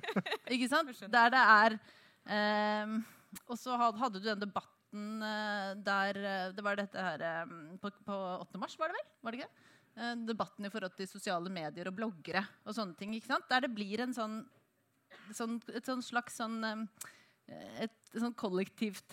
[0.54, 0.92] Ikke sant?
[1.12, 1.76] Der det er
[2.86, 2.96] um,
[3.46, 7.92] Og så hadde du den debatten uh, der uh, Det var dette her um, på,
[8.06, 8.62] på, 8.
[8.62, 9.08] mars, var det vel?
[9.22, 9.68] Var det ikke?
[9.92, 13.14] Uh, debatten i forhold til sosiale medier og bloggere og sånne ting.
[13.16, 13.48] ikke sant?
[13.50, 14.40] Der det blir en sånn,
[15.36, 16.86] sånn et sånn slags sånn um,
[17.82, 18.34] et, sånn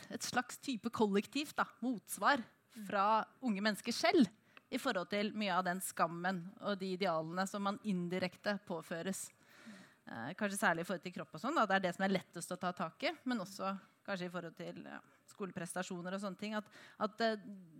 [0.09, 2.43] et slags type kollektivt da, motsvar
[2.87, 4.27] fra unge mennesker selv
[4.69, 9.29] i forhold til mye av den skammen og de idealene som man indirekte påføres.
[10.09, 11.57] Eh, kanskje særlig i forhold til kropp og sånn.
[11.57, 13.13] Det er det som er lettest å ta tak i.
[13.29, 13.71] Men også
[14.05, 16.55] kanskje i forhold til ja, skoleprestasjoner og sånne ting.
[16.57, 16.69] At,
[17.05, 17.23] at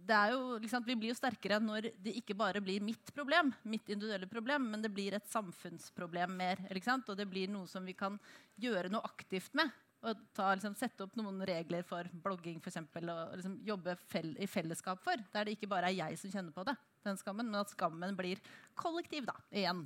[0.10, 3.90] er jo, liksom, vi blir jo sterkere når det ikke bare blir mitt problem, mitt
[3.90, 6.62] individuelle problem, men det blir et samfunnsproblem mer.
[6.70, 8.18] Og det blir noe som vi kan
[8.62, 9.70] gjøre noe aktivt med.
[10.00, 14.32] Og ta, liksom, sette opp noen regler for blogging for eksempel, og liksom, jobbe fel
[14.40, 15.20] i fellesskap for.
[15.34, 16.76] Der det ikke bare er jeg som kjenner på det,
[17.08, 18.40] den skammen, men at skammen blir
[18.80, 19.84] kollektiv da, igjen.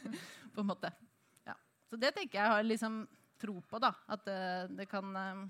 [0.54, 0.92] på en måte.
[1.48, 1.56] Ja.
[1.88, 3.04] Så det tenker jeg har liksom
[3.40, 3.80] tro på.
[3.80, 4.40] da, At det,
[4.76, 5.46] det kan um,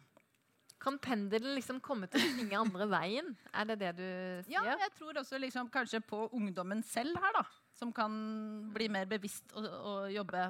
[0.84, 3.30] kan pendelen liksom komme til å svinge andre veien?
[3.56, 4.06] Er det det du
[4.44, 4.52] sier?
[4.52, 7.44] Ja, jeg tror også liksom, kanskje på ungdommen selv her, da.
[7.74, 8.12] Som kan
[8.74, 10.44] bli mer bevisst og, og jobbe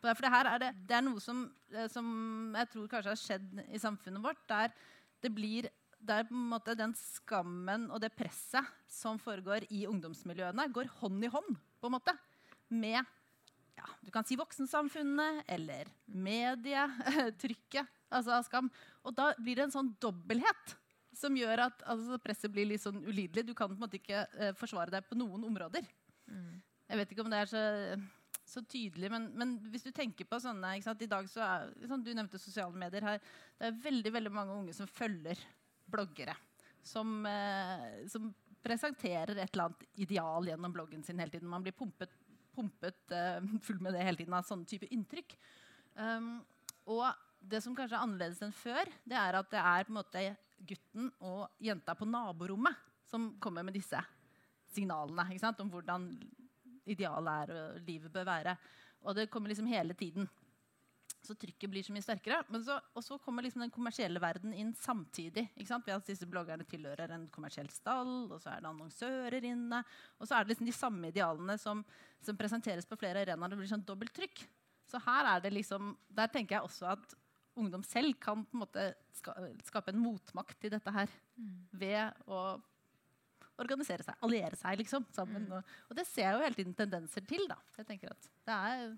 [0.00, 1.44] for det her er, det, det er noe som,
[1.74, 2.06] eh, som,
[2.56, 4.40] jeg tror kanskje har skjedd i samfunnet vårt.
[4.48, 4.72] Der
[5.20, 5.68] det blir
[6.00, 11.24] der på en måte den skammen og det presset som foregår i ungdomsmiljøene, går hånd
[11.26, 12.14] i hånd på en måte,
[12.70, 13.00] med
[13.76, 18.70] ja, Du du kan si voksensamfunnet eller medietrykket altså av skam.
[19.04, 20.76] Og da blir det en sånn dobbelthet
[21.16, 23.46] som gjør at altså, presset blir litt sånn ulidelig.
[23.48, 25.86] Du kan på en måte ikke eh, forsvare deg på noen områder.
[26.30, 26.60] Mm.
[26.90, 27.62] Jeg vet ikke om det er så,
[28.50, 32.04] så tydelig, men, men, hvis du tenker på sånne sant, I dag så er, sånn,
[32.04, 33.20] Du nevnte sosiale medier her.
[33.58, 35.38] Det er veldig, veldig mange unge som følger
[35.90, 36.34] bloggere.
[36.82, 38.30] Som, eh, som
[38.64, 41.50] presenterer et eller annet ideal gjennom bloggen sin hele tiden.
[41.50, 42.12] Man blir pumpet,
[42.56, 45.36] pumpet eh, full med det hele tiden av sånne type inntrykk.
[46.00, 46.38] Um,
[46.90, 47.06] og
[47.40, 50.24] det som kanskje er annerledes enn før, det er at det er på en måte
[50.68, 52.76] gutten og jenta på naborommet
[53.08, 54.00] som kommer med disse
[54.70, 56.10] signalene om hvordan
[56.92, 58.56] idealet er og livet bør være.
[59.06, 60.28] Og det kommer liksom hele tiden.
[61.20, 62.40] Så trykket blir så mye sterkere.
[62.52, 65.46] Men så, og så kommer liksom den kommersielle verden inn samtidig.
[65.56, 69.82] Ved at disse bloggerne tilhører en kommersiell stall, og så er det annonsører inne.
[70.18, 71.84] Og så er det liksom de samme idealene som,
[72.24, 73.52] som presenteres på flere arenaer.
[73.52, 74.44] Det blir sånn dobbelt trykk.
[74.90, 77.18] Så her er det liksom, der tenker jeg også at
[77.60, 78.86] ungdom selv kan på en måte
[79.66, 81.54] skape en motmakt til dette her mm.
[81.78, 82.40] ved å
[83.60, 85.46] organisere seg, alliere seg liksom, sammen.
[85.48, 85.56] Mm.
[85.58, 87.46] Og, og, det ser jeg jo hele tiden tendenser til.
[87.50, 87.58] da.
[87.78, 88.94] Jeg tenker at det er,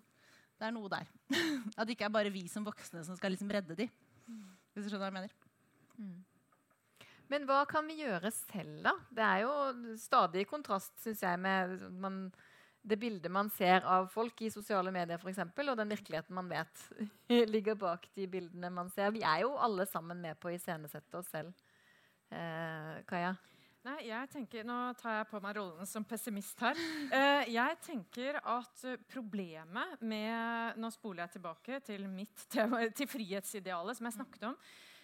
[0.61, 1.09] det er noe der.
[1.77, 3.89] at det ikke er bare vi som voksne som skal liksom redde de.
[4.73, 5.35] Hvis du skjønner hva jeg mener.
[5.99, 6.21] Mm.
[7.33, 8.93] Men hva kan vi gjøre selv, da?
[9.13, 9.53] Det er jo
[10.01, 12.25] stadig kontrast, syns jeg, med man
[12.83, 16.83] det bildet man ser av folk i sosiale medier, eksempel, og den virkeligheten man vet
[17.55, 19.13] ligger bak de bildene man ser.
[19.15, 21.55] Vi er jo alle sammen med på å iscenesette oss selv.
[22.33, 23.37] Eh, Kaja?
[23.83, 26.79] Nei, jeg tenker, Nå tar jeg på meg rollen som pessimist her.
[27.13, 33.99] Eh, jeg tenker at problemet med Nå spoler jeg tilbake til mitt tema, til frihetsidealet,
[33.99, 34.55] som jeg snakket om.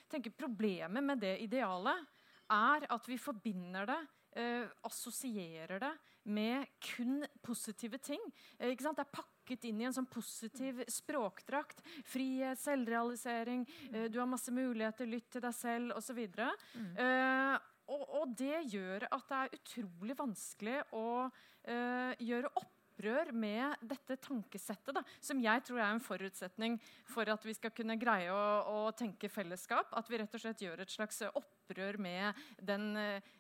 [0.05, 2.07] Jeg tenker Problemet med det idealet
[2.55, 3.99] er at vi forbinder det
[4.39, 5.93] eh, assosierer det
[6.29, 8.21] med kun positive ting.
[8.59, 11.83] Eh, det er pakket inn i en sånn positiv språkdrakt.
[12.09, 16.23] Frihet, selvrealisering, eh, du har masse muligheter, lytt til deg selv osv.
[16.29, 16.95] Mm.
[16.95, 23.85] Eh, og, og, det gjør at det er utrolig vanskelig å uh, gjøre opprør med
[23.87, 26.77] dette tankesettet, da, som jeg tror er en forutsetning
[27.09, 29.95] for at vi skal kunne greie å, å tenke fellesskap.
[29.97, 33.33] At vi rett og slett gjør et slags opprør med den uh,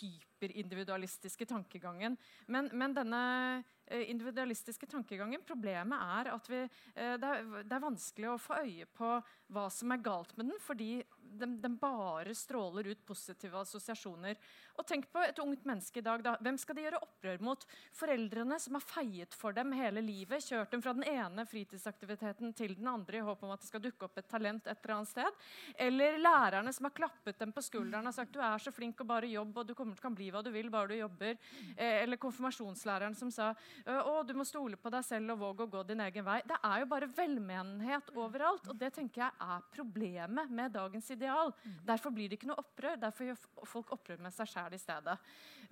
[0.00, 2.18] hyperindividualistiske tankegangen.
[2.52, 3.24] Men, men denne
[3.62, 8.90] uh, individualistiske tankegangen, problemet er at vi, det, er, det, er, vanskelig å få øye
[8.92, 9.16] på
[9.54, 10.98] hva som er galt med den, fordi
[11.38, 14.38] den, den, bare stråler ut positive assosiasjoner.
[14.78, 16.22] Og tenk på et ungt menneske i dag.
[16.24, 16.34] Da.
[16.42, 17.66] Hvem skal de gjøre opprør mot?
[17.94, 22.76] Foreldrene som har feiet for dem hele livet, kjørt dem fra den ene fritidsaktiviteten til
[22.78, 25.12] den andre i håp om at det skal dukke opp et talent et eller annet
[25.12, 25.40] sted?
[25.86, 29.10] Eller lærerne som har klappet dem på skulderen og sagt du er så flink og
[29.10, 31.38] bare jobb, og du kommer, kan bli hva du vil bare du jobber.
[31.76, 33.52] Eh, eller konfirmasjonslæreren som sa
[33.86, 36.40] å, du må stole på deg selv og våge å gå din egen vei.
[36.46, 41.13] Det er jo bare velmenenhet overalt, og det tenker jeg er problemet med dagens idé
[41.14, 41.52] ideal.
[41.86, 42.98] Derfor blir det ikke noe opprør.
[43.00, 43.38] Derfor gjør
[43.70, 45.16] folk opprør med seg sjæl i stedet.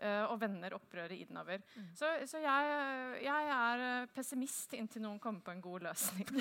[0.02, 1.58] Uh, og vender opprøret innover.
[1.76, 1.90] Mm.
[1.98, 2.60] Så, så jeg,
[3.22, 6.26] jeg, er eh, pessimist inntil noen kommer på en god løsning.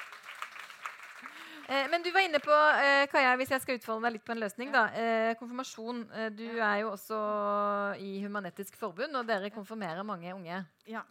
[1.70, 4.34] Eh, men du var inne på eh, Kaja, hvis jeg skal utfordre deg litt på
[4.34, 4.72] en løsning.
[4.74, 6.02] da, eh, Konfirmasjon.
[6.34, 7.20] Du er jo også
[8.02, 10.64] i Human-Etisk Forbund, og dere konfirmerer mange unge.
[10.90, 11.04] Ja.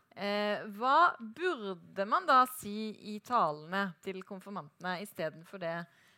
[0.76, 5.78] Hva burde man da si i talene til konfirmantene istedenfor det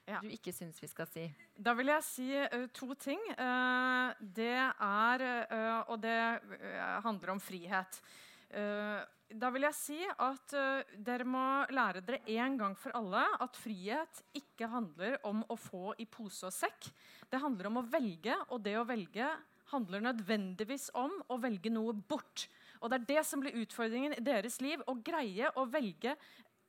[0.10, 1.28] du ikke syns vi skal si?
[1.54, 3.22] Da vil jeg si uh, to ting.
[3.38, 6.18] Uh, det er uh, Og det
[7.06, 8.02] handler om frihet.
[9.40, 13.60] Da vil jeg si at uh, dere må lære dere en gang for alle at
[13.60, 16.90] frihet ikke handler om å få i pose og sekk.
[17.32, 19.30] Det handler om å velge, og det å velge
[19.72, 22.50] handler nødvendigvis om å velge noe bort.
[22.82, 24.84] Og det er det som blir utfordringen i deres liv.
[24.84, 26.18] Å greie å velge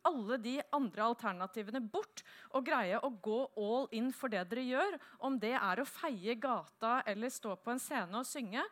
[0.07, 4.99] alle de andre alternativene bort og greie å gå all in for det dere gjør.
[5.27, 8.63] Om det er å feie gata eller stå på en scene og synge.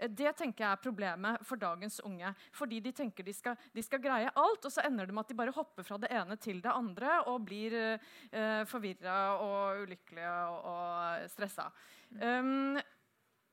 [0.00, 2.32] Eh, det tenker jeg er problemet for dagens unge.
[2.56, 5.32] Fordi de tenker de skal, de skal greie alt, og så ender det med at
[5.32, 10.32] de bare hopper fra det ene til det andre og blir uh, forvirra og ulykkelige
[10.50, 11.68] og, og stressa.
[12.10, 12.80] Um,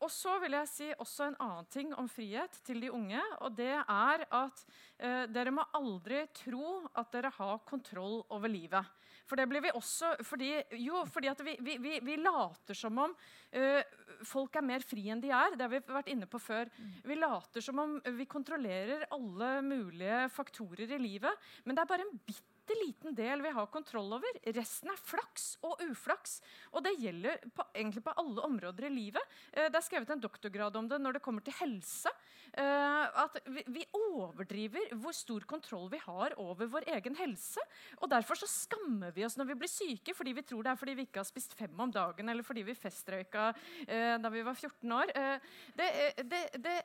[0.04, 3.22] og så vil jeg si også en annen ting om frihet til de unge.
[3.42, 4.66] og det er at
[5.00, 8.86] eh, Dere må aldri tro at dere har kontroll over livet.
[9.28, 10.52] For det blir vi også fordi,
[10.82, 13.82] Jo, fordi at vi, vi, vi, vi later som om uh,
[14.28, 15.56] folk er mer fri enn de er.
[15.56, 16.72] Det har vi vært inne på før.
[17.06, 21.50] Vi later som om vi kontrollerer alle mulige faktorer i livet.
[21.66, 24.40] Men det er bare en bitte bitte liten del vi har kontroll over.
[24.56, 26.42] Resten er flaks og uflaks.
[26.74, 29.38] Og det gjelder på, egentlig på alle områder i livet.
[29.54, 32.12] Eh, det er skrevet en doktorgrad om det når det kommer til helse.
[32.54, 37.64] Eh, at vi, vi, overdriver hvor stor kontroll vi har over vår egen helse.
[38.02, 40.80] Og derfor så skammer vi oss når vi blir syke, fordi vi tror det er
[40.80, 43.52] fordi vi ikke har spist fem om dagen, eller fordi vi festrøyka
[43.88, 45.14] eh, da vi var 14 år.
[45.16, 46.80] Eh, det, eh, det, det,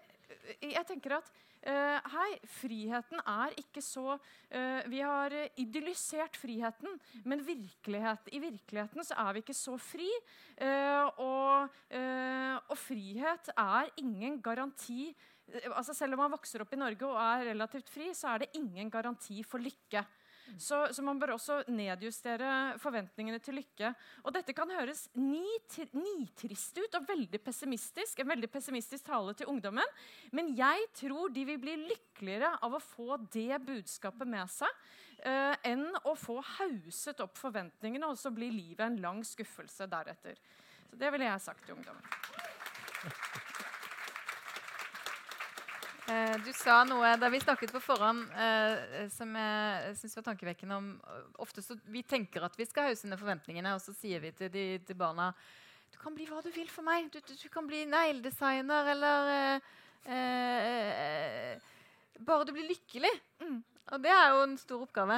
[0.63, 1.33] jeg tenker at
[1.63, 9.15] hei, friheten er ikke så uh, Vi har idyllisert friheten, men virkelighet, i virkeligheten så
[9.23, 10.09] er vi ikke så fri.
[10.59, 11.77] Uh, og,
[12.67, 15.13] og, frihet er ingen garanti
[15.75, 18.55] altså Selv om man vokser opp i Norge og er relativt fri, så er det
[18.57, 20.01] ingen garanti for lykke.
[20.59, 23.93] Så, så, man bør også nedjustere forventningene til lykke.
[24.27, 29.95] Og dette kan høres nitrist ut og veldig pessimistisk, en veldig pessimistisk tale til ungdommen.
[30.37, 34.69] Men jeg tror de vil bli lykkeligere av å få det budskapet med seg
[35.27, 40.39] uh, enn å få hauset opp forventningene, og så blir livet en lang skuffelse deretter.
[40.91, 43.41] Så det ville jeg sagt til ungdommen.
[46.11, 50.79] Eh, du sa noe da vi snakket på forhånd eh, som jeg syns var tankevekkende.
[50.79, 50.89] om
[51.39, 54.51] ofte så, Vi tenker at vi skal hause ned forventningene, og så sier vi til,
[54.51, 55.31] de, til barna
[55.93, 57.11] du kan bli hva du vil for meg.
[57.13, 59.69] Du, du, du kan bli negledesigner eller eh,
[60.17, 61.69] eh
[62.23, 63.11] Bare du blir lykkelig.
[63.43, 63.63] Mm.
[63.93, 65.17] Og det er jo en stor oppgave.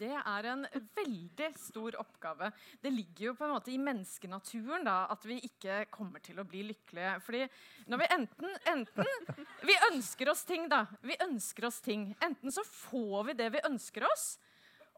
[0.00, 0.64] Det er en
[0.96, 2.50] veldig stor oppgave.
[2.82, 6.46] Det ligger jo på en måte i menneskenaturen da, at vi ikke kommer til å
[6.48, 7.16] bli lykkelige.
[7.24, 7.42] Fordi
[7.90, 9.10] når vi enten, enten
[9.66, 10.84] Vi ønsker oss ting, da.
[11.04, 12.10] Vi ønsker oss ting.
[12.24, 14.32] Enten så får vi det vi ønsker oss,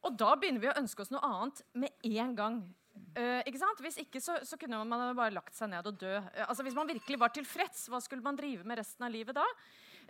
[0.02, 2.62] og da begynner vi å ønske oss noe annet med en gang.
[3.16, 3.80] Uh, ikke sant?
[3.80, 6.12] Hvis ikke så, så, kunne man bare lagt seg ned og dø.
[6.18, 9.36] Uh, altså Hvis man virkelig var tilfreds, hva skulle man drive med resten av livet
[9.36, 9.46] da?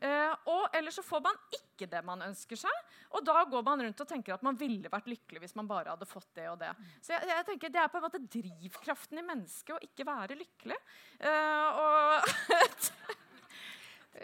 [0.02, 2.94] Uh, og ellers så får man ikke det man ønsker seg.
[3.14, 5.94] Og da går man rundt og tenker at man ville vært lykkelig hvis man bare
[5.94, 6.72] hadde fått det og det.
[7.04, 10.38] Så jeg, jeg tenker Det er på en måte drivkraften i mennesket å ikke være
[10.40, 10.78] lykkelig.
[11.22, 13.18] Uh, og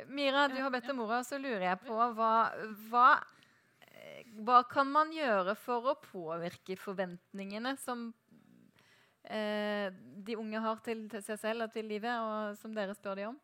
[0.06, 2.32] Mira, du har bedt om ordet, så lurer jeg på hva,
[2.90, 3.08] hva,
[4.44, 8.10] hva kan man gjøre for å påvirke forventningene som
[9.24, 9.88] eh,
[10.26, 13.40] de unge har til, seg selv og til livet, og som dere spør dem om?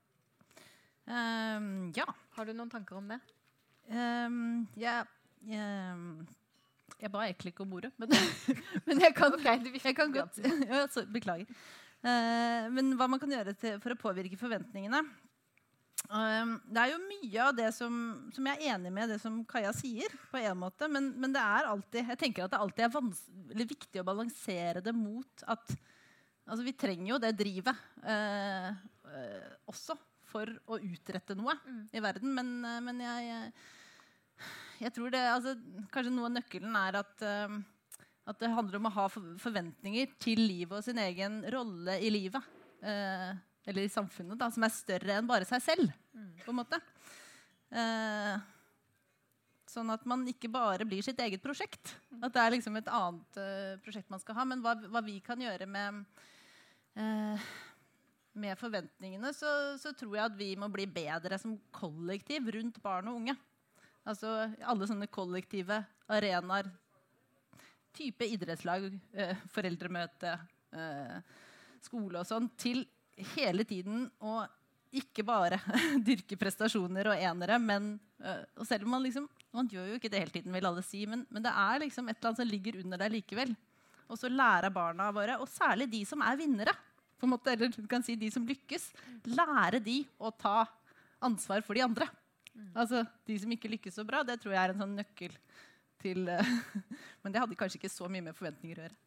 [1.05, 2.07] Um, ja.
[2.37, 3.21] Har du noen tanker om det?
[3.93, 5.05] Um, jeg,
[5.45, 6.23] um,
[6.97, 8.15] jeg ba egentlig ikke om ordet, men,
[8.87, 10.41] men jeg kan, okay, jeg kan godt
[10.71, 11.51] ja, så, Beklager.
[12.05, 15.01] Uh, men hva man kan gjøre til, for å påvirke forventningene
[16.05, 17.95] Det er jo mye av det som,
[18.35, 21.41] som, jeg er enig med det som Kaja sier, på en måte, men, men, det
[21.41, 22.85] er alltid jeg tenker at det alltid
[23.57, 25.77] er viktig å balansere det mot at
[26.45, 28.69] altså, Vi trenger jo det drivet uh,
[29.09, 29.97] uh, også
[30.35, 31.81] for å utrette noe mm.
[31.94, 32.35] i verden.
[32.36, 33.52] Men, eh, men jeg,
[34.82, 35.55] jeg, tror det altså,
[35.94, 37.59] Kanskje noe av nøkkelen er at, uh,
[38.31, 42.55] at det handler om å ha forventninger til livet og sin egen rolle i livet.
[42.85, 43.31] Uh,
[43.65, 45.94] eller i samfunnet, da, som er større enn bare seg selv.
[46.15, 46.35] Mm.
[46.43, 46.81] på en måte.
[47.74, 48.35] Uh,
[49.70, 51.94] sånn at man ikke bare blir sitt eget prosjekt.
[52.12, 52.27] Mm.
[52.27, 53.40] At det er liksom et annet
[53.86, 54.44] prosjekt man skal ha.
[54.51, 56.05] Men hva, hva vi kan gjøre med
[58.35, 59.48] med forventningene, så,
[59.78, 63.36] så, tror jeg at vi må bli bedre som kollektiv rundt barn og unge.
[64.05, 64.32] Altså
[64.66, 65.81] alle sånne kollektive
[66.12, 66.69] arenaer.
[67.94, 70.35] Type idrettslag, eh, foreldremøte,
[70.74, 71.39] eh,
[71.85, 72.51] skole og sånn.
[72.59, 72.82] Til
[73.36, 74.43] hele tiden å
[74.94, 75.61] ikke bare
[76.09, 80.09] dyrke prestasjoner og enere, men eh, og selv om man liksom Man gjør jo ikke
[80.11, 82.48] det hele tiden, vil alle si, men, men det er liksom et eller annet som
[82.51, 83.52] ligger under deg likevel.
[84.11, 86.74] Og så lære barna våre, og særlig de som er vinnere
[87.19, 88.91] på en måte, eller du kan si de som lykkes,
[89.31, 90.65] lære de å ta
[91.24, 92.09] ansvar for de andre.
[92.55, 92.70] Mm.
[92.74, 95.32] Altså, De som ikke lykkes så bra, det tror jeg er en sånn nøkkel
[96.03, 96.53] til uh,
[97.23, 99.01] Men det hadde kanskje ikke så mye med forventninger å gjøre.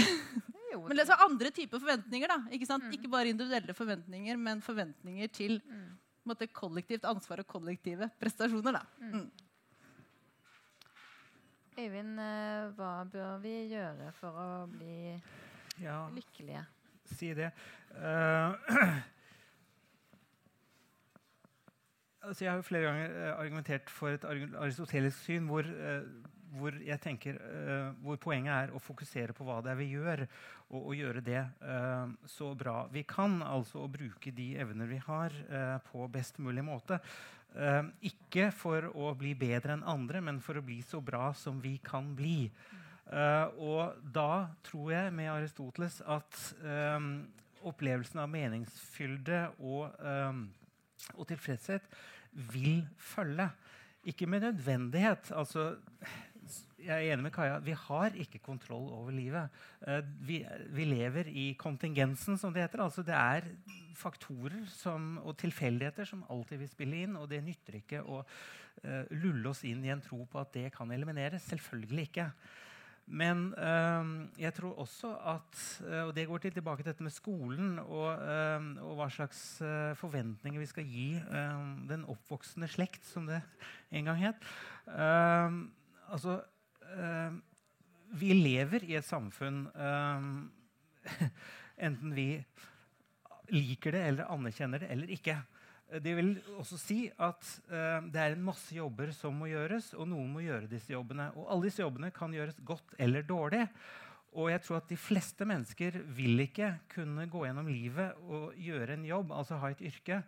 [0.86, 2.30] men det er så andre typer forventninger.
[2.32, 2.86] da, Ikke sant?
[2.88, 2.96] Mm.
[2.96, 5.86] Ikke bare individuelle forventninger, men forventninger til mm.
[6.30, 8.80] måte, kollektivt ansvar og kollektive prestasjoner.
[8.80, 8.84] da.
[9.04, 9.14] Mm.
[9.20, 9.46] mm.
[11.80, 15.14] Øyvind, eh, hva bør vi gjøre for å bli
[15.80, 16.02] ja.
[16.12, 16.64] lykkelige?
[17.16, 17.50] Si det.
[17.94, 18.54] Uh,
[22.26, 26.04] altså jeg har jo flere ganger uh, argumentert for et aristotelisk syn hvor, uh,
[26.58, 27.38] hvor, tenker,
[28.02, 30.24] hvor poenget er å fokusere på hva det er vi gjør,
[30.70, 31.44] og, og gjøre det
[32.26, 33.38] så bra vi kan.
[33.46, 35.30] Altså å bruke de evner vi har,
[35.86, 36.98] på best mulig måte.
[38.02, 41.76] ikke for å bli bedre enn andre, men for å bli så bra som vi
[41.78, 42.50] kan bli.
[43.10, 47.26] Uh, og da tror jeg med Aristoteles at um,
[47.66, 50.44] opplevelsen av meningsfylde og, um,
[51.16, 51.88] og, tilfredshet
[52.30, 53.48] vil følge.
[54.06, 55.32] Ikke med nødvendighet.
[55.34, 55.72] altså
[56.80, 57.58] jeg er enig med Kaja.
[57.58, 59.50] Vi har ikke kontroll over livet.
[59.82, 62.84] Uh, vi, vi, lever i kontingensen, som det heter.
[62.84, 63.50] Altså det er
[63.98, 67.18] faktorer som, og tilfeldigheter som alltid vil spille inn.
[67.20, 70.68] Og det nytter ikke å uh, lulle oss inn i en tro på at det
[70.78, 71.50] kan elimineres.
[71.50, 72.30] Selvfølgelig ikke.
[73.10, 75.62] Men øh, jeg tror også at
[76.06, 79.40] Og det går tilbake til dette med skolen og, øh, og hva slags
[79.98, 81.08] forventninger vi skal gi
[81.90, 83.42] den oppvoksende slekt, som det
[83.90, 84.38] en gang het.
[86.08, 86.40] altså
[88.12, 89.66] Vi lever i et samfunn
[91.86, 92.44] enten vi
[93.50, 95.36] liker det eller anerkjenner det eller ikke.
[95.98, 100.06] Det vil også si at uh, det er en masse jobber som må gjøres, og
[100.12, 101.30] noen må gjøre disse jobbene.
[101.34, 103.64] Og alle disse jobbene kan gjøres godt eller dårlig.
[104.38, 108.94] Og jeg tror at de fleste mennesker vil ikke kunne gå gjennom livet og gjøre
[108.94, 110.20] en jobb, altså ha et yrke,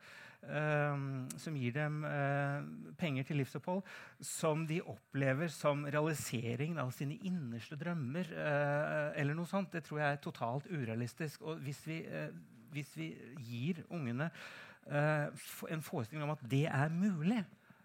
[0.49, 1.05] uh,
[1.45, 2.67] som gir dem uh,
[2.99, 3.85] penger til livsopphold,
[4.19, 8.35] som de opplever som realiseringen av sine innerste drømmer.
[9.15, 9.71] eller noe sånt.
[9.71, 11.47] Det tror jeg er totalt urealistisk.
[11.47, 12.03] Og hvis vi,
[12.75, 14.33] hvis vi gir ungene
[14.91, 17.43] en forestilling om at det er mulig,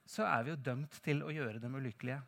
[0.08, 2.22] så er vi jo dømt til å gjøre dem ulykkelige.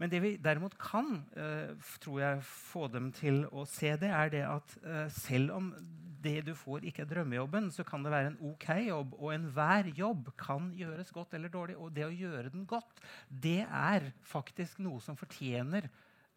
[0.00, 4.32] Men det vi derimot kan uh, tror jeg, få dem til å se, det er
[4.32, 5.68] det at uh, selv om
[6.22, 9.16] det du får, ikke er drømmejobben, så kan det være en ok jobb.
[9.18, 11.76] Og enhver jobb kan gjøres godt eller dårlig.
[11.78, 15.90] Og det å gjøre den godt, det er faktisk noe som fortjener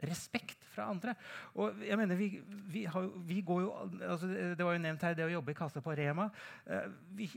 [0.04, 1.16] respekt fra andre.
[1.56, 2.30] Og jeg mener, vi,
[2.72, 3.72] vi, har, vi går jo,
[4.10, 6.28] altså Det var jo nevnt her det å jobbe i kassa på Rema.
[6.68, 7.30] Uh, vi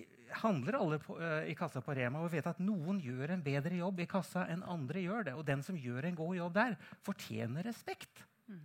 [0.42, 3.78] handler alle på, uh, i kassa på Rema og vet at noen gjør en bedre
[3.78, 5.36] jobb i kassa enn andre gjør det.
[5.38, 6.76] Og den som gjør en god jobb der,
[7.06, 8.24] fortjener respekt.
[8.50, 8.64] Mm.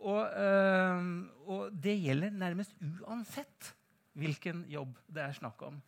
[0.00, 1.10] Og, uh,
[1.46, 3.74] og, det gjelder nærmest uansett
[4.18, 5.78] hvilken jobb det er snakk om.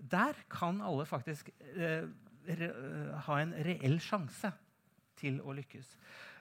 [0.00, 1.50] Der kan alle faktisk
[3.26, 4.48] ha en reell sjanse
[5.20, 5.90] til å lykkes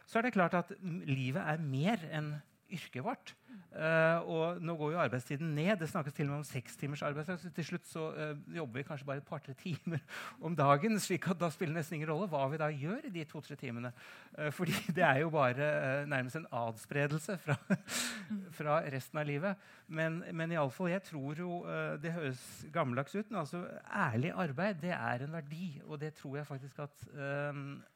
[0.10, 2.32] så er det klart at livet er mer enn
[2.74, 3.36] yrket vårt.
[3.70, 5.76] Uh, og nå går jo arbeidstiden ned.
[5.78, 7.38] Det snakkes til og med om seks timers arbeidsdag.
[7.38, 10.02] Så til slutt så uh, jobber vi kanskje bare et par-tre timer
[10.42, 10.98] om dagen.
[11.00, 13.92] slik at Da spiller nesten ingen rolle hva vi da gjør i de to-tre timene.
[14.34, 15.70] Uh, fordi det er jo bare
[16.10, 17.56] nærmest en adspredelse fra,
[18.58, 19.70] fra, resten av livet.
[19.88, 21.52] Men, men iallfall, jeg tror jo
[22.02, 22.42] Det høres
[22.74, 23.64] gammeldags ut, men altså,
[23.96, 25.80] ærlig arbeid det er en verdi.
[25.86, 27.08] Og det tror jeg faktisk at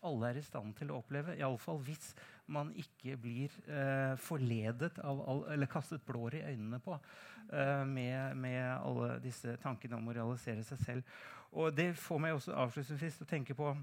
[0.04, 1.38] alle er i stand til å oppleve.
[1.38, 2.14] Iallfall hvis
[2.52, 8.38] man ikke blir uh, forledet av all, eller kastet blår i øynene på uh, med,
[8.38, 11.20] med, alle disse tankene om å realisere seg selv.
[11.54, 13.74] Og det får meg også avslutningsvis til å tenke på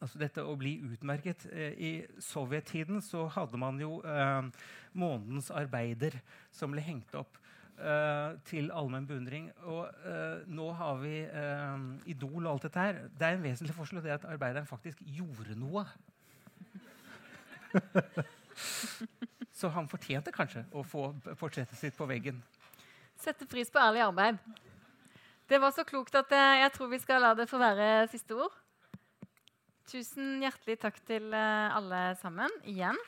[0.00, 1.48] altså dette å bli utmerket.
[1.52, 1.92] Uh, I
[2.22, 3.98] sovjettiden så hadde man jo
[4.96, 6.20] månedens arbeider
[6.54, 7.40] som ble hengt opp.
[7.76, 9.50] Uh, til allmenn beundring.
[9.68, 13.02] Og uh, nå har vi uh, Idol og alt dette her.
[13.12, 15.84] Det er en vesentlig forskjell, og det er at arbeideren faktisk gjorde noe.
[19.56, 21.08] Så han fortjente kanskje å få
[21.40, 22.42] portrettet sitt på veggen.
[23.16, 24.40] Sette pris på ærlig arbeid.
[25.48, 28.36] Det var så klokt at eh, jeg tror vi skal la det få være siste
[28.36, 28.54] ord.
[29.86, 32.98] Tusen hjertelig takk til eh, alle sammen igjen.